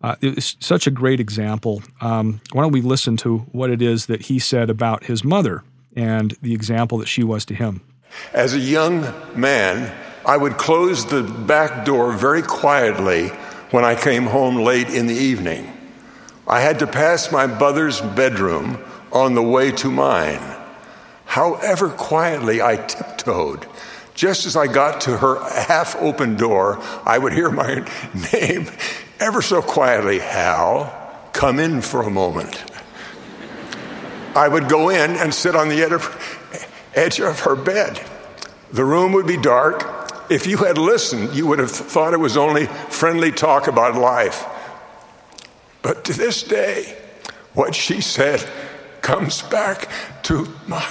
Uh, 0.00 0.14
it's 0.20 0.56
such 0.60 0.86
a 0.86 0.92
great 0.92 1.18
example. 1.18 1.82
Um, 2.00 2.40
why 2.52 2.62
don't 2.62 2.72
we 2.72 2.82
listen 2.82 3.16
to 3.18 3.38
what 3.50 3.70
it 3.70 3.82
is 3.82 4.06
that 4.06 4.22
he 4.22 4.38
said 4.38 4.70
about 4.70 5.04
his 5.04 5.24
mother 5.24 5.64
and 5.96 6.36
the 6.40 6.54
example 6.54 6.98
that 6.98 7.08
she 7.08 7.24
was 7.24 7.44
to 7.46 7.54
him? 7.54 7.80
As 8.32 8.54
a 8.54 8.60
young 8.60 9.12
man, 9.34 9.92
I 10.24 10.36
would 10.36 10.56
close 10.56 11.04
the 11.06 11.22
back 11.22 11.84
door 11.84 12.12
very 12.12 12.42
quietly 12.42 13.28
when 13.70 13.84
I 13.84 13.94
came 13.94 14.24
home 14.24 14.56
late 14.56 14.88
in 14.88 15.06
the 15.06 15.14
evening. 15.14 15.77
I 16.48 16.60
had 16.60 16.78
to 16.78 16.86
pass 16.86 17.30
my 17.30 17.46
mother's 17.46 18.00
bedroom 18.00 18.82
on 19.12 19.34
the 19.34 19.42
way 19.42 19.70
to 19.72 19.90
mine. 19.90 20.40
However 21.26 21.90
quietly 21.90 22.62
I 22.62 22.76
tiptoed, 22.76 23.66
just 24.14 24.46
as 24.46 24.56
I 24.56 24.66
got 24.66 25.02
to 25.02 25.18
her 25.18 25.38
half 25.40 25.94
open 25.96 26.36
door, 26.36 26.82
I 27.04 27.18
would 27.18 27.34
hear 27.34 27.50
my 27.50 27.86
name 28.32 28.66
ever 29.20 29.42
so 29.42 29.60
quietly 29.60 30.20
Hal, 30.20 31.30
come 31.34 31.58
in 31.58 31.82
for 31.82 32.02
a 32.02 32.10
moment. 32.10 32.64
I 34.34 34.48
would 34.48 34.70
go 34.70 34.88
in 34.88 35.16
and 35.16 35.34
sit 35.34 35.54
on 35.54 35.68
the 35.68 35.82
edge 36.94 37.20
of 37.20 37.40
her 37.40 37.56
bed. 37.56 38.00
The 38.72 38.84
room 38.84 39.12
would 39.12 39.26
be 39.26 39.36
dark. 39.36 40.30
If 40.30 40.46
you 40.46 40.58
had 40.58 40.78
listened, 40.78 41.34
you 41.34 41.46
would 41.46 41.58
have 41.58 41.70
thought 41.70 42.14
it 42.14 42.20
was 42.20 42.36
only 42.36 42.66
friendly 42.66 43.32
talk 43.32 43.66
about 43.66 43.94
life. 43.94 44.46
But 45.88 46.04
to 46.04 46.12
this 46.12 46.42
day, 46.42 46.98
what 47.54 47.74
she 47.74 48.02
said 48.02 48.46
comes 49.00 49.40
back 49.40 49.88
to 50.24 50.46
my 50.66 50.86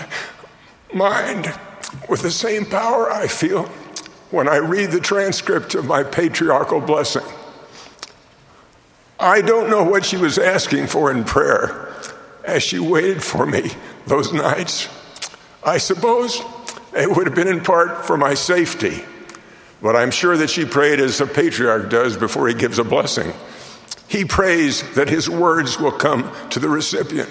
mind 0.92 1.54
with 2.10 2.24
the 2.24 2.32
same 2.32 2.66
power 2.66 3.12
I 3.12 3.28
feel 3.28 3.66
when 4.32 4.48
I 4.48 4.56
read 4.56 4.90
the 4.90 5.00
transcript 5.00 5.76
of 5.76 5.86
my 5.86 6.02
patriarchal 6.02 6.82
blessing. 6.82 7.28
I 9.20 9.42
don't 9.42 9.70
know 9.70 9.84
what 9.84 10.04
she 10.04 10.18
was 10.18 10.40
asking 10.40 10.88
for 10.88 11.12
in 11.12 11.26
prayer 11.26 11.94
as 12.44 12.64
she 12.64 12.80
waited 12.80 13.24
for 13.24 13.46
me 13.46 13.70
those 14.08 14.34
nights. 14.34 14.90
I 15.64 15.78
suppose 15.78 16.42
it 16.96 17.16
would 17.16 17.28
have 17.28 17.36
been 17.36 17.48
in 17.48 17.62
part 17.62 18.04
for 18.04 18.18
my 18.18 18.34
safety, 18.34 19.04
but 19.80 19.96
I'm 19.96 20.10
sure 20.10 20.36
that 20.38 20.50
she 20.50 20.66
prayed 20.66 21.00
as 21.00 21.22
a 21.22 21.28
patriarch 21.28 21.92
does 21.92 22.18
before 22.18 22.48
he 22.48 22.56
gives 22.56 22.80
a 22.80 22.84
blessing. 22.84 23.32
He 24.08 24.24
prays 24.24 24.84
that 24.94 25.10
his 25.10 25.30
words 25.30 25.80
will 25.80 25.92
come 25.92 26.32
to 26.50 26.60
the 26.60 26.70
recipient 26.70 27.30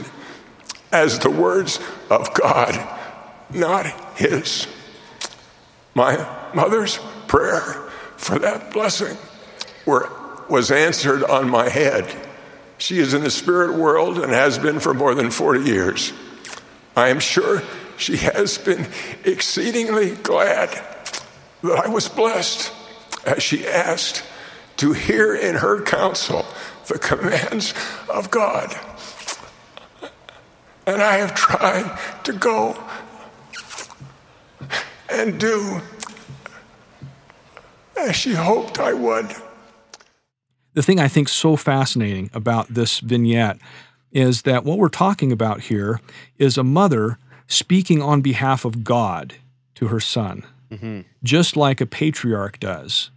as 0.93 1.19
the 1.19 1.31
words 1.31 1.81
of 2.11 2.33
God, 2.35 2.75
not 3.53 3.87
his. 4.17 4.67
My 5.95 6.51
mother's 6.55 6.99
prayer 7.27 7.63
for 8.17 8.39
that 8.39 8.73
blessing 8.73 9.17
were, 9.87 10.11
was 10.49 10.71
answered 10.71 11.25
on 11.25 11.49
my 11.49 11.69
head. 11.69 12.15
She 12.79 12.99
is 12.99 13.15
in 13.15 13.23
the 13.23 13.31
spirit 13.31 13.75
world 13.75 14.19
and 14.19 14.33
has 14.33 14.59
been 14.59 14.81
for 14.81 14.93
more 14.93 15.15
than 15.15 15.31
40 15.31 15.61
years. 15.61 16.13
I 16.95 17.09
am 17.09 17.21
sure 17.21 17.63
she 17.97 18.19
has 18.19 18.59
been 18.59 18.87
exceedingly 19.25 20.11
glad 20.17 20.69
that 21.63 21.85
I 21.85 21.89
was 21.89 22.09
blessed 22.09 22.73
as 23.25 23.43
she 23.43 23.67
asked 23.67 24.23
to 24.77 24.93
hear 24.93 25.35
in 25.35 25.57
her 25.57 25.83
counsel 25.83 26.45
the 26.87 26.99
commands 26.99 27.75
of 28.09 28.31
God. 28.31 28.75
And 30.87 31.03
I 31.03 31.17
have 31.17 31.35
tried 31.35 31.99
to 32.25 32.33
go 32.33 32.83
and 35.11 35.41
do 35.41 35.81
as 37.97 38.15
she 38.15 38.35
hoped 38.35 38.79
I 38.79 38.93
would. 38.93 39.35
The 40.75 40.83
thing 40.83 41.01
I 41.01 41.09
think 41.09 41.29
so 41.29 41.57
fascinating 41.57 42.31
about 42.35 42.69
this 42.69 43.01
vignette 43.01 43.59
is 44.13 44.43
that 44.43 44.65
what 44.65 44.79
we're 44.79 44.89
talking 44.89 45.33
about 45.33 45.63
here 45.63 46.01
is 46.39 46.57
a 46.57 46.63
mother 46.63 47.19
speaking 47.49 48.03
on 48.03 48.21
behalf 48.21 48.65
of 48.65 48.85
God 48.85 49.35
to 49.77 49.89
her 49.89 50.01
son, 50.01 50.45
mm-hmm. 50.71 51.01
just 51.23 51.57
like 51.57 51.81
a 51.81 51.87
patriarch 51.87 52.61
does 52.61 53.11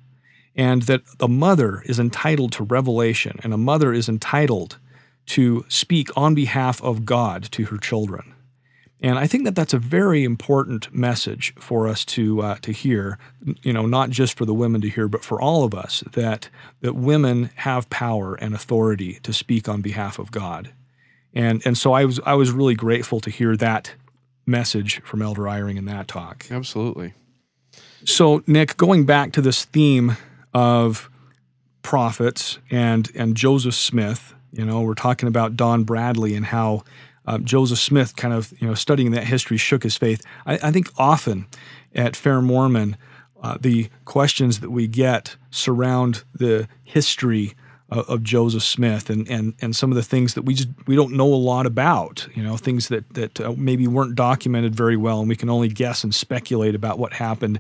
and 0.60 0.82
that 0.84 1.02
a 1.22 1.28
mother 1.30 1.82
is 1.86 2.00
entitled 2.00 2.52
to 2.52 2.66
revelation 2.66 3.40
and 3.44 3.54
a 3.54 3.58
mother 3.58 3.94
is 3.94 4.10
entitled 4.10 4.78
to 5.26 5.64
speak 5.70 6.10
on 6.18 6.36
behalf 6.36 6.84
of 6.84 7.06
God 7.06 7.44
to 7.52 7.64
her 7.68 7.78
children. 7.78 8.36
And 9.00 9.18
I 9.18 9.26
think 9.26 9.46
that 9.46 9.56
that's 9.56 9.74
a 9.74 9.80
very 9.80 10.26
important 10.26 10.94
message 10.94 11.54
for 11.58 11.88
us 11.88 12.04
to 12.06 12.42
uh, 12.42 12.56
to 12.64 12.74
hear. 12.74 13.18
You 13.64 13.72
know, 13.72 13.86
not 13.86 14.10
just 14.10 14.38
for 14.38 14.44
the 14.44 14.54
women 14.54 14.82
to 14.82 14.90
hear, 14.90 15.08
but 15.08 15.24
for 15.24 15.42
all 15.42 15.64
of 15.64 15.74
us 15.74 16.04
that 16.12 16.50
that 16.82 16.94
women 16.94 17.52
have 17.56 17.90
power 17.90 18.36
and 18.36 18.54
authority 18.54 19.14
to 19.24 19.32
speak 19.32 19.70
on 19.70 19.82
behalf 19.82 20.20
of 20.20 20.30
God. 20.30 20.74
And 21.34 21.62
and 21.66 21.78
so 21.78 21.94
I 21.94 22.04
was 22.04 22.20
I 22.26 22.34
was 22.34 22.52
really 22.52 22.76
grateful 22.76 23.22
to 23.22 23.30
hear 23.30 23.56
that 23.56 23.96
message 24.46 25.02
from 25.04 25.22
Elder 25.22 25.44
Eyring 25.44 25.78
in 25.78 25.86
that 25.86 26.10
talk. 26.10 26.48
Absolutely. 26.52 27.14
So 28.04 28.44
Nick, 28.46 28.76
going 28.76 29.06
back 29.06 29.32
to 29.34 29.42
this 29.42 29.64
theme 29.64 30.18
of 30.54 31.10
prophets 31.82 32.60
and 32.70 33.10
and 33.16 33.36
Joseph 33.36 33.76
Smith. 33.76 34.34
You 34.52 34.66
know, 34.66 34.82
we're 34.82 34.96
talking 34.96 35.28
about 35.28 35.56
Don 35.56 35.84
Bradley 35.84 36.36
and 36.36 36.46
how 36.46 36.84
uh, 37.26 37.38
Joseph 37.40 37.80
Smith 37.80 38.16
kind 38.16 38.34
of 38.34 38.54
you 38.60 38.68
know 38.68 38.74
studying 38.74 39.12
that 39.12 39.24
history 39.24 39.58
shook 39.58 39.84
his 39.84 39.96
faith. 39.96 40.22
I, 40.46 40.60
I 40.64 40.72
think 40.72 40.90
often 40.98 41.48
at 41.96 42.14
FairMormon, 42.14 42.96
uh, 43.42 43.58
the 43.60 43.90
questions 44.06 44.60
that 44.60 44.70
we 44.70 44.88
get 44.88 45.36
surround 45.52 46.24
the 46.34 46.68
history 46.84 47.56
of, 47.90 48.10
of, 48.10 48.24
Joseph 48.24 48.64
Smith 48.64 49.10
and, 49.10 49.30
and 49.30 49.54
and 49.62 49.76
some 49.76 49.92
of 49.92 49.96
the 49.96 50.04
things 50.04 50.34
that 50.34 50.44
we 50.44 50.54
just 50.54 50.70
we 50.88 50.96
don't 50.96 51.14
know 51.14 51.32
a 51.32 51.36
lot 51.36 51.66
about. 51.66 52.28
You 52.36 52.44
know, 52.44 52.58
things 52.58 52.88
that 52.90 53.14
that 53.14 53.40
uh, 53.40 53.54
maybe 53.58 53.88
weren't 53.88 54.16
documented 54.16 54.76
very 54.76 54.98
well, 54.98 55.20
and 55.20 55.30
we 55.30 55.36
can 55.36 55.50
only 55.50 55.70
guess 55.70 56.04
and 56.04 56.14
speculate 56.14 56.76
about 56.76 57.00
what 57.00 57.14
happened. 57.14 57.60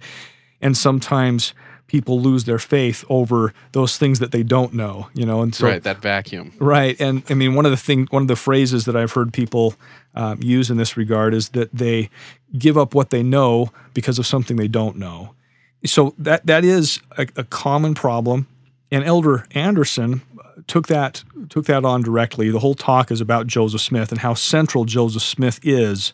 And 0.61 0.75
sometimes 0.75 1.53
people 1.89 2.21
lose 2.21 2.45
their 2.45 2.59
faith 2.59 3.03
over 3.09 3.53
those 3.73 3.97
things 3.97 4.19
that 4.19 4.31
they 4.31 4.43
don't 4.43 4.73
know, 4.73 5.09
you 5.13 5.25
know, 5.25 5.41
and 5.41 5.53
so 5.53 5.67
right 5.67 5.83
that 5.83 6.01
vacuum, 6.01 6.53
right. 6.59 6.99
And 7.01 7.23
I 7.29 7.33
mean, 7.33 7.55
one 7.55 7.65
of 7.65 7.71
the 7.71 7.77
thing, 7.77 8.07
one 8.11 8.21
of 8.21 8.27
the 8.27 8.35
phrases 8.35 8.85
that 8.85 8.95
I've 8.95 9.11
heard 9.11 9.33
people 9.33 9.75
um, 10.15 10.41
use 10.41 10.69
in 10.69 10.77
this 10.77 10.95
regard 10.95 11.33
is 11.33 11.49
that 11.49 11.69
they 11.73 12.09
give 12.57 12.77
up 12.77 12.93
what 12.93 13.09
they 13.09 13.23
know 13.23 13.71
because 13.93 14.19
of 14.19 14.25
something 14.25 14.55
they 14.55 14.67
don't 14.67 14.95
know. 14.97 15.33
So 15.85 16.13
that 16.17 16.45
that 16.45 16.63
is 16.63 17.01
a, 17.17 17.27
a 17.35 17.43
common 17.43 17.93
problem, 17.93 18.47
and 18.91 19.03
Elder 19.03 19.45
Anderson 19.51 20.21
took 20.67 20.87
that 20.87 21.23
took 21.49 21.65
that 21.65 21.83
on 21.83 22.01
directly. 22.01 22.49
The 22.49 22.59
whole 22.59 22.75
talk 22.75 23.11
is 23.11 23.21
about 23.21 23.47
Joseph 23.47 23.81
Smith 23.81 24.11
and 24.11 24.21
how 24.21 24.33
central 24.33 24.85
Joseph 24.85 25.23
Smith 25.23 25.59
is 25.63 26.13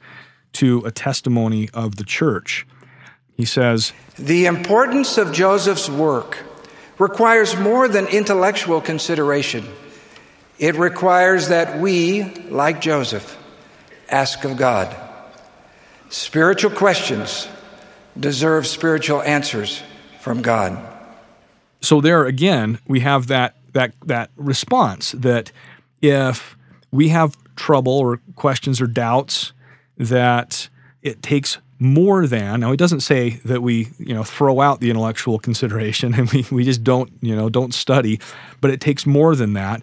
to 0.54 0.82
a 0.86 0.92
testimony 0.92 1.70
of 1.74 1.98
the 1.98 2.04
church. 2.04 2.66
He 3.36 3.46
says, 3.46 3.94
The 4.18 4.46
importance 4.46 5.18
of 5.18 5.32
Joseph's 5.32 5.90
work 5.90 6.38
requires 6.98 7.58
more 7.58 7.88
than 7.88 8.08
intellectual 8.08 8.82
consideration. 8.82 9.66
It 10.58 10.76
requires 10.76 11.50
that 11.50 11.80
we, 11.80 12.24
like 12.50 12.80
Joseph, 12.80 13.38
ask 14.10 14.44
of 14.46 14.56
God. 14.56 14.96
Spiritual 16.10 16.72
questions 16.72 17.48
deserve 18.18 18.66
spiritual 18.66 19.22
answers 19.22 19.82
from 20.22 20.42
God. 20.42 20.94
So 21.82 22.00
there 22.00 22.26
again, 22.26 22.80
we 22.88 23.02
have 23.02 23.28
that 23.28 23.58
that 23.74 23.94
that 24.06 24.32
response 24.38 25.12
that 25.12 25.52
if 26.02 26.58
we 26.92 27.10
have 27.10 27.36
trouble 27.56 28.00
or 28.00 28.22
questions 28.36 28.80
or 28.82 28.88
doubts 28.88 29.52
that 29.98 30.70
it 31.02 31.22
takes 31.22 31.58
more 31.78 32.26
than 32.26 32.62
now 32.62 32.72
he 32.72 32.78
doesn't 32.78 33.02
say 33.02 33.32
that 33.44 33.62
we 33.62 33.90
you 34.00 34.14
know 34.14 34.24
throw 34.24 34.62
out 34.62 34.80
the 34.80 34.90
intellectual 34.90 35.38
consideration 35.38 36.14
and 36.18 36.32
we, 36.32 36.46
we 36.52 36.64
just 36.64 36.84
don't 36.84 37.12
you 37.22 37.36
know 37.36 37.50
don't 37.50 37.74
study 37.74 38.20
but 38.62 38.72
it 38.72 38.82
takes 38.82 39.06
more 39.06 39.36
than 39.36 39.54
that. 39.54 39.82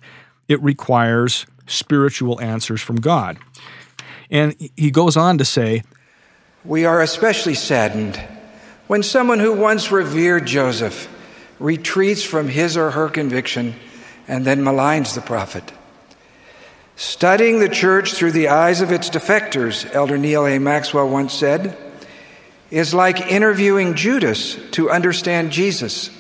It 0.49 0.61
requires 0.63 1.47
spiritual 1.67 2.41
answers 2.41 2.81
from 2.81 2.97
god. 2.97 3.39
And 4.31 4.57
he 4.77 4.91
goes 4.91 5.17
on 5.17 5.39
to 5.39 5.45
say 5.45 5.83
we 6.65 6.85
are 6.85 7.01
especially 7.01 7.55
saddened 7.55 8.17
when 8.87 9.03
someone 9.03 9.39
who 9.39 9.53
once 9.53 9.91
revered 9.91 10.47
joseph 10.47 11.09
retreats 11.59 12.23
from 12.23 12.49
his 12.49 12.77
or 12.77 12.91
her 12.91 13.09
conviction 13.09 13.75
and 14.27 14.45
then 14.45 14.63
maligns 14.63 15.15
the 15.15 15.21
prophet 15.21 15.73
Studying 17.03 17.59
the 17.59 17.69
church 17.69 18.15
through 18.15 18.31
the 18.31 18.47
eyes 18.47 18.81
of 18.81 18.93
its 18.93 19.11
defectors, 19.11 19.93
Elder 19.93 20.17
Neal 20.17 20.47
A. 20.47 20.61
Maxwell 20.61 21.09
once 21.09 21.35
said, 21.35 21.77
is 22.71 22.95
like 22.95 23.21
interviewing 23.23 23.97
Judas 23.97 24.57
to 24.71 24.89
understand 24.89 25.51
Jesus. 25.51 26.11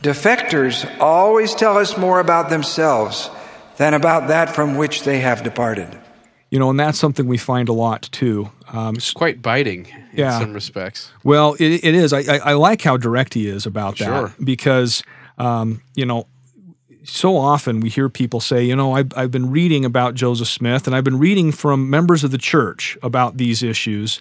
Defectors 0.00 0.88
always 1.00 1.52
tell 1.52 1.76
us 1.76 1.98
more 1.98 2.20
about 2.20 2.48
themselves 2.48 3.28
than 3.76 3.92
about 3.92 4.28
that 4.28 4.54
from 4.54 4.76
which 4.76 5.02
they 5.02 5.18
have 5.18 5.42
departed. 5.42 5.88
You 6.50 6.60
know, 6.60 6.70
and 6.70 6.78
that's 6.78 6.96
something 6.96 7.26
we 7.26 7.36
find 7.36 7.68
a 7.68 7.72
lot 7.72 8.02
too. 8.12 8.52
Um, 8.72 8.94
it's 8.94 9.10
quite 9.10 9.42
biting 9.42 9.86
in 10.12 10.18
yeah. 10.18 10.38
some 10.38 10.52
respects. 10.52 11.10
Well, 11.24 11.56
it, 11.58 11.84
it 11.84 11.96
is. 11.96 12.12
I, 12.12 12.20
I, 12.20 12.38
I, 12.38 12.52
like 12.52 12.82
how 12.82 12.98
direct 12.98 13.34
he 13.34 13.48
is 13.48 13.66
about 13.66 13.98
that 13.98 14.04
sure. 14.04 14.34
because, 14.44 15.02
um, 15.38 15.82
you 15.96 16.06
know, 16.06 16.28
so 17.08 17.36
often 17.36 17.80
we 17.80 17.88
hear 17.88 18.08
people 18.08 18.38
say, 18.38 18.64
you 18.64 18.76
know, 18.76 18.92
I've, 18.92 19.16
I've 19.16 19.30
been 19.30 19.50
reading 19.50 19.84
about 19.84 20.14
Joseph 20.14 20.48
Smith 20.48 20.86
and 20.86 20.94
I've 20.94 21.04
been 21.04 21.18
reading 21.18 21.52
from 21.52 21.88
members 21.88 22.22
of 22.22 22.30
the 22.30 22.38
church 22.38 22.98
about 23.02 23.38
these 23.38 23.62
issues. 23.62 24.20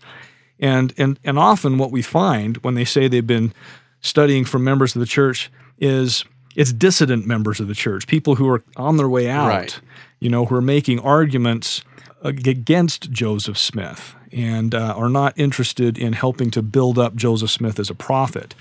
And, 0.60 0.94
and, 0.98 1.20
and 1.24 1.38
often 1.38 1.78
what 1.78 1.92
we 1.92 2.02
find 2.02 2.58
when 2.58 2.76
they 2.76 2.86
say 2.86 3.08
they've 3.08 3.28
been 3.28 3.54
studying 4.02 4.46
from 4.46 4.64
members 4.64 4.96
of 4.96 5.02
the 5.02 5.06
church 5.06 5.52
is 5.80 6.24
it's 6.56 6.74
dissident 6.74 7.28
members 7.28 7.60
of 7.60 7.68
the 7.68 7.76
church, 7.76 8.08
people 8.08 8.36
who 8.36 8.50
are 8.50 8.64
on 8.78 8.98
their 8.98 9.10
way 9.10 9.30
out, 9.30 9.50
right. 9.50 9.80
you 10.20 10.30
know, 10.30 10.46
who 10.46 10.56
are 10.56 10.62
making 10.62 11.00
arguments 11.02 11.84
against 12.22 13.12
Joseph 13.12 13.58
Smith 13.58 14.16
and 14.32 14.74
uh, 14.74 14.94
are 14.98 15.10
not 15.10 15.38
interested 15.38 15.98
in 15.98 16.14
helping 16.14 16.50
to 16.52 16.62
build 16.62 16.98
up 16.98 17.16
Joseph 17.16 17.52
Smith 17.52 17.80
as 17.80 17.90
a 17.90 17.96
prophet. 17.96 18.56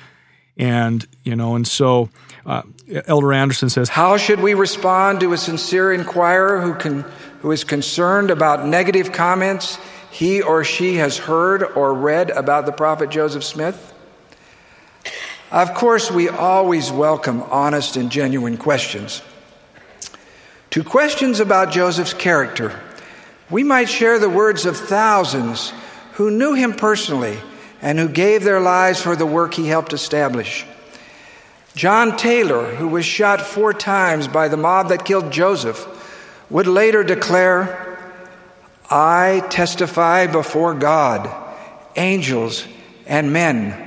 And, 0.57 1.07
you 1.22 1.36
know, 1.36 1.54
and 1.54 1.66
so 1.66 2.09
uh, 2.46 2.62
Elder 3.07 3.32
Anderson 3.32 3.68
says, 3.68 3.88
How 3.88 4.16
should 4.16 4.40
we 4.40 4.54
respond 4.54 5.20
to 5.20 5.32
a 5.32 5.38
sincere 5.38 5.92
inquirer 5.92 6.61
who, 6.61 6.74
can, 6.74 7.02
who 7.40 7.50
is 7.50 7.64
concerned 7.64 8.30
about 8.30 8.66
negative 8.66 9.12
comments 9.12 9.78
he 10.11 10.40
or 10.40 10.64
she 10.64 10.94
has 10.94 11.18
heard 11.18 11.62
or 11.62 11.92
read 11.92 12.30
about 12.30 12.64
the 12.64 12.72
prophet 12.72 13.11
Joseph 13.11 13.44
Smith? 13.44 13.92
Of 15.50 15.74
course, 15.74 16.11
we 16.11 16.28
always 16.28 16.90
welcome 16.90 17.42
honest 17.42 17.96
and 17.96 18.11
genuine 18.11 18.57
questions. 18.57 19.22
To 20.70 20.82
questions 20.82 21.38
about 21.40 21.70
Joseph's 21.70 22.14
character, 22.14 22.80
we 23.50 23.62
might 23.62 23.88
share 23.88 24.18
the 24.18 24.28
words 24.28 24.66
of 24.66 24.76
thousands 24.76 25.72
who 26.14 26.30
knew 26.30 26.54
him 26.54 26.72
personally 26.72 27.38
and 27.83 27.99
who 27.99 28.09
gave 28.09 28.45
their 28.45 28.61
lives 28.61 29.01
for 29.01 29.16
the 29.16 29.27
work 29.27 29.55
he 29.55 29.66
helped 29.66 29.93
establish. 29.93 30.64
John 31.74 32.16
Taylor, 32.16 32.74
who 32.74 32.89
was 32.89 33.05
shot 33.05 33.41
four 33.41 33.72
times 33.74 34.29
by 34.29 34.49
the 34.49 34.57
mob 34.57 34.89
that 34.89 35.05
killed 35.05 35.31
Joseph, 35.31 35.87
would 36.49 36.66
later 36.66 37.05
declare, 37.05 37.99
I 38.89 39.43
testify 39.51 40.27
before 40.27 40.74
God, 40.74 41.31
angels, 41.97 42.66
and 43.07 43.33
men 43.33 43.87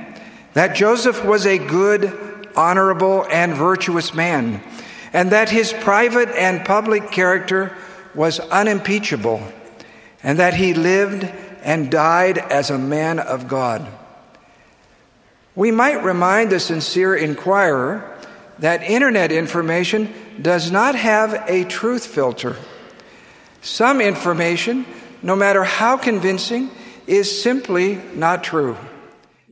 that 0.54 0.74
Joseph 0.74 1.24
was 1.24 1.46
a 1.46 1.58
good, 1.58 2.48
honorable, 2.56 3.24
and 3.30 3.54
virtuous 3.54 4.14
man, 4.14 4.62
and 5.12 5.30
that 5.30 5.48
his 5.48 5.72
private 5.72 6.28
and 6.30 6.64
public 6.64 7.10
character 7.10 7.76
was 8.14 8.40
unimpeachable, 8.40 9.42
and 10.22 10.38
that 10.38 10.54
he 10.54 10.74
lived 10.74 11.32
and 11.62 11.90
died 11.90 12.38
as 12.38 12.70
a 12.70 12.78
man 12.78 13.18
of 13.18 13.48
God. 13.48 13.86
We 15.54 15.70
might 15.70 16.02
remind 16.04 16.50
the 16.50 16.60
sincere 16.60 17.14
inquirer 17.14 18.18
that 18.60 18.82
internet 18.82 19.32
information 19.32 20.12
does 20.40 20.70
not 20.70 20.94
have 20.94 21.44
a 21.48 21.64
truth 21.64 22.06
filter. 22.06 22.56
Some 23.60 24.00
information, 24.00 24.86
no 25.22 25.36
matter 25.36 25.64
how 25.64 25.96
convincing, 25.96 26.70
is 27.06 27.42
simply 27.42 27.96
not 28.14 28.44
true. 28.44 28.76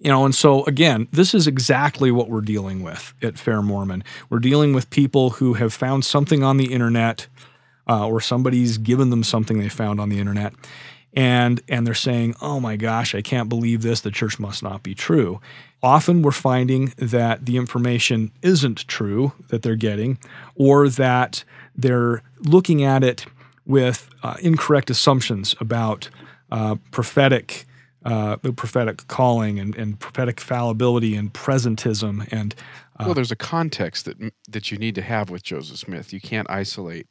You 0.00 0.10
know, 0.10 0.24
and 0.24 0.34
so 0.34 0.64
again, 0.64 1.08
this 1.10 1.34
is 1.34 1.46
exactly 1.46 2.10
what 2.12 2.30
we're 2.30 2.40
dealing 2.40 2.82
with 2.82 3.14
at 3.20 3.34
FairMormon. 3.34 4.02
We're 4.30 4.38
dealing 4.38 4.72
with 4.72 4.90
people 4.90 5.30
who 5.30 5.54
have 5.54 5.74
found 5.74 6.04
something 6.04 6.44
on 6.44 6.56
the 6.56 6.72
internet, 6.72 7.26
uh, 7.88 8.06
or 8.06 8.20
somebody's 8.20 8.78
given 8.78 9.10
them 9.10 9.24
something 9.24 9.58
they 9.58 9.68
found 9.68 10.00
on 10.00 10.08
the 10.08 10.20
internet, 10.20 10.54
and 11.14 11.60
and 11.68 11.86
they're 11.86 11.94
saying, 11.94 12.34
"Oh 12.40 12.60
my 12.60 12.76
gosh, 12.76 13.14
I 13.14 13.22
can't 13.22 13.48
believe 13.48 13.82
this. 13.82 14.00
The 14.00 14.10
church 14.10 14.38
must 14.38 14.62
not 14.62 14.82
be 14.82 14.94
true." 14.94 15.40
Often 15.82 16.22
we're 16.22 16.32
finding 16.32 16.92
that 16.98 17.46
the 17.46 17.56
information 17.56 18.32
isn't 18.42 18.88
true 18.88 19.32
that 19.48 19.62
they're 19.62 19.76
getting, 19.76 20.18
or 20.54 20.88
that 20.88 21.44
they're 21.76 22.22
looking 22.40 22.82
at 22.82 23.04
it 23.04 23.26
with 23.64 24.08
uh, 24.22 24.36
incorrect 24.40 24.90
assumptions 24.90 25.54
about 25.60 26.10
uh, 26.50 26.76
prophetic, 26.90 27.66
uh, 28.04 28.36
prophetic 28.36 29.06
calling 29.06 29.58
and, 29.58 29.76
and, 29.76 30.00
prophetic 30.00 30.40
fallibility 30.40 31.14
and 31.14 31.32
presentism 31.32 32.26
and. 32.32 32.54
Uh, 32.98 33.04
well, 33.06 33.14
there's 33.14 33.30
a 33.30 33.36
context 33.36 34.06
that 34.06 34.16
that 34.48 34.72
you 34.72 34.78
need 34.78 34.96
to 34.96 35.02
have 35.02 35.30
with 35.30 35.44
Joseph 35.44 35.78
Smith. 35.78 36.12
You 36.12 36.20
can't 36.20 36.50
isolate 36.50 37.06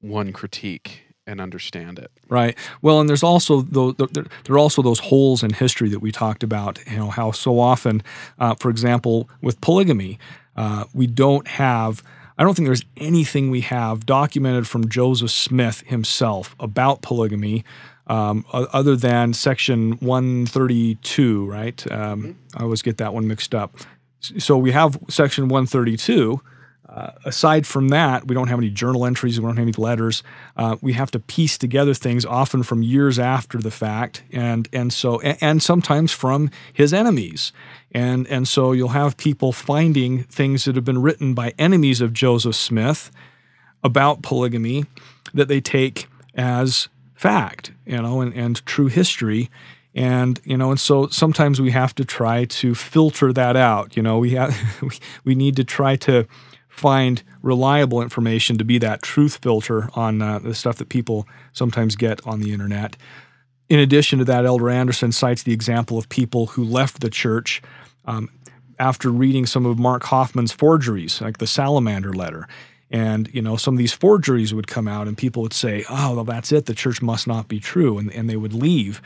one 0.00 0.32
critique 0.32 1.02
and 1.26 1.40
understand 1.40 1.98
it. 1.98 2.10
Right. 2.28 2.56
Well, 2.82 3.00
and 3.00 3.08
there's 3.08 3.22
also 3.22 3.62
those, 3.62 3.94
there 3.96 4.54
are 4.54 4.58
also 4.58 4.82
those 4.82 4.98
holes 4.98 5.42
in 5.42 5.52
history 5.52 5.88
that 5.90 6.00
we 6.00 6.12
talked 6.12 6.42
about. 6.42 6.78
You 6.90 6.96
know 6.96 7.10
how 7.10 7.30
so 7.32 7.58
often, 7.58 8.02
uh, 8.38 8.54
for 8.54 8.70
example, 8.70 9.28
with 9.40 9.60
polygamy, 9.60 10.18
uh, 10.56 10.84
we 10.92 11.06
don't 11.06 11.46
have. 11.46 12.02
I 12.38 12.42
don't 12.42 12.54
think 12.54 12.66
there's 12.66 12.84
anything 12.96 13.50
we 13.50 13.60
have 13.62 14.06
documented 14.06 14.66
from 14.66 14.88
Joseph 14.88 15.30
Smith 15.30 15.82
himself 15.86 16.56
about 16.58 17.02
polygamy, 17.02 17.66
um, 18.06 18.46
other 18.52 18.96
than 18.96 19.34
Section 19.34 19.92
132. 20.00 21.46
Right. 21.46 21.92
Um, 21.92 22.22
mm-hmm. 22.22 22.32
I 22.56 22.62
always 22.62 22.82
get 22.82 22.96
that 22.96 23.12
one 23.12 23.28
mixed 23.28 23.54
up. 23.54 23.76
So 24.20 24.56
we 24.56 24.72
have 24.72 24.98
Section 25.08 25.48
132 25.48 26.40
uh, 26.90 27.12
aside 27.24 27.68
from 27.68 27.88
that, 27.88 28.26
we 28.26 28.34
don't 28.34 28.48
have 28.48 28.58
any 28.58 28.68
journal 28.68 29.06
entries, 29.06 29.38
we 29.38 29.46
don't 29.46 29.56
have 29.56 29.62
any 29.62 29.72
letters. 29.72 30.24
Uh, 30.56 30.76
we 30.80 30.92
have 30.94 31.10
to 31.12 31.20
piece 31.20 31.56
together 31.56 31.94
things 31.94 32.26
often 32.26 32.64
from 32.64 32.82
years 32.82 33.16
after 33.16 33.58
the 33.58 33.70
fact, 33.70 34.24
and 34.32 34.68
and 34.72 34.92
so 34.92 35.20
and, 35.20 35.38
and 35.40 35.62
sometimes 35.62 36.10
from 36.10 36.50
his 36.72 36.92
enemies, 36.92 37.52
and 37.92 38.26
and 38.26 38.48
so 38.48 38.72
you'll 38.72 38.88
have 38.88 39.16
people 39.16 39.52
finding 39.52 40.24
things 40.24 40.64
that 40.64 40.74
have 40.74 40.84
been 40.84 41.00
written 41.00 41.32
by 41.32 41.54
enemies 41.58 42.00
of 42.00 42.12
Joseph 42.12 42.56
Smith 42.56 43.12
about 43.84 44.22
polygamy 44.22 44.84
that 45.32 45.46
they 45.46 45.60
take 45.60 46.08
as 46.34 46.88
fact, 47.14 47.70
you 47.86 48.02
know, 48.02 48.20
and, 48.20 48.34
and 48.34 48.66
true 48.66 48.88
history. 48.88 49.48
And 49.94 50.40
you 50.42 50.56
know, 50.56 50.70
and 50.70 50.80
so 50.80 51.06
sometimes 51.06 51.60
we 51.60 51.70
have 51.70 51.94
to 51.96 52.04
try 52.04 52.46
to 52.46 52.74
filter 52.74 53.32
that 53.32 53.54
out. 53.54 53.96
You 53.96 54.02
know, 54.02 54.18
we 54.18 54.30
have 54.30 54.56
we, 54.82 54.90
we 55.24 55.34
need 55.36 55.54
to 55.54 55.64
try 55.64 55.94
to 55.96 56.26
find 56.80 57.22
reliable 57.42 58.00
information 58.00 58.58
to 58.58 58.64
be 58.64 58.78
that 58.78 59.02
truth 59.02 59.38
filter 59.42 59.88
on 59.94 60.22
uh, 60.22 60.38
the 60.38 60.54
stuff 60.54 60.76
that 60.76 60.88
people 60.88 61.28
sometimes 61.52 61.94
get 61.94 62.26
on 62.26 62.40
the 62.40 62.52
internet. 62.52 62.96
In 63.68 63.78
addition 63.78 64.18
to 64.18 64.24
that, 64.24 64.46
Elder 64.46 64.70
Anderson 64.70 65.12
cites 65.12 65.42
the 65.42 65.52
example 65.52 65.98
of 65.98 66.08
people 66.08 66.46
who 66.46 66.64
left 66.64 67.00
the 67.00 67.10
church 67.10 67.62
um, 68.06 68.28
after 68.78 69.10
reading 69.10 69.46
some 69.46 69.66
of 69.66 69.78
Mark 69.78 70.02
Hofmann's 70.04 70.52
forgeries, 70.52 71.20
like 71.20 71.38
the 71.38 71.46
Salamander 71.46 72.12
letter. 72.12 72.48
And, 72.90 73.32
you 73.32 73.42
know, 73.42 73.56
some 73.56 73.74
of 73.74 73.78
these 73.78 73.92
forgeries 73.92 74.52
would 74.52 74.66
come 74.66 74.88
out 74.88 75.06
and 75.06 75.16
people 75.16 75.42
would 75.42 75.52
say, 75.52 75.84
oh, 75.88 76.16
well, 76.16 76.24
that's 76.24 76.50
it. 76.50 76.66
The 76.66 76.74
church 76.74 77.00
must 77.00 77.26
not 77.26 77.46
be 77.46 77.60
true. 77.60 77.98
And, 77.98 78.12
and 78.12 78.28
they 78.28 78.36
would 78.36 78.54
leave. 78.54 79.00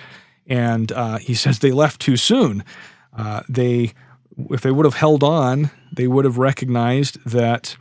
And 0.47 0.91
uh, 0.93 1.18
he 1.18 1.35
says 1.35 1.59
they 1.59 1.72
left 1.72 2.01
too 2.01 2.16
soon. 2.16 2.64
Uh, 3.12 3.43
they 3.49 3.93
if 4.51 4.62
they 4.62 4.70
would 4.70 4.85
have 4.85 4.95
held 4.95 5.22
on, 5.22 5.70
they 5.93 6.07
would 6.07 6.24
have 6.24 6.39
recognized 6.39 7.18
that, 7.24 7.76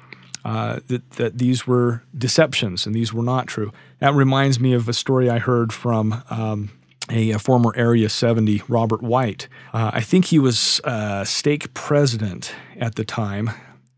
uh, 0.46 0.80
that 0.88 1.12
that 1.12 1.38
these 1.38 1.66
were 1.66 2.04
deceptions 2.18 2.86
and 2.86 2.96
these 2.96 3.14
were 3.14 3.24
not 3.24 3.48
true. 3.48 3.72
That 4.00 4.14
reminds 4.14 4.60
me 4.60 4.74
of 4.74 4.88
a 4.88 4.94
story 4.94 5.30
I 5.30 5.40
heard 5.40 5.74
from 5.74 6.24
um, 6.30 6.70
a, 7.10 7.32
a, 7.32 7.40
former 7.40 7.74
Area 7.76 8.10
70, 8.10 8.62
Robert 8.68 9.02
White. 9.02 9.48
Uh, 9.74 9.92
I 9.94 10.02
think 10.02 10.26
he 10.26 10.40
was 10.40 10.80
uh, 10.84 11.24
stake 11.26 11.74
president 11.74 12.54
at 12.80 12.96
the 12.96 13.06
time. 13.06 13.52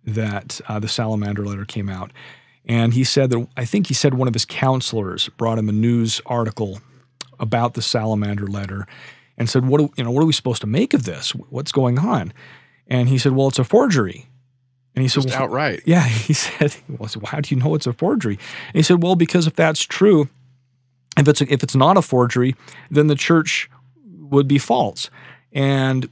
that 0.07 0.61
uh, 0.67 0.79
the 0.79 0.87
salamander 0.87 1.43
letter 1.43 1.65
came 1.65 1.89
out. 1.89 2.11
And 2.67 2.93
he 2.93 3.03
said 3.03 3.29
that, 3.31 3.47
I 3.57 3.65
think 3.65 3.87
he 3.87 3.93
said 3.93 4.13
one 4.13 4.27
of 4.27 4.33
his 4.33 4.45
counselors 4.45 5.29
brought 5.29 5.57
him 5.57 5.69
a 5.69 5.71
news 5.71 6.21
article 6.25 6.79
about 7.39 7.73
the 7.73 7.81
salamander 7.81 8.47
letter 8.47 8.87
and 9.37 9.49
said, 9.49 9.67
what, 9.67 9.79
do, 9.79 9.91
you 9.97 10.03
know, 10.03 10.11
what 10.11 10.21
are 10.23 10.25
we 10.25 10.33
supposed 10.33 10.61
to 10.61 10.67
make 10.67 10.93
of 10.93 11.03
this? 11.05 11.31
What's 11.31 11.71
going 11.71 11.99
on? 11.99 12.33
And 12.87 13.09
he 13.09 13.17
said, 13.17 13.33
well, 13.33 13.47
it's 13.47 13.59
a 13.59 13.63
forgery. 13.63 14.27
And 14.95 15.01
he 15.01 15.09
said, 15.09 15.23
Just 15.23 15.35
well, 15.35 15.43
outright. 15.43 15.81
Yeah. 15.85 16.03
He 16.03 16.33
said, 16.33 16.75
well, 16.87 17.09
so 17.09 17.19
how 17.25 17.41
do 17.41 17.53
you 17.53 17.61
know 17.61 17.75
it's 17.75 17.87
a 17.87 17.93
forgery? 17.93 18.39
And 18.67 18.75
he 18.75 18.81
said, 18.81 19.03
well, 19.03 19.15
because 19.15 19.45
if 19.45 19.53
that's 19.53 19.81
true, 19.81 20.29
if 21.17 21.27
it's, 21.27 21.41
a, 21.41 21.51
if 21.51 21.63
it's 21.63 21.75
not 21.75 21.97
a 21.97 22.01
forgery, 22.01 22.55
then 22.89 23.07
the 23.07 23.15
church 23.15 23.69
would 24.19 24.47
be 24.47 24.57
false. 24.57 25.09
And 25.51 26.09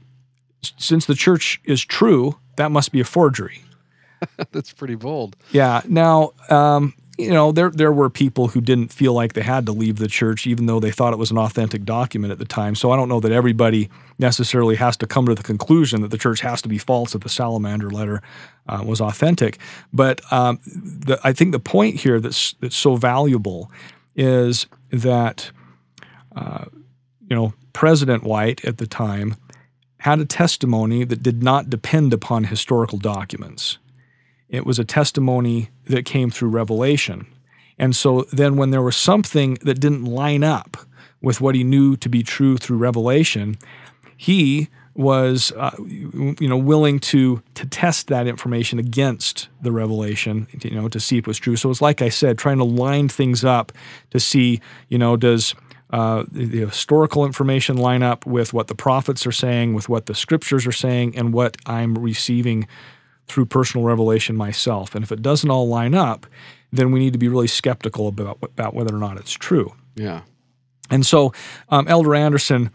since 0.62 1.06
the 1.06 1.14
church 1.14 1.60
is 1.64 1.82
true, 1.82 2.38
that 2.56 2.70
must 2.70 2.92
be 2.92 3.00
a 3.00 3.04
forgery. 3.04 3.62
That's 4.52 4.72
pretty 4.72 4.94
bold. 4.94 5.36
Yeah. 5.50 5.82
Now, 5.86 6.32
um, 6.48 6.94
you 7.16 7.30
know, 7.30 7.52
there 7.52 7.70
there 7.70 7.92
were 7.92 8.10
people 8.10 8.48
who 8.48 8.60
didn't 8.60 8.92
feel 8.92 9.12
like 9.12 9.34
they 9.34 9.42
had 9.42 9.66
to 9.66 9.72
leave 9.72 9.98
the 9.98 10.08
church, 10.08 10.46
even 10.46 10.66
though 10.66 10.80
they 10.80 10.90
thought 10.90 11.12
it 11.12 11.18
was 11.18 11.30
an 11.30 11.38
authentic 11.38 11.84
document 11.84 12.32
at 12.32 12.38
the 12.38 12.44
time. 12.44 12.74
So 12.74 12.90
I 12.90 12.96
don't 12.96 13.08
know 13.08 13.20
that 13.20 13.30
everybody 13.30 13.88
necessarily 14.18 14.74
has 14.76 14.96
to 14.98 15.06
come 15.06 15.26
to 15.26 15.34
the 15.34 15.42
conclusion 15.42 16.02
that 16.02 16.10
the 16.10 16.18
church 16.18 16.40
has 16.40 16.60
to 16.62 16.68
be 16.68 16.78
false 16.78 17.12
that 17.12 17.22
the 17.22 17.28
salamander 17.28 17.90
letter 17.90 18.20
uh, 18.68 18.82
was 18.84 19.00
authentic. 19.00 19.58
But 19.92 20.20
um, 20.32 20.58
the, 20.64 21.20
I 21.22 21.32
think 21.32 21.52
the 21.52 21.60
point 21.60 21.96
here 21.96 22.18
that's 22.18 22.54
that's 22.60 22.76
so 22.76 22.96
valuable 22.96 23.70
is 24.16 24.66
that 24.90 25.50
uh, 26.34 26.64
you 27.28 27.36
know 27.36 27.54
President 27.72 28.24
White 28.24 28.64
at 28.64 28.78
the 28.78 28.86
time 28.86 29.36
had 29.98 30.18
a 30.18 30.26
testimony 30.26 31.04
that 31.04 31.22
did 31.22 31.42
not 31.42 31.70
depend 31.70 32.12
upon 32.12 32.44
historical 32.44 32.98
documents. 32.98 33.78
It 34.48 34.66
was 34.66 34.78
a 34.78 34.84
testimony 34.84 35.70
that 35.86 36.04
came 36.04 36.30
through 36.30 36.50
revelation. 36.50 37.26
And 37.78 37.96
so 37.96 38.26
then, 38.32 38.56
when 38.56 38.70
there 38.70 38.82
was 38.82 38.96
something 38.96 39.54
that 39.62 39.80
didn't 39.80 40.04
line 40.04 40.44
up 40.44 40.76
with 41.20 41.40
what 41.40 41.54
he 41.54 41.64
knew 41.64 41.96
to 41.96 42.08
be 42.08 42.22
true 42.22 42.56
through 42.56 42.76
revelation, 42.76 43.58
he 44.16 44.68
was, 44.94 45.52
uh, 45.56 45.74
you 45.80 46.48
know, 46.48 46.56
willing 46.56 47.00
to 47.00 47.42
to 47.54 47.66
test 47.66 48.06
that 48.08 48.28
information 48.28 48.78
against 48.78 49.48
the 49.60 49.72
revelation, 49.72 50.46
you 50.62 50.70
know, 50.70 50.88
to 50.88 51.00
see 51.00 51.18
if 51.18 51.24
it 51.24 51.26
was 51.26 51.38
true. 51.38 51.56
So 51.56 51.70
it's 51.70 51.82
like 51.82 52.00
I 52.00 52.08
said, 52.10 52.38
trying 52.38 52.58
to 52.58 52.64
line 52.64 53.08
things 53.08 53.44
up 53.44 53.72
to 54.10 54.20
see, 54.20 54.60
you 54.88 54.98
know, 54.98 55.16
does 55.16 55.54
uh, 55.90 56.24
the, 56.30 56.44
the 56.46 56.66
historical 56.66 57.24
information 57.24 57.76
line 57.76 58.02
up 58.02 58.24
with 58.24 58.52
what 58.52 58.68
the 58.68 58.74
prophets 58.74 59.26
are 59.26 59.32
saying, 59.32 59.74
with 59.74 59.88
what 59.88 60.06
the 60.06 60.14
scriptures 60.14 60.66
are 60.66 60.72
saying, 60.72 61.16
and 61.16 61.32
what 61.32 61.56
I'm 61.66 61.96
receiving 61.96 62.68
through 63.26 63.46
personal 63.46 63.86
revelation 63.86 64.36
myself. 64.36 64.94
And 64.94 65.04
if 65.04 65.12
it 65.12 65.22
doesn't 65.22 65.50
all 65.50 65.68
line 65.68 65.94
up, 65.94 66.26
then 66.72 66.90
we 66.92 66.98
need 66.98 67.12
to 67.12 67.18
be 67.18 67.28
really 67.28 67.46
skeptical 67.46 68.08
about, 68.08 68.38
about 68.42 68.74
whether 68.74 68.94
or 68.94 68.98
not 68.98 69.16
it's 69.16 69.32
true. 69.32 69.74
Yeah. 69.94 70.22
And 70.90 71.06
so 71.06 71.32
um, 71.70 71.88
Elder 71.88 72.14
Anderson 72.14 72.70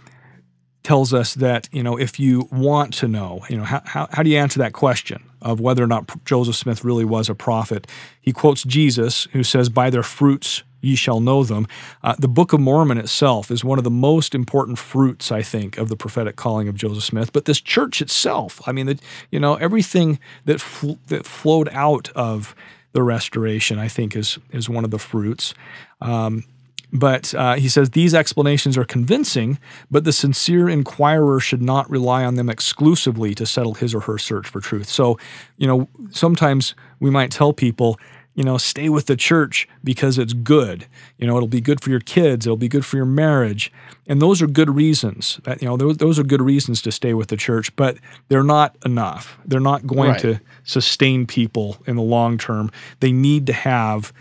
tells 0.83 1.13
us 1.13 1.35
that, 1.35 1.69
you 1.71 1.83
know, 1.83 1.97
if 1.97 2.19
you 2.19 2.47
want 2.51 2.93
to 2.95 3.07
know, 3.07 3.41
you 3.49 3.57
know, 3.57 3.63
how, 3.63 3.81
how, 3.85 4.07
how 4.11 4.23
do 4.23 4.29
you 4.29 4.37
answer 4.37 4.59
that 4.59 4.73
question 4.73 5.23
of 5.41 5.59
whether 5.59 5.83
or 5.83 5.87
not 5.87 6.09
Joseph 6.25 6.55
Smith 6.55 6.83
really 6.83 7.05
was 7.05 7.29
a 7.29 7.35
prophet? 7.35 7.85
He 8.21 8.31
quotes 8.31 8.63
Jesus, 8.63 9.25
who 9.33 9.43
says, 9.43 9.69
By 9.69 9.89
their 9.89 10.03
fruits 10.03 10.63
ye 10.81 10.95
shall 10.95 11.19
know 11.19 11.43
them. 11.43 11.67
Uh, 12.03 12.15
the 12.17 12.27
Book 12.27 12.53
of 12.53 12.59
Mormon 12.59 12.97
itself 12.97 13.51
is 13.51 13.63
one 13.63 13.77
of 13.77 13.83
the 13.83 13.89
most 13.89 14.35
important 14.35 14.77
fruits, 14.77 15.31
I 15.31 15.41
think, 15.41 15.77
of 15.77 15.89
the 15.89 15.95
prophetic 15.95 16.35
calling 16.35 16.67
of 16.67 16.75
Joseph 16.75 17.03
Smith. 17.03 17.33
But 17.33 17.45
this 17.45 17.61
church 17.61 18.01
itself, 18.01 18.61
I 18.65 18.71
mean, 18.71 18.85
the, 18.85 18.99
you 19.31 19.39
know, 19.39 19.55
everything 19.55 20.19
that 20.45 20.61
fl- 20.61 20.99
that 21.07 21.25
flowed 21.25 21.69
out 21.71 22.09
of 22.15 22.55
the 22.91 23.03
restoration, 23.03 23.79
I 23.79 23.87
think, 23.87 24.15
is 24.15 24.39
is 24.51 24.69
one 24.69 24.85
of 24.85 24.91
the 24.91 24.99
fruits. 24.99 25.53
Um, 26.01 26.43
but 26.91 27.35
uh, 27.35 27.55
he 27.55 27.69
says 27.69 27.91
these 27.91 28.15
explanations 28.15 28.77
are 28.77 28.85
convincing, 28.85 29.59
but 29.91 30.05
the 30.05 30.11
sincere 30.11 30.67
inquirer 30.67 31.39
should 31.39 31.61
not 31.61 31.89
rely 31.89 32.25
on 32.25 32.35
them 32.35 32.49
exclusively 32.49 33.35
to 33.35 33.45
settle 33.45 33.75
his 33.75 33.93
or 33.93 34.01
her 34.01 34.17
search 34.17 34.47
for 34.47 34.59
truth. 34.59 34.89
So, 34.89 35.19
you 35.57 35.67
know, 35.67 35.87
sometimes 36.09 36.73
we 36.99 37.11
might 37.11 37.31
tell 37.31 37.53
people, 37.53 37.99
you 38.35 38.43
know, 38.43 38.57
stay 38.57 38.87
with 38.89 39.07
the 39.07 39.17
church 39.17 39.67
because 39.83 40.17
it's 40.17 40.33
good. 40.33 40.85
You 41.17 41.27
know, 41.27 41.35
it'll 41.35 41.47
be 41.47 41.61
good 41.61 41.81
for 41.81 41.89
your 41.89 41.99
kids, 41.99 42.45
it'll 42.45 42.57
be 42.57 42.69
good 42.69 42.85
for 42.85 42.95
your 42.95 43.05
marriage. 43.05 43.71
And 44.07 44.21
those 44.21 44.41
are 44.41 44.47
good 44.47 44.69
reasons. 44.69 45.39
That, 45.43 45.61
you 45.61 45.67
know, 45.67 45.75
those, 45.77 45.97
those 45.97 46.17
are 46.17 46.23
good 46.23 46.41
reasons 46.41 46.81
to 46.83 46.91
stay 46.91 47.13
with 47.13 47.27
the 47.27 47.37
church, 47.37 47.75
but 47.75 47.97
they're 48.29 48.43
not 48.43 48.75
enough. 48.85 49.37
They're 49.45 49.59
not 49.59 49.85
going 49.85 50.11
Right. 50.11 50.19
to 50.21 50.39
sustain 50.63 51.25
people 51.25 51.77
in 51.85 51.95
the 51.95 52.01
long 52.01 52.37
term. 52.37 52.71
They 53.01 53.11
need 53.11 53.45
to 53.47 53.53
have 53.53 54.13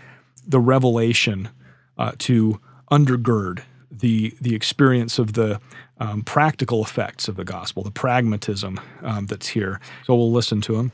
the 0.45 0.59
revelation 0.59 1.49
uh, 1.97 2.13
to 2.19 2.59
undergird 2.91 3.61
the 3.91 4.35
the 4.39 4.55
experience 4.55 5.19
of 5.19 5.33
the 5.33 5.59
um, 5.99 6.21
practical 6.23 6.81
effects 6.81 7.27
of 7.27 7.35
the 7.35 7.43
gospel, 7.43 7.83
the 7.83 7.91
pragmatism 7.91 8.79
um, 9.03 9.25
that's 9.25 9.49
here. 9.49 9.79
So 10.05 10.15
we'll 10.15 10.31
listen 10.31 10.61
to 10.61 10.75
him. 10.75 10.91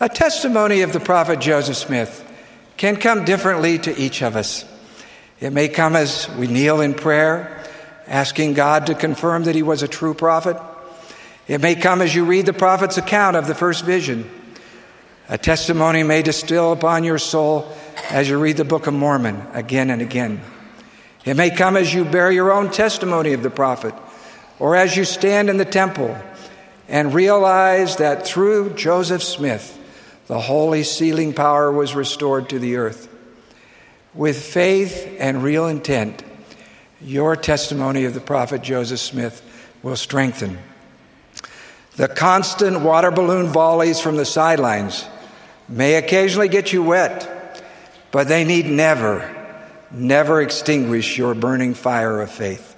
A 0.00 0.08
testimony 0.08 0.82
of 0.82 0.92
the 0.92 1.00
prophet 1.00 1.40
Joseph 1.40 1.76
Smith 1.76 2.30
can 2.76 2.96
come 2.96 3.24
differently 3.24 3.78
to 3.78 3.96
each 3.98 4.22
of 4.22 4.36
us. 4.36 4.64
It 5.40 5.52
may 5.52 5.68
come 5.68 5.96
as 5.96 6.28
we 6.36 6.46
kneel 6.46 6.80
in 6.80 6.94
prayer, 6.94 7.64
asking 8.06 8.54
God 8.54 8.86
to 8.86 8.94
confirm 8.94 9.44
that 9.44 9.54
he 9.54 9.62
was 9.62 9.82
a 9.82 9.88
true 9.88 10.14
prophet. 10.14 10.56
It 11.46 11.60
may 11.60 11.74
come 11.74 12.00
as 12.00 12.14
you 12.14 12.24
read 12.24 12.46
the 12.46 12.52
prophet's 12.52 12.98
account 12.98 13.36
of 13.36 13.46
the 13.46 13.54
first 13.54 13.84
vision. 13.84 14.30
A 15.28 15.38
testimony 15.38 16.02
may 16.02 16.22
distill 16.22 16.72
upon 16.72 17.04
your 17.04 17.18
soul 17.18 17.70
as 18.10 18.28
you 18.28 18.38
read 18.38 18.56
the 18.56 18.64
Book 18.64 18.86
of 18.86 18.94
Mormon 18.94 19.46
again 19.52 19.90
and 19.90 20.02
again. 20.02 20.40
It 21.24 21.34
may 21.34 21.50
come 21.50 21.76
as 21.76 21.92
you 21.92 22.04
bear 22.04 22.30
your 22.30 22.52
own 22.52 22.70
testimony 22.70 23.32
of 23.32 23.42
the 23.42 23.50
prophet, 23.50 23.94
or 24.58 24.76
as 24.76 24.96
you 24.96 25.04
stand 25.04 25.48
in 25.48 25.56
the 25.56 25.64
temple 25.64 26.16
and 26.88 27.14
realize 27.14 27.96
that 27.96 28.26
through 28.26 28.74
Joseph 28.74 29.22
Smith, 29.22 29.78
the 30.26 30.40
holy 30.40 30.82
sealing 30.82 31.32
power 31.32 31.70
was 31.70 31.94
restored 31.94 32.48
to 32.48 32.58
the 32.58 32.76
earth. 32.76 33.08
With 34.14 34.42
faith 34.42 35.16
and 35.18 35.42
real 35.42 35.66
intent, 35.66 36.22
your 37.00 37.36
testimony 37.36 38.04
of 38.04 38.14
the 38.14 38.20
prophet 38.20 38.62
Joseph 38.62 39.00
Smith 39.00 39.42
will 39.82 39.96
strengthen. 39.96 40.58
The 41.96 42.08
constant 42.08 42.80
water 42.80 43.10
balloon 43.10 43.48
volleys 43.48 44.00
from 44.00 44.16
the 44.16 44.24
sidelines 44.24 45.04
may 45.68 45.94
occasionally 45.94 46.48
get 46.48 46.72
you 46.72 46.82
wet, 46.82 47.62
but 48.10 48.28
they 48.28 48.44
need 48.44 48.66
never, 48.66 49.30
never 49.90 50.40
extinguish 50.40 51.18
your 51.18 51.34
burning 51.34 51.74
fire 51.74 52.20
of 52.20 52.30
faith. 52.30 52.74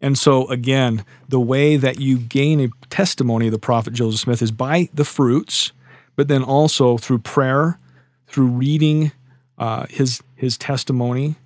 And 0.00 0.16
so, 0.16 0.48
again, 0.48 1.04
the 1.28 1.40
way 1.40 1.76
that 1.76 2.00
you 2.00 2.18
gain 2.18 2.60
a 2.60 2.68
testimony 2.88 3.46
of 3.46 3.52
the 3.52 3.58
prophet 3.58 3.92
Joseph 3.92 4.20
Smith 4.20 4.42
is 4.42 4.52
by 4.52 4.88
the 4.94 5.04
fruits, 5.04 5.72
but 6.18 6.26
then 6.26 6.42
also 6.42 6.98
through 6.98 7.20
prayer, 7.20 7.78
through 8.26 8.48
reading 8.48 9.12
uh, 9.56 9.86
his 9.88 10.20
his 10.34 10.58
testimony, 10.58 11.36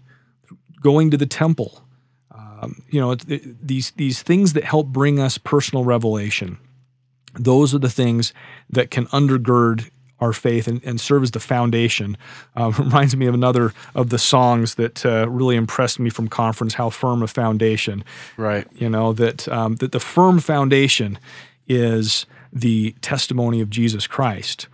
going 0.81 1.11
to 1.11 1.19
the 1.19 1.27
temple. 1.27 1.85
Um, 2.35 2.83
you 2.91 2.99
know, 2.99 3.11
it, 3.13 3.29
it- 3.31 3.67
these 3.69 3.91
these 3.93 4.23
things 4.23 4.55
that 4.55 4.65
help 4.65 4.87
bring 4.87 5.21
us 5.21 5.37
personal 5.37 5.85
revelation. 5.85 6.57
Those 7.39 7.75
are 7.75 7.79
the 7.81 7.91
things 7.91 8.33
that 8.71 8.91
can 8.91 9.07
undergird 9.09 9.91
our 10.21 10.33
faith 10.33 10.69
and, 10.69 10.81
and 10.85 11.01
serve 11.01 11.23
as 11.23 11.33
the 11.33 11.41
foundation. 11.41 12.17
Uh, 12.57 12.71
reminds 12.79 13.15
me 13.15 13.27
of 13.27 13.35
another 13.35 13.75
of 13.95 14.09
the 14.09 14.19
songs 14.19 14.77
that 14.77 15.05
uh, 15.05 15.29
really 15.29 15.57
impressed 15.57 15.99
me 16.01 16.09
from 16.09 16.29
conference. 16.29 16.75
How 16.75 16.89
firm 16.89 17.23
a 17.23 17.27
foundation! 17.27 18.05
Right. 18.39 18.67
You 18.75 18.89
know 18.89 19.13
that 19.13 19.47
um, 19.49 19.77
that 19.77 19.93
the 19.93 20.01
firm 20.01 20.41
foundation 20.41 21.19
is 21.69 22.25
the 22.53 22.95
testimony 23.01 23.61
of 23.61 23.71
Jesus 23.71 24.07
Christ, 24.07 24.69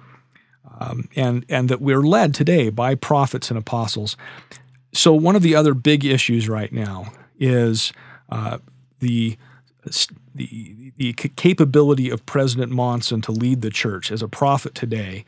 um, 0.80 1.08
and 1.16 1.44
and 1.48 1.68
that 1.68 1.80
we're 1.80 2.02
led 2.02 2.34
today 2.34 2.70
by 2.70 2.94
prophets 2.94 3.50
and 3.50 3.58
apostles. 3.58 4.16
So 4.92 5.12
one 5.12 5.36
of 5.36 5.42
the 5.42 5.54
other 5.54 5.74
big 5.74 6.04
issues 6.04 6.48
right 6.48 6.72
now 6.72 7.12
is 7.38 7.92
uh, 8.30 8.58
the 9.00 9.36
the 10.34 10.92
the 10.96 11.12
capability 11.12 12.10
of 12.10 12.24
President 12.26 12.72
Monson 12.72 13.20
to 13.22 13.32
lead 13.32 13.62
the 13.62 13.70
church 13.70 14.10
as 14.10 14.22
a 14.22 14.28
prophet 14.28 14.74
today. 14.74 15.24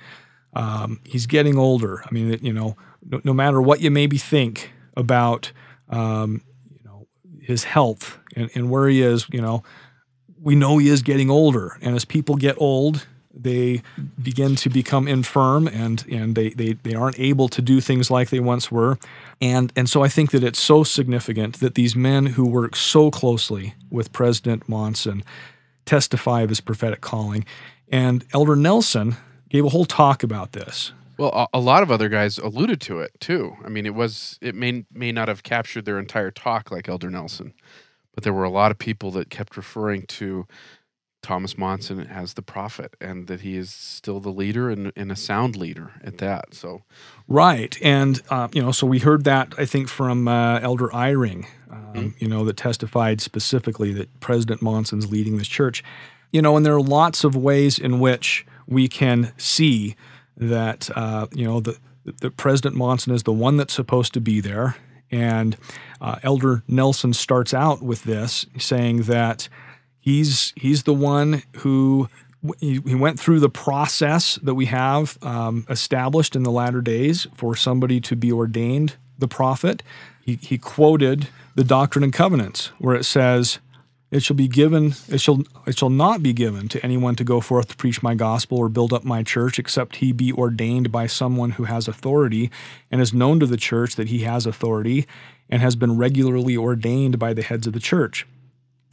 Um, 0.55 1.01
he's 1.05 1.27
getting 1.27 1.57
older. 1.59 2.03
I 2.05 2.11
mean, 2.11 2.39
you 2.43 2.53
know, 2.53 2.77
no, 3.09 3.21
no 3.23 3.33
matter 3.33 3.63
what 3.63 3.81
you 3.81 3.91
maybe 3.91 4.19
think 4.19 4.73
about, 4.97 5.53
um, 5.89 6.43
you 6.69 6.81
know, 6.85 7.07
his 7.41 7.65
health 7.65 8.19
and, 8.35 8.51
and 8.55 8.69
where 8.69 8.89
he 8.89 9.01
is, 9.01 9.27
you 9.31 9.41
know, 9.41 9.63
we 10.43 10.55
know 10.55 10.79
he 10.79 10.89
is 10.89 11.03
getting 11.03 11.31
older. 11.31 11.77
And 11.81 11.95
as 11.95 12.05
people 12.05 12.37
get 12.37 12.57
old, 12.59 13.07
they 13.33 13.83
begin 14.21 14.57
to 14.57 14.69
become 14.69 15.07
infirm 15.07 15.69
and, 15.69 16.05
and 16.11 16.35
they, 16.35 16.51
they, 16.51 16.73
they 16.73 16.95
aren't 16.95 17.19
able 17.19 17.49
to 17.49 17.63
do 17.63 17.81
things 17.81 18.11
like 18.11 18.31
they 18.31 18.41
once 18.41 18.71
were. 18.71 18.99
And, 19.41 19.73
and 19.77 19.89
so 19.89 20.03
I 20.03 20.09
think 20.09 20.31
that 20.33 20.43
it's 20.43 20.59
so 20.59 20.83
significant 20.83 21.61
that 21.61 21.75
these 21.75 21.95
men 21.95 22.27
who 22.27 22.47
work 22.47 22.75
so 22.77 23.11
closely 23.11 23.75
with 23.91 24.13
President 24.13 24.69
Monson 24.69 25.23
testify 25.85 26.43
of 26.43 26.49
his 26.49 26.61
prophetic 26.61 27.01
calling. 27.01 27.45
And 27.89 28.25
Elder 28.33 28.57
Nelson, 28.57 29.17
gave 29.51 29.65
a 29.65 29.69
whole 29.69 29.85
talk 29.85 30.23
about 30.23 30.53
this. 30.53 30.93
Well, 31.19 31.51
a, 31.53 31.61
lot 31.61 31.83
of 31.83 31.91
other 31.91 32.09
guys 32.09 32.39
alluded 32.39 32.81
to 32.83 33.01
it 33.01 33.11
too. 33.21 33.55
I 33.63 33.69
mean, 33.69 33.85
it 33.85 33.95
was 33.95 34.39
it 34.41 34.55
may 34.55 34.87
may 34.91 35.13
not 35.13 35.29
have 35.29 35.43
captured 35.43 35.85
their 35.85 35.99
entire 35.99 36.31
talk 36.31 36.71
like 36.71 36.89
Elder 36.89 37.11
Nelson, 37.11 37.53
but 38.15 38.25
there 38.25 38.33
were 38.33 38.45
a 38.45 38.51
lot 38.51 38.71
of 38.71 38.79
people 38.79 39.11
that 39.13 39.31
kept 39.31 39.57
referring 39.57 40.07
to 40.07 40.47
Thomas 41.23 41.59
Monson 41.59 42.01
as 42.07 42.35
the 42.35 42.43
prophet 42.43 42.95
and 43.01 43.27
that 43.27 43.43
he 43.43 43.57
is 43.57 43.71
still 43.71 44.21
the 44.21 44.31
leader 44.31 44.71
and, 44.71 44.93
and 44.97 45.13
a 45.13 45.17
sound 45.17 45.55
leader 45.55 45.93
at 46.03 46.19
that. 46.19 46.55
So, 46.55 46.83
right. 47.29 47.77
And, 47.83 48.23
uh, 48.31 48.49
you 48.53 48.63
know, 48.63 48.73
so 48.73 48.87
we 48.87 49.01
heard 49.01 49.25
that, 49.25 49.53
I 49.59 49.67
think, 49.67 49.89
from 49.89 50.29
uh, 50.29 50.61
Elder 50.61 50.89
Eyring, 50.89 51.47
um, 51.71 51.93
mm-hmm. 51.93 52.09
you 52.19 52.29
know, 52.29 52.45
that 52.47 52.57
testified 52.57 53.21
specifically 53.21 53.93
that 53.93 54.21
President 54.21 54.63
Monson's 54.63 55.11
leading 55.11 55.37
this 55.37 55.49
church. 55.49 55.85
You 56.33 56.41
know, 56.41 56.57
and 56.57 56.65
there 56.65 56.75
are 56.75 56.81
lots 56.81 57.25
of 57.25 57.37
ways 57.37 57.79
in 57.79 58.01
which 58.01 58.47
we 58.67 58.89
can 58.89 59.33
see 59.37 59.97
that, 60.37 60.89
uh, 60.97 61.27
you 61.33 61.45
know, 61.45 61.61
the, 61.61 61.77
the 62.05 62.31
President 62.31 62.77
Monson 62.77 63.13
is 63.13 63.25
the 63.25 63.33
one 63.33 63.57
that's 63.57 63.75
supposed 63.75 64.15
to 64.15 64.21
be 64.21 64.41
there. 64.41 64.77
And 65.11 65.57
uh, 66.01 66.17
Elder 66.23 66.63
Nelson 66.69 67.13
starts 67.13 67.53
out 67.53 67.83
with 67.83 68.05
this, 68.05 68.47
saying 68.59 69.03
that 69.03 69.49
He's 70.01 70.55
he's 70.57 70.85
the 70.85 70.95
one 70.95 71.43
who 71.59 72.09
he, 72.59 72.79
went 72.79 73.21
through 73.21 73.41
the 73.41 73.51
process 73.51 74.37
that 74.43 74.55
we 74.55 74.65
have 74.67 75.19
um, 75.23 75.67
established 75.69 76.35
in 76.35 76.43
the 76.43 76.51
latter 76.51 76.81
days 76.81 77.27
for 77.35 77.55
somebody 77.55 78.01
to 78.01 78.17
be 78.17 78.33
ordained 78.33 78.97
the 79.19 79.29
prophet. 79.29 79.83
He, 80.25 80.37
he 80.37 80.57
quoted 80.57 81.29
the 81.55 81.65
Doctrine 81.65 82.03
and 82.03 82.15
Covenants 82.15 82.69
where 82.79 82.95
it 82.97 83.05
says, 83.05 83.59
"It 84.11 84.23
shall 84.23 84.37
be 84.37 84.49
given. 84.49 84.95
It 85.09 85.21
shall 85.21 85.43
it 85.67 85.79
shall 85.79 85.91
not 85.91 86.23
be 86.23 86.33
given 86.33 86.69
to 86.69 86.85
anyone 86.85 87.17
to 87.17 87.25
go 87.25 87.41
forth 87.41 87.69
to 87.69 87.77
preach 87.77 88.03
my 88.03 88.15
gospel 88.15 88.59
or 88.59 88.69
build 88.69 88.93
up 88.93 89.05
my 89.05 89.23
church, 89.23 89.59
except 89.59 89.97
he 89.97 90.13
be 90.13 90.33
ordained 90.33 90.91
by 90.91 91.07
someone 91.07 91.53
who 91.53 91.65
has 91.65 91.89
authority 91.89 92.51
and 92.91 93.01
is 93.01 93.15
known 93.15 93.41
to 93.41 93.47
the 93.47 93.57
church 93.57 93.97
that 93.97 94.09
he 94.09 94.21
has 94.21 94.47
authority." 94.47 95.07
And 95.53 95.63
has 95.63 95.75
been 95.75 95.97
regularly 95.97 96.57
ordained 96.57 97.19
by 97.19 97.35
the 97.35 97.43
heads 97.43 97.67
of 97.67 97.73
the 97.73 97.81
church. 97.81 98.25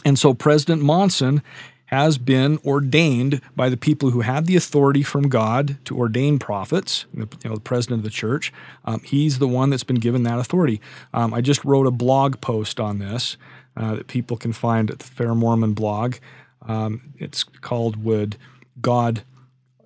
And 0.04 0.18
so 0.18 0.34
President 0.34 0.82
Monson 0.82 1.44
has 1.86 2.18
been 2.18 2.58
ordained 2.66 3.42
by 3.56 3.70
the 3.70 3.78
people 3.78 4.10
who 4.10 4.22
had 4.22 4.48
the 4.48 4.56
authority 4.56 5.04
from 5.04 5.30
God 5.30 5.78
to 5.86 5.96
ordain 5.96 6.40
prophets, 6.40 7.06
you 7.14 7.30
know, 7.46 7.54
the 7.54 7.62
president 7.62 8.00
of 8.00 8.04
the 8.04 8.10
church. 8.10 8.52
Um, 8.86 9.02
he's 9.02 9.38
the 9.38 9.48
one 9.48 9.70
that's 9.70 9.84
been 9.84 9.98
given 9.98 10.24
that 10.24 10.40
authority. 10.40 10.82
Um, 11.14 11.32
I 11.32 11.42
just 11.42 11.64
wrote 11.64 11.86
a 11.86 11.92
blog 11.92 12.42
post 12.42 12.80
on 12.80 12.98
this 12.98 13.38
uh, 13.78 13.96
that 13.96 14.08
people 14.08 14.38
can 14.38 14.54
find 14.54 14.90
at 14.90 15.00
the 15.00 15.06
FairMormon 15.06 15.76
blog. 15.76 16.16
Um, 16.64 17.14
it's 17.18 17.44
called 17.44 18.04
Would 18.04 18.36
God 18.82 19.24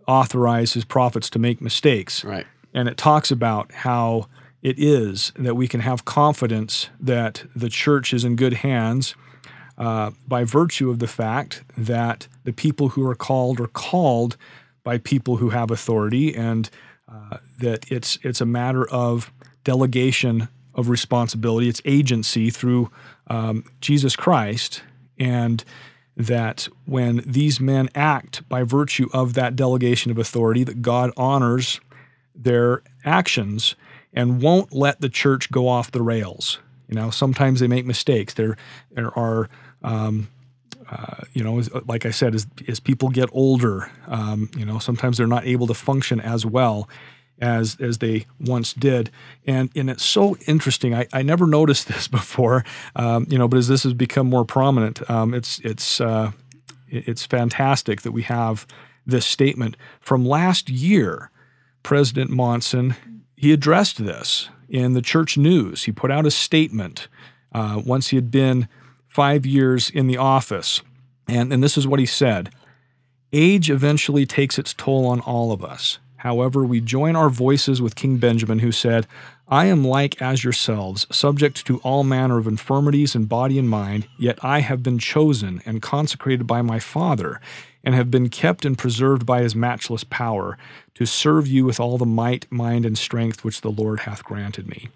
Authorize 0.08 0.74
His 0.74 0.86
Prophets 0.86 1.30
to 1.32 1.40
Make 1.40 1.62
Mistakes? 1.62 2.24
Right. 2.24 2.48
And 2.74 2.88
it 2.88 2.98
talks 2.98 3.32
about 3.32 3.72
how 3.72 4.28
it 4.62 4.80
is 4.80 5.34
that 5.38 5.56
we 5.56 5.68
can 5.68 5.82
have 5.82 6.06
confidence 6.06 6.90
that 7.00 7.44
the 7.56 7.70
church 7.70 8.14
is 8.14 8.24
in 8.24 8.36
good 8.36 8.54
hands 8.54 9.16
uh, 9.78 10.12
by 10.28 10.44
virtue 10.44 10.90
of 10.90 11.00
the 11.00 11.08
fact 11.08 11.64
that 11.78 12.28
the 12.44 12.54
people 12.54 12.90
who 12.90 13.06
are 13.08 13.16
called 13.16 13.60
are 13.60 13.68
called 13.68 14.38
by 14.84 14.98
people 14.98 15.38
who 15.38 15.50
have 15.50 15.72
authority, 15.72 16.36
and 16.36 16.70
uh, 17.12 17.38
that 17.60 17.92
it's 17.92 18.18
it's 18.24 18.42
a 18.42 18.46
matter 18.46 18.88
of 18.90 19.32
delegation 19.64 20.48
of 20.74 20.90
responsibility, 20.90 21.68
it's 21.68 21.82
agency 21.86 22.50
through 22.50 22.90
um, 23.32 23.64
Jesus 23.80 24.18
Christ, 24.18 24.84
and 25.18 25.64
that 26.18 26.68
when 26.86 27.24
these 27.26 27.62
men 27.62 27.90
act 27.96 28.48
by 28.50 28.64
virtue 28.64 29.08
of 29.14 29.36
that 29.36 29.56
delegation 29.56 30.12
of 30.12 30.18
authority, 30.18 30.66
that 30.66 30.82
God 30.82 31.12
honors 31.16 31.80
their 32.36 32.84
actions 33.06 33.76
and 34.14 34.42
won't 34.42 34.74
let 34.74 35.00
the 35.00 35.08
church 35.08 35.50
go 35.50 35.70
off 35.70 35.92
the 35.92 36.02
rails. 36.02 36.60
You 36.90 36.96
know, 36.96 37.10
sometimes 37.10 37.62
they 37.62 37.70
make 37.70 37.86
mistakes. 37.86 38.34
There, 38.34 38.58
there 38.92 39.18
are 39.18 39.50
um, 39.82 40.28
uh, 40.90 41.24
you 41.32 41.42
know, 41.42 41.62
like 41.88 42.06
I 42.06 42.12
said, 42.12 42.36
as, 42.36 42.46
as 42.68 42.82
people 42.82 43.08
get 43.08 43.30
older, 43.32 43.90
um, 44.08 44.52
you 44.58 44.66
know, 44.66 44.78
sometimes 44.78 45.18
they're 45.18 45.26
not 45.26 45.46
able 45.48 45.68
to 45.68 45.74
function 45.74 46.20
as 46.20 46.46
well 46.46 46.90
as 47.42 47.78
as 47.80 47.98
they 47.98 48.26
once 48.40 48.74
did. 48.74 49.10
And 49.46 49.70
and 49.76 49.90
it's 49.90 50.06
so 50.06 50.38
interesting. 50.48 50.94
I, 50.94 51.08
I 51.12 51.22
never 51.24 51.48
noticed 51.48 51.88
this 51.90 52.08
before, 52.08 52.64
um, 52.96 53.26
you 53.30 53.38
know, 53.38 53.48
but 53.48 53.58
as 53.58 53.68
this 53.68 53.84
has 53.84 53.94
become 53.94 54.30
more 54.30 54.46
prominent, 54.46 55.10
um, 55.10 55.34
it's 55.34 55.60
it's 55.60 56.00
uh, 56.00 56.32
it's 56.88 57.26
fantastic 57.26 58.02
that 58.02 58.12
we 58.12 58.24
have 58.24 58.66
this 59.06 59.26
statement 59.26 59.76
from 60.00 60.26
last 60.26 60.70
year. 60.70 61.30
President 61.84 62.30
Monson 62.30 62.96
he 63.42 63.52
addressed 63.52 64.06
this 64.06 64.50
in 64.70 64.94
the 64.94 65.02
church 65.02 65.36
news. 65.36 65.86
He 65.86 65.92
put 65.92 66.12
out 66.12 66.28
a 66.28 66.32
statement 66.32 67.08
uh, 67.52 67.82
once 67.84 68.10
he 68.10 68.16
had 68.16 68.30
been 68.30 68.68
five 69.08 69.48
years 69.48 69.90
in 69.90 70.06
the 70.06 70.18
office. 70.18 70.84
And, 71.28 71.52
and 71.52 71.64
this 71.64 71.76
is 71.76 71.88
what 71.88 72.00
he 72.00 72.06
said 72.06 72.52
Age 73.34 73.72
eventually 73.72 74.28
takes 74.28 74.60
its 74.60 74.76
toll 74.76 75.08
on 75.08 75.22
all 75.22 75.52
of 75.52 75.66
us. 75.66 75.98
However, 76.22 76.64
we 76.64 76.82
join 76.82 77.16
our 77.16 77.32
voices 77.32 77.82
with 77.82 77.96
King 77.96 78.18
Benjamin, 78.18 78.60
who 78.60 78.72
said, 78.72 79.08
I 79.48 79.66
am 79.66 79.84
like 79.84 80.22
as 80.22 80.44
yourselves, 80.44 81.08
subject 81.12 81.66
to 81.66 81.80
all 81.80 82.04
manner 82.04 82.38
of 82.38 82.46
infirmities 82.46 83.16
in 83.16 83.26
body 83.26 83.58
and 83.58 83.68
mind, 83.68 84.08
yet 84.20 84.38
I 84.44 84.60
have 84.60 84.84
been 84.84 85.00
chosen 85.00 85.64
and 85.66 85.82
consecrated 85.82 86.46
by 86.46 86.62
my 86.62 86.78
Father, 86.78 87.42
and 87.84 87.96
have 87.96 88.12
been 88.12 88.30
kept 88.30 88.66
and 88.66 88.78
preserved 88.78 89.26
by 89.26 89.42
his 89.42 89.56
matchless 89.56 90.04
power, 90.04 90.60
to 90.94 91.08
serve 91.08 91.48
you 91.48 91.66
with 91.66 91.80
all 91.80 91.98
the 91.98 92.06
might, 92.06 92.46
mind, 92.52 92.86
and 92.86 93.00
strength 93.00 93.44
which 93.44 93.62
the 93.62 93.72
Lord 93.72 94.02
hath 94.02 94.24
granted 94.24 94.68
me. 94.68 94.90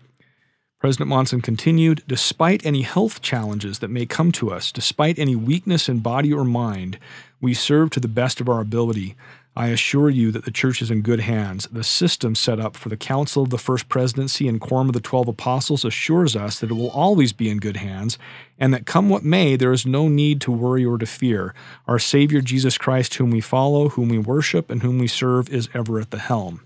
President 0.79 1.09
Monson 1.09 1.41
continued 1.41 2.03
Despite 2.05 2.63
any 2.63 2.83
health 2.83 3.23
challenges 3.23 3.79
that 3.79 3.89
may 3.89 4.05
come 4.05 4.31
to 4.33 4.51
us, 4.51 4.71
despite 4.71 5.17
any 5.17 5.35
weakness 5.35 5.89
in 5.89 6.01
body 6.01 6.31
or 6.31 6.43
mind, 6.43 6.99
we 7.41 7.55
serve 7.55 7.89
to 7.89 7.99
the 7.99 8.07
best 8.07 8.39
of 8.39 8.47
our 8.47 8.61
ability. 8.61 9.15
I 9.57 9.67
assure 9.67 10.09
you 10.09 10.31
that 10.31 10.43
the 10.43 10.51
church 10.51 10.81
is 10.81 10.91
in 10.91 11.01
good 11.01 11.21
hands. 11.21 11.65
The 11.71 11.83
system 11.83 12.35
set 12.35 12.59
up 12.59 12.75
for 12.75 12.89
the 12.89 12.97
Council 12.97 13.43
of 13.43 13.51
the 13.51 13.57
First 13.57 13.87
Presidency 13.87 14.49
and 14.49 14.59
Quorum 14.59 14.89
of 14.89 14.93
the 14.93 14.99
Twelve 14.99 15.29
Apostles 15.29 15.85
assures 15.85 16.35
us 16.35 16.59
that 16.59 16.71
it 16.71 16.73
will 16.73 16.89
always 16.89 17.31
be 17.31 17.49
in 17.49 17.59
good 17.59 17.77
hands, 17.77 18.17
and 18.59 18.73
that 18.73 18.85
come 18.85 19.07
what 19.07 19.23
may, 19.23 19.55
there 19.55 19.71
is 19.71 19.85
no 19.85 20.09
need 20.09 20.41
to 20.41 20.51
worry 20.51 20.83
or 20.83 20.97
to 20.97 21.05
fear. 21.05 21.53
Our 21.87 21.99
Savior 21.99 22.41
Jesus 22.41 22.77
Christ, 22.77 23.15
whom 23.15 23.31
we 23.31 23.39
follow, 23.39 23.89
whom 23.89 24.09
we 24.09 24.17
worship, 24.17 24.69
and 24.69 24.83
whom 24.83 24.99
we 24.99 25.07
serve, 25.07 25.49
is 25.49 25.69
ever 25.73 26.01
at 26.01 26.11
the 26.11 26.19
helm. 26.19 26.61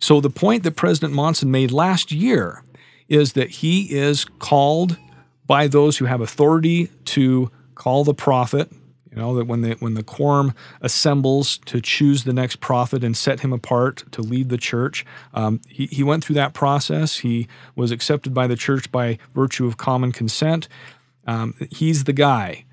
So, 0.00 0.20
the 0.20 0.30
point 0.30 0.64
that 0.64 0.76
President 0.76 1.12
Monson 1.12 1.52
made 1.52 1.70
last 1.70 2.10
year 2.10 2.64
is 3.08 3.34
that 3.34 3.50
he 3.50 3.94
is 3.94 4.24
called 4.24 4.96
by 5.46 5.68
those 5.68 5.98
who 5.98 6.06
have 6.06 6.20
authority 6.20 6.88
to 7.04 7.50
call 7.74 8.02
the 8.02 8.14
prophet. 8.14 8.70
You 9.10 9.18
know 9.18 9.34
that 9.36 9.46
when 9.46 9.62
the 9.62 9.72
when 9.80 9.94
the 9.94 10.04
quorum 10.04 10.54
assembles 10.80 11.58
to 11.66 11.80
choose 11.80 12.22
the 12.22 12.32
next 12.32 12.60
prophet 12.60 13.02
and 13.02 13.16
set 13.16 13.40
him 13.40 13.52
apart 13.52 14.04
to 14.12 14.22
lead 14.22 14.50
the 14.50 14.56
church, 14.56 15.04
um, 15.34 15.60
he 15.68 15.86
he 15.86 16.04
went 16.04 16.24
through 16.24 16.36
that 16.36 16.54
process. 16.54 17.18
He 17.18 17.48
was 17.74 17.90
accepted 17.90 18.32
by 18.32 18.46
the 18.46 18.56
church 18.56 18.92
by 18.92 19.18
virtue 19.34 19.66
of 19.66 19.76
common 19.76 20.12
consent. 20.12 20.68
Um, 21.26 21.54
he's 21.70 22.04
the 22.04 22.12
guy, 22.12 22.64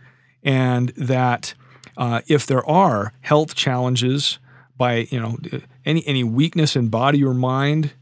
and 0.43 0.89
that 0.89 1.55
uh, 1.97 2.21
if 2.27 2.45
there 2.45 2.65
are 2.69 3.13
health 3.21 3.55
challenges 3.55 4.37
by 4.77 5.07
you 5.09 5.19
know 5.19 5.37
any 5.85 6.05
any 6.05 6.23
weakness 6.23 6.75
in 6.75 6.89
body 6.89 7.23
or 7.23 7.33
mind, 7.33 7.93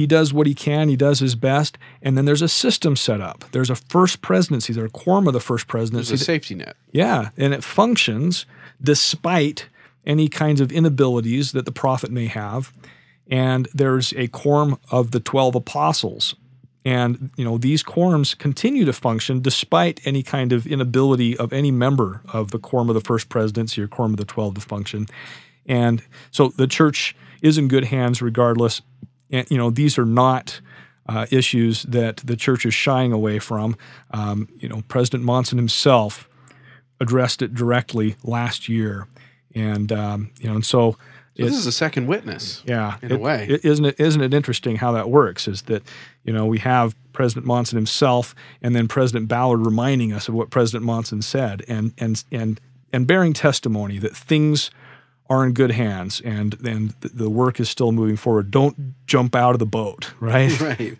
he 0.00 0.06
does 0.06 0.32
what 0.32 0.46
he 0.46 0.54
can, 0.54 0.88
he 0.88 0.96
does 0.96 1.18
his 1.18 1.34
best, 1.34 1.76
and 2.00 2.16
then 2.16 2.24
there's 2.24 2.40
a 2.40 2.48
system 2.48 2.96
set 2.96 3.20
up. 3.20 3.44
There's 3.52 3.68
a 3.68 3.74
first 3.74 4.22
presidency, 4.22 4.72
there's 4.72 4.88
a 4.88 4.90
quorum 4.90 5.26
of 5.26 5.34
the 5.34 5.40
first 5.40 5.68
presidency. 5.68 6.12
There's 6.12 6.22
a 6.22 6.24
safety 6.24 6.54
net. 6.54 6.74
Yeah, 6.90 7.28
and 7.36 7.52
it 7.52 7.62
functions 7.62 8.46
despite 8.82 9.68
any 10.06 10.28
kinds 10.28 10.62
of 10.62 10.72
inabilities 10.72 11.52
that 11.52 11.66
the 11.66 11.70
prophet 11.70 12.10
may 12.10 12.28
have. 12.28 12.72
And 13.30 13.68
there's 13.74 14.14
a 14.14 14.28
quorum 14.28 14.78
of 14.90 15.10
the 15.10 15.20
12 15.20 15.54
apostles. 15.54 16.34
And 16.82 17.28
you 17.36 17.44
know 17.44 17.58
these 17.58 17.82
quorums 17.82 18.36
continue 18.38 18.86
to 18.86 18.94
function 18.94 19.42
despite 19.42 20.00
any 20.06 20.22
kind 20.22 20.50
of 20.50 20.66
inability 20.66 21.36
of 21.36 21.52
any 21.52 21.70
member 21.70 22.22
of 22.32 22.52
the 22.52 22.58
quorum 22.58 22.88
of 22.88 22.94
the 22.94 23.02
first 23.02 23.28
presidency 23.28 23.82
or 23.82 23.86
quorum 23.86 24.14
of 24.14 24.16
the 24.16 24.24
12 24.24 24.54
to 24.54 24.60
function. 24.62 25.08
And 25.66 26.02
so 26.30 26.48
the 26.48 26.66
church 26.66 27.14
is 27.42 27.58
in 27.58 27.68
good 27.68 27.84
hands 27.84 28.22
regardless 28.22 28.80
you 29.30 29.56
know, 29.56 29.70
these 29.70 29.98
are 29.98 30.04
not 30.04 30.60
uh, 31.06 31.26
issues 31.30 31.82
that 31.84 32.18
the 32.18 32.36
church 32.36 32.64
is 32.64 32.74
shying 32.74 33.12
away 33.12 33.38
from. 33.38 33.76
Um, 34.12 34.48
you 34.58 34.68
know, 34.68 34.82
President 34.88 35.24
Monson 35.24 35.58
himself 35.58 36.28
addressed 37.00 37.42
it 37.42 37.54
directly 37.54 38.16
last 38.22 38.68
year, 38.68 39.08
and 39.54 39.90
um, 39.92 40.30
you 40.38 40.48
know, 40.48 40.54
and 40.54 40.64
so. 40.64 40.96
So 41.36 41.46
this 41.46 41.56
is 41.56 41.66
a 41.66 41.72
second 41.72 42.06
witness. 42.06 42.62
Yeah, 42.66 42.98
in 43.00 43.12
it, 43.12 43.14
a 43.14 43.18
way, 43.18 43.46
is 43.48 43.64
isn't 43.64 43.84
it? 43.86 44.00
Isn't 44.00 44.20
it 44.20 44.34
interesting 44.34 44.76
how 44.76 44.92
that 44.92 45.08
works? 45.08 45.48
Is 45.48 45.62
that 45.62 45.82
you 46.24 46.32
know 46.32 46.44
we 46.44 46.58
have 46.58 46.94
President 47.12 47.46
Monson 47.46 47.76
himself, 47.76 48.34
and 48.60 48.76
then 48.76 48.88
President 48.88 49.26
Ballard 49.26 49.64
reminding 49.64 50.12
us 50.12 50.28
of 50.28 50.34
what 50.34 50.50
President 50.50 50.84
Monson 50.84 51.22
said, 51.22 51.64
and 51.66 51.94
and 51.96 52.22
and 52.30 52.60
and 52.92 53.06
bearing 53.06 53.32
testimony 53.32 53.98
that 53.98 54.14
things 54.14 54.70
are 55.30 55.46
in 55.46 55.52
good 55.52 55.70
hands 55.70 56.20
and 56.20 56.54
and 56.66 56.90
the 57.00 57.30
work 57.30 57.60
is 57.60 57.70
still 57.70 57.92
moving 57.92 58.16
forward. 58.16 58.50
Don't 58.50 58.94
jump 59.06 59.34
out 59.36 59.54
of 59.54 59.60
the 59.60 59.66
boat, 59.66 60.12
right? 60.20 60.50
Right. 60.60 60.98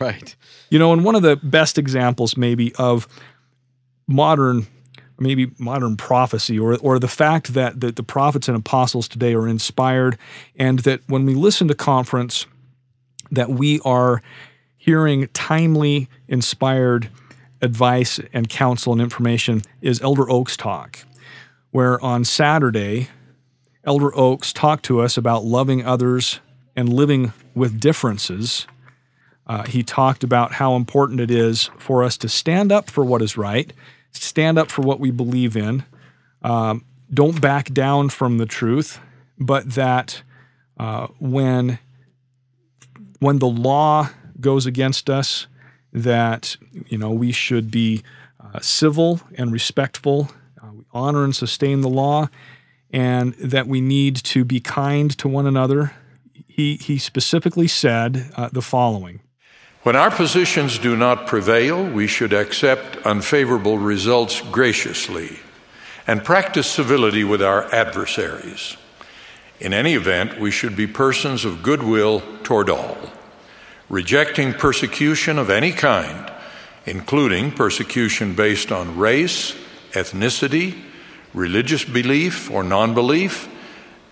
Right. 0.00 0.34
You 0.70 0.80
know, 0.80 0.92
and 0.92 1.04
one 1.04 1.14
of 1.14 1.22
the 1.22 1.36
best 1.36 1.78
examples 1.78 2.36
maybe 2.36 2.74
of 2.74 3.06
modern 4.08 4.66
maybe 5.18 5.52
modern 5.58 5.96
prophecy 5.96 6.58
or 6.58 6.76
or 6.78 6.98
the 6.98 7.08
fact 7.08 7.54
that 7.54 7.80
the, 7.80 7.92
the 7.92 8.02
prophets 8.02 8.48
and 8.48 8.56
apostles 8.56 9.06
today 9.06 9.34
are 9.34 9.46
inspired 9.46 10.18
and 10.56 10.80
that 10.80 11.00
when 11.06 11.24
we 11.24 11.34
listen 11.34 11.68
to 11.68 11.74
conference 11.74 12.46
that 13.30 13.50
we 13.50 13.80
are 13.84 14.22
hearing 14.76 15.28
timely 15.32 16.08
inspired 16.26 17.08
advice 17.60 18.18
and 18.32 18.48
counsel 18.48 18.92
and 18.92 19.00
information 19.00 19.62
is 19.80 20.00
Elder 20.00 20.28
Oaks 20.28 20.56
talk 20.56 20.98
where 21.70 22.02
on 22.02 22.24
Saturday 22.24 23.08
Elder 23.84 24.16
Oaks 24.16 24.52
talked 24.52 24.84
to 24.86 25.00
us 25.00 25.16
about 25.16 25.44
loving 25.44 25.84
others 25.84 26.40
and 26.76 26.92
living 26.92 27.32
with 27.54 27.80
differences. 27.80 28.66
Uh, 29.46 29.64
he 29.64 29.82
talked 29.82 30.22
about 30.22 30.52
how 30.52 30.76
important 30.76 31.20
it 31.20 31.30
is 31.30 31.70
for 31.78 32.04
us 32.04 32.16
to 32.18 32.28
stand 32.28 32.70
up 32.70 32.88
for 32.88 33.04
what 33.04 33.22
is 33.22 33.36
right, 33.36 33.72
stand 34.12 34.58
up 34.58 34.70
for 34.70 34.82
what 34.82 35.00
we 35.00 35.10
believe 35.10 35.56
in, 35.56 35.84
um, 36.42 36.84
don't 37.12 37.40
back 37.40 37.72
down 37.72 38.08
from 38.08 38.38
the 38.38 38.46
truth, 38.46 39.00
but 39.38 39.74
that 39.74 40.22
uh, 40.78 41.08
when 41.18 41.78
when 43.18 43.38
the 43.38 43.48
law 43.48 44.08
goes 44.40 44.66
against 44.66 45.08
us, 45.08 45.46
that 45.92 46.56
you 46.86 46.96
know 46.96 47.10
we 47.10 47.32
should 47.32 47.70
be 47.70 48.02
uh, 48.40 48.58
civil 48.60 49.20
and 49.34 49.52
respectful, 49.52 50.30
uh, 50.62 50.70
honor 50.92 51.24
and 51.24 51.36
sustain 51.36 51.82
the 51.82 51.88
law, 51.88 52.28
and 52.92 53.34
that 53.34 53.66
we 53.66 53.80
need 53.80 54.16
to 54.16 54.44
be 54.44 54.60
kind 54.60 55.16
to 55.18 55.28
one 55.28 55.46
another. 55.46 55.92
He, 56.46 56.76
he 56.76 56.98
specifically 56.98 57.68
said 57.68 58.30
uh, 58.36 58.50
the 58.52 58.62
following 58.62 59.20
When 59.82 59.96
our 59.96 60.10
positions 60.10 60.78
do 60.78 60.96
not 60.96 61.26
prevail, 61.26 61.84
we 61.84 62.06
should 62.06 62.32
accept 62.32 62.98
unfavorable 63.06 63.78
results 63.78 64.42
graciously 64.52 65.38
and 66.06 66.24
practice 66.24 66.66
civility 66.66 67.24
with 67.24 67.42
our 67.42 67.72
adversaries. 67.72 68.76
In 69.60 69.72
any 69.72 69.94
event, 69.94 70.40
we 70.40 70.50
should 70.50 70.74
be 70.76 70.88
persons 70.88 71.44
of 71.44 71.62
goodwill 71.62 72.22
toward 72.42 72.68
all, 72.68 72.98
rejecting 73.88 74.52
persecution 74.52 75.38
of 75.38 75.48
any 75.48 75.72
kind, 75.72 76.30
including 76.84 77.52
persecution 77.52 78.34
based 78.34 78.72
on 78.72 78.98
race, 78.98 79.54
ethnicity, 79.92 80.82
religious 81.34 81.84
belief 81.84 82.50
or 82.50 82.62
non 82.62 82.94
belief, 82.94 83.48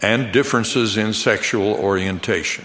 and 0.02 0.32
differences 0.32 0.96
in 0.96 1.12
sexual 1.12 1.74
orientation. 1.74 2.64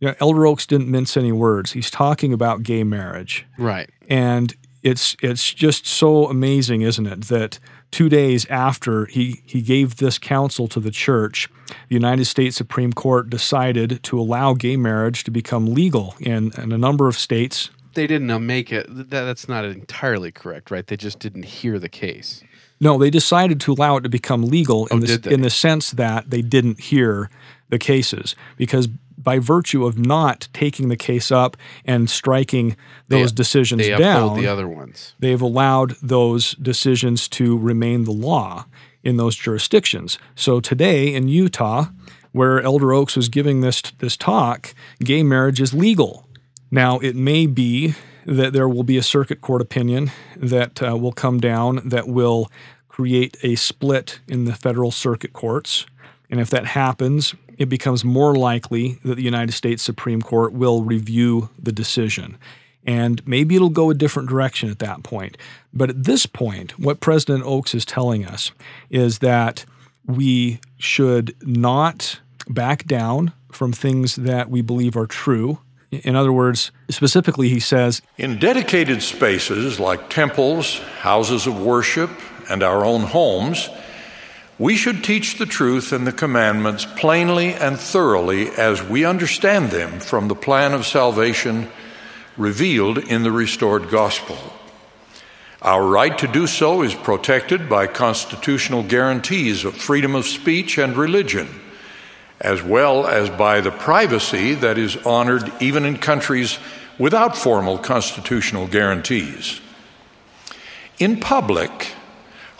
Yeah, 0.00 0.14
Elder 0.20 0.46
Oaks 0.46 0.66
didn't 0.66 0.90
mince 0.90 1.16
any 1.16 1.32
words. 1.32 1.72
He's 1.72 1.90
talking 1.90 2.32
about 2.32 2.64
gay 2.64 2.82
marriage. 2.82 3.46
Right. 3.56 3.88
And 4.08 4.52
it's 4.82 5.16
it's 5.22 5.54
just 5.54 5.86
so 5.86 6.26
amazing, 6.26 6.82
isn't 6.82 7.06
it, 7.06 7.22
that 7.28 7.60
two 7.92 8.08
days 8.08 8.44
after 8.46 9.06
he, 9.06 9.42
he 9.44 9.62
gave 9.62 9.96
this 9.96 10.18
counsel 10.18 10.66
to 10.66 10.80
the 10.80 10.90
church, 10.90 11.48
the 11.88 11.94
United 11.94 12.24
States 12.24 12.56
Supreme 12.56 12.92
Court 12.92 13.30
decided 13.30 14.02
to 14.02 14.18
allow 14.18 14.54
gay 14.54 14.76
marriage 14.76 15.22
to 15.24 15.30
become 15.30 15.66
legal 15.66 16.16
in, 16.18 16.50
in 16.58 16.72
a 16.72 16.78
number 16.78 17.06
of 17.06 17.16
states. 17.16 17.70
They 17.94 18.06
didn't 18.06 18.30
uh, 18.30 18.38
make 18.38 18.72
it. 18.72 18.86
That, 18.88 19.10
that's 19.10 19.48
not 19.48 19.64
entirely 19.64 20.32
correct, 20.32 20.70
right? 20.70 20.86
They 20.86 20.96
just 20.96 21.18
didn't 21.18 21.44
hear 21.44 21.78
the 21.78 21.88
case. 21.88 22.42
No, 22.80 22.98
they 22.98 23.10
decided 23.10 23.60
to 23.60 23.72
allow 23.72 23.96
it 23.96 24.00
to 24.02 24.08
become 24.08 24.42
legal 24.44 24.86
in, 24.88 24.98
Oh, 24.98 25.00
the, 25.06 25.30
in 25.30 25.42
the 25.42 25.50
sense 25.50 25.92
that 25.92 26.30
they 26.30 26.42
didn't 26.42 26.80
hear 26.80 27.30
the 27.68 27.78
cases 27.78 28.34
because 28.56 28.88
by 29.16 29.38
virtue 29.38 29.86
of 29.86 29.96
not 29.98 30.48
taking 30.52 30.88
the 30.88 30.96
case 30.96 31.30
up 31.30 31.56
and 31.84 32.10
striking 32.10 32.76
those 33.08 33.30
They- 33.30 33.36
decisions 33.36 33.82
They 33.86 33.96
down, 33.96 34.36
the 34.36 34.48
other 34.48 34.66
ones. 34.68 35.14
they've 35.20 35.40
allowed 35.40 35.94
those 36.02 36.52
decisions 36.54 37.28
to 37.28 37.56
remain 37.56 38.02
the 38.04 38.10
law 38.12 38.66
in 39.04 39.16
those 39.16 39.36
jurisdictions. 39.36 40.18
So 40.34 40.58
today 40.60 41.14
in 41.14 41.28
Utah, 41.28 41.86
where 42.32 42.60
Elder 42.60 42.92
Oaks 42.92 43.14
was 43.14 43.28
giving 43.28 43.60
this 43.60 43.80
this 43.98 44.16
talk, 44.16 44.74
gay 45.04 45.22
marriage 45.22 45.60
is 45.60 45.72
legal. 45.72 46.26
Now 46.72 46.98
it 46.98 47.14
may 47.14 47.46
be 47.46 47.94
that 48.24 48.54
there 48.54 48.68
will 48.68 48.82
be 48.82 48.96
a 48.96 49.02
circuit 49.02 49.42
court 49.42 49.60
opinion 49.60 50.10
that 50.36 50.82
uh, 50.82 50.96
will 50.96 51.12
come 51.12 51.38
down 51.38 51.82
that 51.84 52.08
will 52.08 52.50
create 52.88 53.36
a 53.42 53.54
split 53.56 54.20
in 54.26 54.46
the 54.46 54.54
federal 54.54 54.90
circuit 54.90 55.32
courts. 55.32 55.86
And 56.30 56.40
if 56.40 56.48
that 56.50 56.66
happens, 56.66 57.34
it 57.58 57.68
becomes 57.68 58.04
more 58.04 58.34
likely 58.34 58.98
that 59.04 59.16
the 59.16 59.22
United 59.22 59.52
States 59.52 59.82
Supreme 59.82 60.22
Court 60.22 60.54
will 60.54 60.82
review 60.82 61.50
the 61.58 61.72
decision. 61.72 62.38
And 62.84 63.24
maybe 63.26 63.54
it'll 63.54 63.68
go 63.68 63.90
a 63.90 63.94
different 63.94 64.28
direction 64.28 64.70
at 64.70 64.78
that 64.78 65.02
point. 65.02 65.36
But 65.74 65.90
at 65.90 66.04
this 66.04 66.26
point, 66.26 66.78
what 66.78 67.00
President 67.00 67.44
Oaks 67.44 67.74
is 67.74 67.84
telling 67.84 68.24
us 68.24 68.50
is 68.88 69.18
that 69.18 69.66
we 70.06 70.58
should 70.78 71.36
not 71.42 72.20
back 72.48 72.86
down 72.86 73.32
from 73.52 73.72
things 73.72 74.16
that 74.16 74.48
we 74.50 74.62
believe 74.62 74.96
are 74.96 75.06
true. 75.06 75.58
In 75.92 76.16
other 76.16 76.32
words, 76.32 76.72
specifically, 76.88 77.50
he 77.50 77.60
says, 77.60 78.00
In 78.16 78.38
dedicated 78.38 79.02
spaces 79.02 79.78
like 79.78 80.08
temples, 80.08 80.78
houses 81.00 81.46
of 81.46 81.62
worship, 81.62 82.10
and 82.48 82.62
our 82.62 82.84
own 82.84 83.02
homes, 83.02 83.68
we 84.58 84.76
should 84.76 85.04
teach 85.04 85.38
the 85.38 85.46
truth 85.46 85.92
and 85.92 86.06
the 86.06 86.12
commandments 86.12 86.86
plainly 86.96 87.52
and 87.52 87.78
thoroughly 87.78 88.48
as 88.50 88.82
we 88.82 89.04
understand 89.04 89.70
them 89.70 90.00
from 90.00 90.28
the 90.28 90.34
plan 90.34 90.72
of 90.72 90.86
salvation 90.86 91.68
revealed 92.36 92.98
in 92.98 93.22
the 93.22 93.32
restored 93.32 93.90
gospel. 93.90 94.38
Our 95.60 95.86
right 95.86 96.16
to 96.18 96.26
do 96.26 96.46
so 96.46 96.82
is 96.82 96.94
protected 96.94 97.68
by 97.68 97.86
constitutional 97.86 98.82
guarantees 98.82 99.64
of 99.64 99.76
freedom 99.76 100.14
of 100.14 100.24
speech 100.24 100.78
and 100.78 100.96
religion, 100.96 101.48
as 102.42 102.60
well 102.60 103.06
as 103.06 103.30
by 103.30 103.60
the 103.60 103.70
privacy 103.70 104.54
that 104.56 104.76
is 104.76 104.96
honored 105.06 105.50
even 105.60 105.84
in 105.84 105.96
countries 105.96 106.58
without 106.98 107.36
formal 107.36 107.78
constitutional 107.78 108.66
guarantees. 108.66 109.60
In 110.98 111.20
public, 111.20 111.94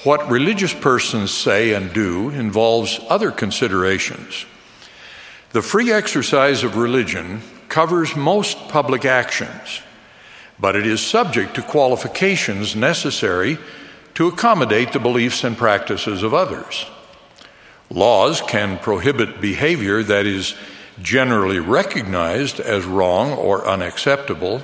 what 0.05 0.31
religious 0.31 0.73
persons 0.73 1.33
say 1.33 1.75
and 1.75 1.93
do 1.93 2.31
involves 2.31 3.01
other 3.09 3.33
considerations. 3.33 4.47
The 5.51 5.63
free 5.63 5.93
exercise 5.93 6.63
of 6.63 6.77
religion 6.77 7.43
covers 7.69 8.17
most 8.17 8.69
public 8.69 9.05
actions, 9.05 9.83
but 10.61 10.77
it 10.77 10.87
is 10.87 11.01
subject 11.01 11.57
to 11.57 11.63
qualifications 11.63 12.77
necessary 12.77 13.59
to 14.15 14.29
accommodate 14.29 14.93
the 14.93 15.01
beliefs 15.01 15.43
and 15.43 15.57
practices 15.57 16.23
of 16.23 16.35
others. 16.35 16.87
Laws 17.93 18.41
can 18.41 18.79
prohibit 18.79 19.43
behavior 19.43 20.03
that 20.03 20.25
is 20.25 20.55
generally 21.03 21.59
recognized 21.59 22.59
as 22.59 22.87
wrong 22.87 23.33
or 23.33 23.69
unacceptable, 23.69 24.63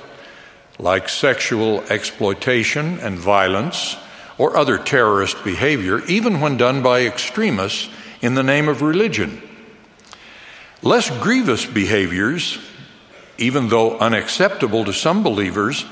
like 0.79 1.07
sexual 1.07 1.81
exploitation 1.91 2.97
and 2.99 3.19
violence 3.19 3.97
or 4.39 4.57
other 4.57 4.79
terrorist 4.79 5.43
behavior, 5.43 6.03
even 6.05 6.41
when 6.41 6.57
done 6.57 6.81
by 6.81 7.01
extremists 7.01 7.89
in 8.21 8.33
the 8.33 8.43
name 8.43 8.67
of 8.67 8.81
religion. 8.81 9.41
Less 10.81 11.09
grievous 11.19 11.65
behaviors, 11.67 12.57
even 13.37 13.69
though 13.69 13.99
unacceptable 13.99 14.85
to 14.85 14.93
some 14.93 15.21
believers, 15.21 15.85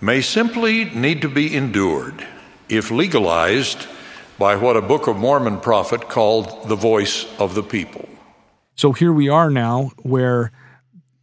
may 0.00 0.20
simply 0.20 0.84
need 0.84 1.22
to 1.22 1.28
be 1.28 1.56
endured 1.56 2.26
if 2.68 2.90
legalized 2.90 3.86
by 4.40 4.56
what 4.56 4.74
a 4.74 4.80
Book 4.80 5.06
of 5.06 5.18
Mormon 5.18 5.60
prophet 5.60 6.08
called 6.08 6.66
the 6.66 6.74
voice 6.74 7.26
of 7.38 7.54
the 7.54 7.62
people. 7.62 8.08
So 8.74 8.92
here 8.92 9.12
we 9.12 9.28
are 9.28 9.50
now 9.50 9.92
where 9.98 10.50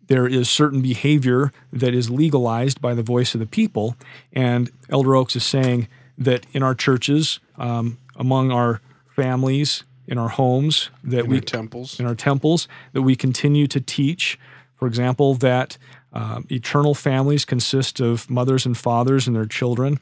there 0.05 0.27
is 0.27 0.47
certain 0.51 0.83
behavior 0.83 1.51
that 1.73 1.95
is 1.95 2.11
legalized 2.11 2.79
by 2.79 2.93
the 2.93 3.01
voice 3.01 3.33
of 3.33 3.39
the 3.39 3.47
people. 3.47 3.95
And 4.31 4.69
Elder 4.91 5.15
Oaks 5.15 5.35
is 5.35 5.43
saying 5.43 5.87
that 6.19 6.45
in 6.53 6.61
our 6.61 6.75
churches, 6.75 7.39
um, 7.57 7.97
among 8.15 8.51
our 8.51 8.81
families, 9.07 9.83
in 10.07 10.19
our 10.19 10.29
homes, 10.29 10.91
that 11.03 11.25
In 11.25 11.31
we 11.31 11.41
temples. 11.41 11.99
in 11.99 12.05
our 12.05 12.15
temples, 12.15 12.67
that 12.93 13.01
we 13.01 13.15
continue 13.15 13.65
to 13.65 13.81
teach, 13.81 14.39
for 14.75 14.87
example, 14.87 15.33
that 15.33 15.79
um, 16.13 16.45
eternal 16.51 16.93
families 16.93 17.45
consist 17.45 17.99
of 17.99 18.29
mothers 18.29 18.63
and 18.67 18.77
fathers 18.77 19.25
and 19.25 19.35
their 19.35 19.47
children. 19.47 19.99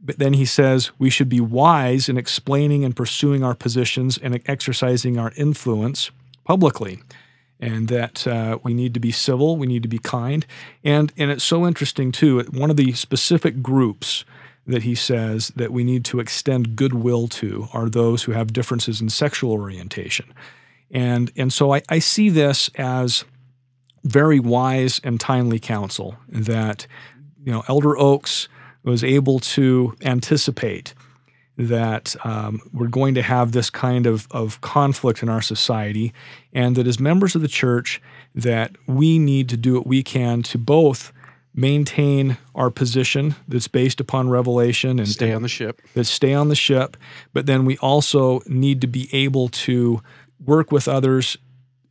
But 0.00 0.18
then 0.18 0.34
he 0.34 0.44
says 0.44 0.90
we 0.98 1.10
should 1.10 1.28
be 1.28 1.40
wise 1.40 2.08
in 2.08 2.16
explaining 2.16 2.84
and 2.84 2.94
pursuing 2.94 3.42
our 3.42 3.54
positions 3.54 4.18
and 4.18 4.40
exercising 4.46 5.18
our 5.18 5.32
influence 5.36 6.10
publicly 6.44 7.00
and 7.58 7.88
that 7.88 8.26
uh, 8.26 8.58
we 8.62 8.74
need 8.74 8.94
to 8.94 9.00
be 9.00 9.10
civil, 9.10 9.56
we 9.56 9.66
need 9.66 9.82
to 9.82 9.88
be 9.88 9.98
kind. 9.98 10.46
And, 10.84 11.12
and 11.16 11.30
it's 11.30 11.44
so 11.44 11.66
interesting, 11.66 12.12
too, 12.12 12.40
one 12.52 12.70
of 12.70 12.76
the 12.76 12.92
specific 12.92 13.62
groups 13.62 14.24
that 14.66 14.82
he 14.82 14.94
says 14.94 15.48
that 15.56 15.72
we 15.72 15.84
need 15.84 16.04
to 16.06 16.20
extend 16.20 16.76
goodwill 16.76 17.28
to 17.28 17.68
are 17.72 17.88
those 17.88 18.24
who 18.24 18.32
have 18.32 18.52
differences 18.52 19.00
in 19.00 19.08
sexual 19.08 19.52
orientation. 19.52 20.32
And, 20.90 21.32
and 21.36 21.52
so 21.52 21.74
I, 21.74 21.82
I 21.88 21.98
see 21.98 22.28
this 22.28 22.68
as 22.74 23.24
very 24.04 24.38
wise 24.38 25.00
and 25.02 25.18
timely 25.18 25.58
counsel 25.58 26.16
that 26.28 26.86
you 27.44 27.52
know 27.52 27.64
Elder 27.68 27.98
Oaks 27.98 28.48
was 28.90 29.04
able 29.04 29.38
to 29.40 29.94
anticipate 30.02 30.94
that 31.58 32.14
um, 32.24 32.60
we're 32.72 32.86
going 32.86 33.14
to 33.14 33.22
have 33.22 33.52
this 33.52 33.70
kind 33.70 34.06
of, 34.06 34.28
of 34.30 34.60
conflict 34.60 35.22
in 35.22 35.28
our 35.28 35.40
society 35.40 36.12
and 36.52 36.76
that 36.76 36.86
as 36.86 37.00
members 37.00 37.34
of 37.34 37.42
the 37.42 37.48
church 37.48 38.00
that 38.34 38.72
we 38.86 39.18
need 39.18 39.48
to 39.48 39.56
do 39.56 39.74
what 39.74 39.86
we 39.86 40.02
can 40.02 40.42
to 40.42 40.58
both 40.58 41.12
maintain 41.54 42.36
our 42.54 42.70
position 42.70 43.34
that's 43.48 43.68
based 43.68 43.98
upon 43.98 44.28
revelation 44.28 44.98
and 44.98 45.08
stay 45.08 45.32
on 45.32 45.40
the 45.40 45.48
ship. 45.48 45.80
That 45.94 46.04
stay 46.04 46.34
on 46.34 46.48
the 46.48 46.56
ship 46.56 46.96
but 47.32 47.46
then 47.46 47.64
we 47.64 47.78
also 47.78 48.42
need 48.46 48.82
to 48.82 48.86
be 48.86 49.08
able 49.12 49.48
to 49.48 50.02
work 50.44 50.70
with 50.70 50.86
others 50.86 51.38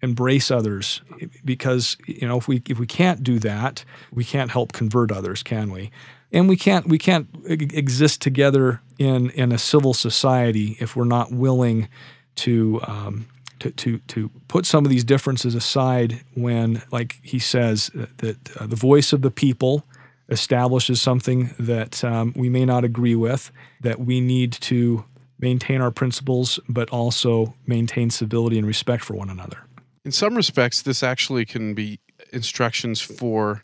embrace 0.02 0.52
others 0.52 1.02
because 1.43 1.98
you 2.06 2.28
know 2.28 2.38
if 2.38 2.48
we 2.48 2.62
if 2.70 2.78
we 2.78 2.86
can't 2.86 3.24
do 3.24 3.39
that 3.39 3.84
we 4.12 4.24
can't 4.24 4.52
help 4.52 4.72
convert 4.72 5.12
others 5.12 5.41
can 5.41 5.72
we 5.72 5.89
and 6.32 6.49
we 6.49 6.55
can't 6.55 6.88
we 6.88 6.97
can't 6.97 7.28
exist 7.47 8.21
together 8.21 8.82
in 8.97 9.30
in 9.32 9.51
a 9.51 9.57
civil 9.57 9.93
society 9.93 10.78
if 10.80 10.95
we're 10.95 11.05
not 11.05 11.32
willing 11.32 11.88
to 12.36 12.82
um, 12.88 13.26
to, 13.59 13.71
to, 13.71 13.97
to 13.99 14.30
put 14.47 14.65
some 14.65 14.86
of 14.86 14.91
these 14.91 15.03
differences 15.03 15.55
aside 15.55 16.21
when, 16.34 16.82
like 16.91 17.17
he 17.21 17.39
says, 17.39 17.89
that 18.17 18.38
uh, 18.57 18.67
the 18.67 18.76
voice 18.76 19.13
of 19.13 19.21
the 19.21 19.32
people 19.32 19.86
establishes 20.30 21.01
something 21.01 21.53
that 21.59 22.03
um, 22.03 22.34
we 22.36 22.49
may 22.49 22.65
not 22.65 22.84
agree 22.84 23.15
with, 23.15 23.51
that 23.82 23.99
we 23.99 24.19
need 24.19 24.51
to 24.51 25.05
maintain 25.39 25.82
our 25.82 25.91
principles, 25.91 26.59
but 26.67 26.89
also 26.89 27.55
maintain 27.67 28.09
civility 28.09 28.57
and 28.57 28.67
respect 28.67 29.03
for 29.03 29.13
one 29.13 29.30
another. 29.30 29.65
In 30.03 30.11
some 30.11 30.36
respects, 30.36 30.82
this 30.82 31.03
actually 31.03 31.45
can 31.45 31.73
be 31.73 31.99
instructions 32.32 33.01
for 33.01 33.63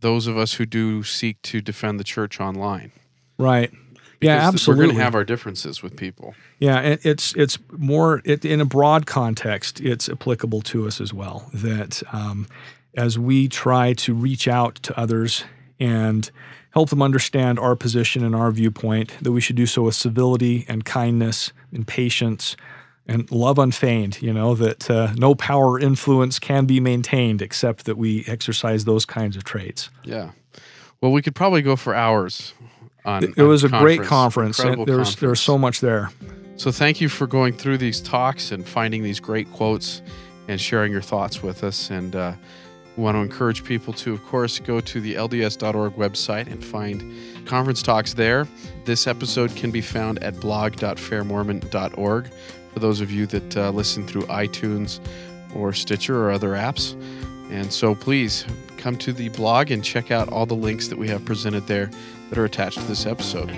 those 0.00 0.26
of 0.26 0.36
us 0.36 0.54
who 0.54 0.66
do 0.66 1.02
seek 1.02 1.40
to 1.42 1.60
defend 1.60 2.00
the 2.00 2.04
church 2.04 2.40
online. 2.40 2.92
Right. 3.38 3.72
yeah, 4.20 4.46
absolutely. 4.46 4.82
We're 4.82 4.86
going 4.86 4.98
to 4.98 5.04
have 5.04 5.14
our 5.14 5.24
differences 5.24 5.82
with 5.82 5.96
people. 5.96 6.34
Yeah, 6.58 6.80
it, 6.80 7.06
it's 7.06 7.34
it's 7.36 7.58
more 7.70 8.20
it, 8.24 8.44
in 8.44 8.60
a 8.60 8.66
broad 8.66 9.06
context. 9.06 9.80
It's 9.80 10.08
applicable 10.08 10.60
to 10.62 10.86
us 10.86 11.00
as 11.00 11.14
well. 11.14 11.48
That 11.54 12.02
um, 12.12 12.46
as 12.96 13.18
we 13.18 13.48
try 13.48 13.94
to 13.94 14.14
reach 14.14 14.48
out 14.48 14.76
to 14.76 14.98
others 14.98 15.44
and 15.78 16.30
help 16.72 16.90
them 16.90 17.02
understand 17.02 17.58
our 17.58 17.74
position 17.74 18.24
and 18.24 18.34
our 18.34 18.50
viewpoint, 18.50 19.12
that 19.22 19.32
we 19.32 19.40
should 19.40 19.56
do 19.56 19.66
so 19.66 19.82
with 19.82 19.94
civility 19.94 20.66
and 20.68 20.84
kindness 20.84 21.52
and 21.72 21.86
patience 21.86 22.56
and 23.06 23.30
love 23.30 23.58
unfeigned, 23.58 24.20
you 24.22 24.32
know, 24.32 24.54
that 24.54 24.90
uh, 24.90 25.12
no 25.16 25.34
power 25.34 25.72
or 25.72 25.80
influence 25.80 26.38
can 26.38 26.66
be 26.66 26.80
maintained 26.80 27.42
except 27.42 27.86
that 27.86 27.96
we 27.96 28.24
exercise 28.26 28.84
those 28.84 29.04
kinds 29.04 29.36
of 29.36 29.44
traits. 29.44 29.90
Yeah. 30.04 30.30
Well, 31.00 31.12
we 31.12 31.22
could 31.22 31.34
probably 31.34 31.62
go 31.62 31.76
for 31.76 31.94
hours 31.94 32.52
on 33.04 33.24
It 33.24 33.42
was 33.42 33.64
on 33.64 33.74
a 33.74 33.78
great 33.80 34.02
conference. 34.02 34.58
Incredible 34.58 34.84
There's 34.86 34.96
conference. 34.96 35.20
there's 35.20 35.40
so 35.40 35.58
much 35.58 35.80
there. 35.80 36.10
So 36.56 36.70
thank 36.70 37.00
you 37.00 37.08
for 37.08 37.26
going 37.26 37.54
through 37.54 37.78
these 37.78 38.00
talks 38.02 38.52
and 38.52 38.68
finding 38.68 39.02
these 39.02 39.18
great 39.18 39.50
quotes 39.52 40.02
and 40.46 40.60
sharing 40.60 40.92
your 40.92 41.00
thoughts 41.00 41.42
with 41.42 41.64
us. 41.64 41.88
And 41.88 42.14
uh, 42.14 42.34
we 42.96 43.02
want 43.02 43.14
to 43.14 43.20
encourage 43.20 43.64
people 43.64 43.94
to, 43.94 44.12
of 44.12 44.22
course, 44.26 44.58
go 44.58 44.80
to 44.80 45.00
the 45.00 45.14
LDS.org 45.14 45.94
website 45.94 46.48
and 46.48 46.62
find 46.62 47.46
conference 47.46 47.82
talks 47.82 48.12
there. 48.12 48.46
This 48.84 49.06
episode 49.06 49.56
can 49.56 49.70
be 49.70 49.80
found 49.80 50.22
at 50.22 50.38
blog.fairmormon.org 50.38 52.30
for 52.72 52.78
those 52.78 53.00
of 53.00 53.10
you 53.10 53.26
that 53.26 53.56
uh, 53.56 53.70
listen 53.70 54.06
through 54.06 54.22
iTunes 54.22 55.00
or 55.54 55.72
Stitcher 55.72 56.24
or 56.24 56.30
other 56.30 56.50
apps. 56.50 56.94
And 57.50 57.72
so 57.72 57.94
please 57.94 58.46
come 58.76 58.96
to 58.98 59.12
the 59.12 59.28
blog 59.30 59.70
and 59.70 59.84
check 59.84 60.10
out 60.10 60.28
all 60.28 60.46
the 60.46 60.54
links 60.54 60.88
that 60.88 60.98
we 60.98 61.08
have 61.08 61.24
presented 61.24 61.66
there 61.66 61.90
that 62.28 62.38
are 62.38 62.44
attached 62.44 62.78
to 62.78 62.84
this 62.84 63.06
episode. 63.06 63.50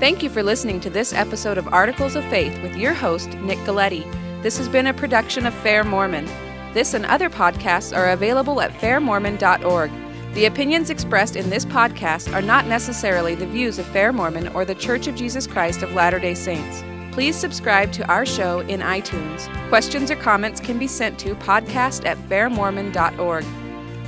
Thank 0.00 0.22
you 0.22 0.30
for 0.30 0.42
listening 0.42 0.80
to 0.80 0.90
this 0.90 1.12
episode 1.12 1.58
of 1.58 1.68
Articles 1.68 2.16
of 2.16 2.24
Faith 2.26 2.60
with 2.62 2.74
your 2.74 2.94
host, 2.94 3.28
Nick 3.40 3.58
Galieti. 3.58 4.10
This 4.42 4.56
has 4.56 4.68
been 4.68 4.86
a 4.86 4.94
production 4.94 5.44
of 5.44 5.52
Fair 5.52 5.84
Mormon. 5.84 6.24
This 6.72 6.94
and 6.94 7.04
other 7.04 7.28
podcasts 7.28 7.94
are 7.94 8.12
available 8.12 8.62
at 8.62 8.72
fairmormon.org. 8.72 9.90
The 10.32 10.46
opinions 10.46 10.88
expressed 10.88 11.36
in 11.36 11.50
this 11.50 11.66
podcast 11.66 12.32
are 12.32 12.40
not 12.40 12.66
necessarily 12.66 13.34
the 13.34 13.46
views 13.46 13.78
of 13.78 13.86
Fair 13.86 14.12
Mormon 14.12 14.48
or 14.48 14.64
the 14.64 14.74
Church 14.74 15.06
of 15.06 15.16
Jesus 15.16 15.46
Christ 15.46 15.82
of 15.82 15.92
Latter 15.92 16.18
day 16.18 16.34
Saints. 16.34 16.82
Please 17.12 17.36
subscribe 17.36 17.92
to 17.92 18.06
our 18.08 18.24
show 18.24 18.60
in 18.60 18.80
iTunes. 18.80 19.48
Questions 19.68 20.10
or 20.10 20.16
comments 20.16 20.60
can 20.60 20.78
be 20.78 20.86
sent 20.86 21.18
to 21.20 21.34
podcast 21.34 22.06
at 22.06 22.16
fairmormon.org. 22.28 23.44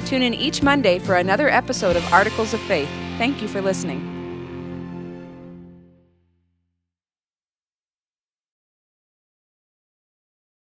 Tune 0.06 0.22
in 0.22 0.34
each 0.34 0.62
Monday 0.62 0.98
for 0.98 1.16
another 1.16 1.48
episode 1.48 1.96
of 1.96 2.12
Articles 2.12 2.54
of 2.54 2.60
Faith. 2.60 2.88
Thank 3.18 3.42
you 3.42 3.48
for 3.48 3.60
listening. 3.60 4.21